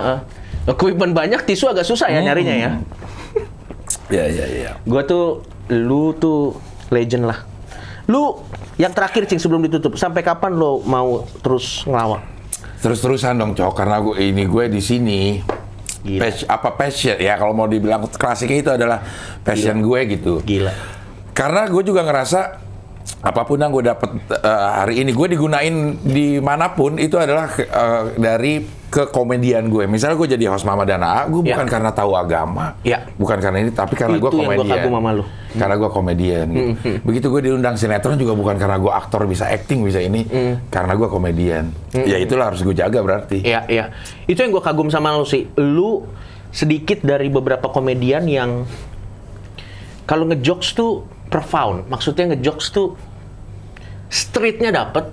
[0.64, 2.70] Equipment banyak, tisu agak susah ya nyarinya ya.
[4.08, 4.70] Ya ya ya.
[4.82, 6.56] Gue tuh, lu tuh
[6.88, 7.44] legend lah.
[8.04, 8.40] Lu
[8.76, 12.24] yang terakhir Cing sebelum ditutup, sampai kapan lo mau terus ngelawak?
[12.78, 13.74] Terus-terusan dong, cowok.
[13.74, 15.20] Karena gue ini gue di sini.
[15.98, 16.20] Gila.
[16.22, 19.02] Pas- apa passion ya kalau mau dibilang klasiknya itu adalah
[19.42, 20.38] passion gue gitu.
[20.40, 20.70] Gila.
[21.38, 22.66] Karena gue juga ngerasa
[23.18, 24.42] apa pun yang gue dapet eh,
[24.74, 28.58] hari ini gue digunain di mana pun itu adalah eh, dari
[28.88, 29.84] kekomedian gue.
[29.84, 31.54] Misalnya gue jadi host Mama dan AA, gue Ya.
[31.54, 33.04] bukan karena tahu agama, Ya.
[33.20, 34.80] bukan karena ini, tapi karena gue yang gua komedian.
[34.80, 35.24] kagum sama lu.
[35.52, 36.46] Karena gue komedian.
[36.48, 36.70] gitu.
[37.04, 40.24] Begitu gue diundang sinetron juga bukan karena gue aktor bisa acting bisa ini,
[40.72, 41.68] karena gue komedian.
[41.92, 43.44] Ya itulah harus gue jaga berarti.
[43.44, 43.84] Iya, iya.
[44.24, 45.44] Itu yang gue kagum sama lu sih.
[45.54, 46.08] Lu
[46.48, 48.64] sedikit dari beberapa komedian yang
[50.08, 51.86] kalau ngejokes tuh profound.
[51.86, 52.96] Maksudnya ngejokes tuh
[54.08, 55.08] streetnya dapet,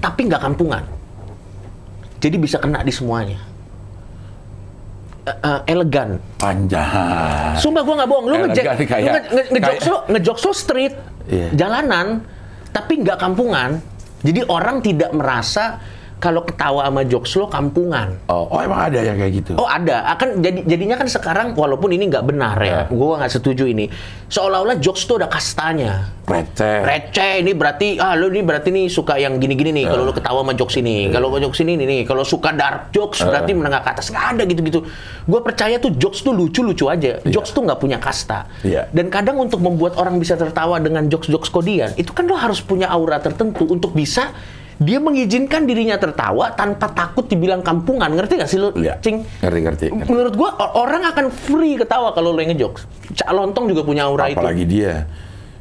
[0.00, 0.84] tapi nggak kampungan.
[2.20, 3.40] Jadi bisa kena di semuanya.
[5.20, 6.16] Eh, eh, elegan.
[6.40, 7.56] Panjang.
[7.60, 8.26] Sumpah gua nggak bohong.
[8.26, 10.94] Lu Elegan nge kayak- nge nge ngejokes kayak- lu ngejokes lu street,
[11.28, 11.48] Iya.
[11.54, 12.06] jalanan,
[12.72, 13.80] tapi nggak kampungan.
[14.20, 15.80] Jadi orang tidak merasa
[16.20, 18.20] kalau ketawa sama jokes lo kampungan.
[18.28, 19.52] Oh, oh, emang ada yang kayak gitu?
[19.56, 22.82] Oh ada, akan jadi jadinya kan sekarang walaupun ini nggak benar ya, Ya.
[22.92, 23.88] gua nggak setuju ini.
[24.28, 26.12] Seolah-olah jokes tuh ada kastanya.
[26.28, 26.86] Receh.
[26.86, 29.90] Receh ini berarti ah lu ini berarti nih suka yang gini-gini nih.
[29.90, 33.50] Kalau lu ketawa sama jokes ini, kalau jokes ini nih, kalau suka dark jokes berarti
[33.56, 34.84] menengah ke atas nggak ada gitu-gitu.
[35.24, 37.18] Gua percaya tuh jokes tuh lucu-lucu aja.
[37.24, 38.44] Jokes tuh nggak punya kasta.
[38.60, 38.86] Iya.
[38.92, 42.86] Dan kadang untuk membuat orang bisa tertawa dengan jokes-jokes kodian, itu kan lo harus punya
[42.92, 44.30] aura tertentu untuk bisa
[44.80, 48.08] dia mengizinkan dirinya tertawa tanpa takut dibilang kampungan.
[48.10, 48.96] Ngerti gak sih lo, Iya.
[48.98, 49.20] Cing?
[49.38, 50.08] Ngerti, ngerti, ngerti.
[50.08, 52.88] Menurut gua orang akan free ketawa kalau lo ngejokes.
[53.14, 54.40] Cak Lontong juga punya aura itu.
[54.40, 55.04] Apalagi dia.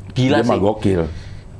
[0.09, 0.61] Gila dia mah sih.
[0.61, 1.01] gokil.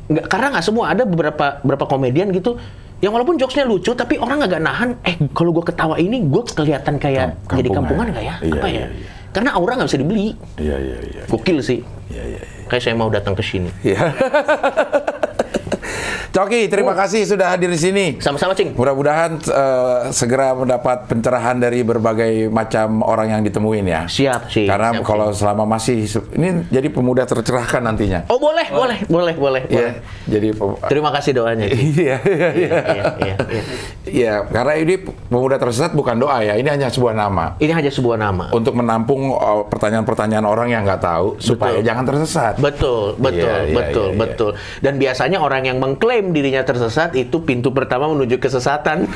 [0.08, 2.56] Nggak, karena nggak semua ada beberapa beberapa komedian gitu
[3.00, 6.96] yang walaupun jokesnya lucu tapi orang agak nahan eh kalau gue ketawa ini gue kelihatan
[6.96, 7.80] kayak Kam- jadi kampungan.
[7.80, 9.10] kampungan nggak ya Iya, apa iya, ya iya.
[9.30, 10.28] karena aura nggak bisa dibeli
[10.58, 11.22] Iya, iya, iya.
[11.24, 11.80] gokil sih
[12.10, 12.66] Iya, iya, iya.
[12.68, 14.02] kayak saya mau datang ke sini Iya.
[16.36, 18.06] Coki, terima kasih sudah hadir di sini.
[18.22, 24.02] sama-sama cing Mudah-mudahan eh, segera mendapat pencerahan dari berbagai macam orang yang ditemuin ya.
[24.06, 26.06] siap cing Karena siap, kalau selama masih
[26.38, 28.30] ini jadi pemuda tercerahkan nantinya.
[28.30, 29.90] Oh boleh boleh boleh boleh boleh Iya,
[30.30, 30.50] jadi
[30.86, 31.66] terima kasih doanya.
[32.00, 32.50] Iya, iya, iya.
[32.54, 32.80] iya,
[33.20, 33.64] iya, iya.
[34.06, 34.96] Iya, karena ini
[35.28, 39.34] pemuda tersesat bukan doa ya, ini hanya sebuah nama ini hanya sebuah nama untuk menampung
[39.34, 42.54] uh, pertanyaan-pertanyaan orang yang nggak tahu supaya jangan tersesat.
[42.62, 44.20] Betul, betul, iya, betul, iya, iya.
[44.20, 44.52] betul.
[44.80, 49.08] Dan biasanya orang yang mengklaim dirinya tersesat itu pintu pertama menuju kesesatan.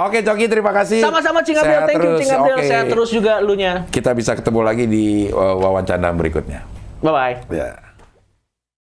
[0.00, 1.04] Oke, Coki, terima kasih.
[1.04, 2.20] Sama-sama Cing Abdel, thank you terus.
[2.24, 2.66] Cing Abdel, Oke.
[2.66, 3.84] sehat terus juga lu nya.
[3.92, 6.64] Kita bisa ketemu lagi di uh, wawancara berikutnya.
[7.04, 7.34] Bye bye.
[7.52, 7.89] Ya.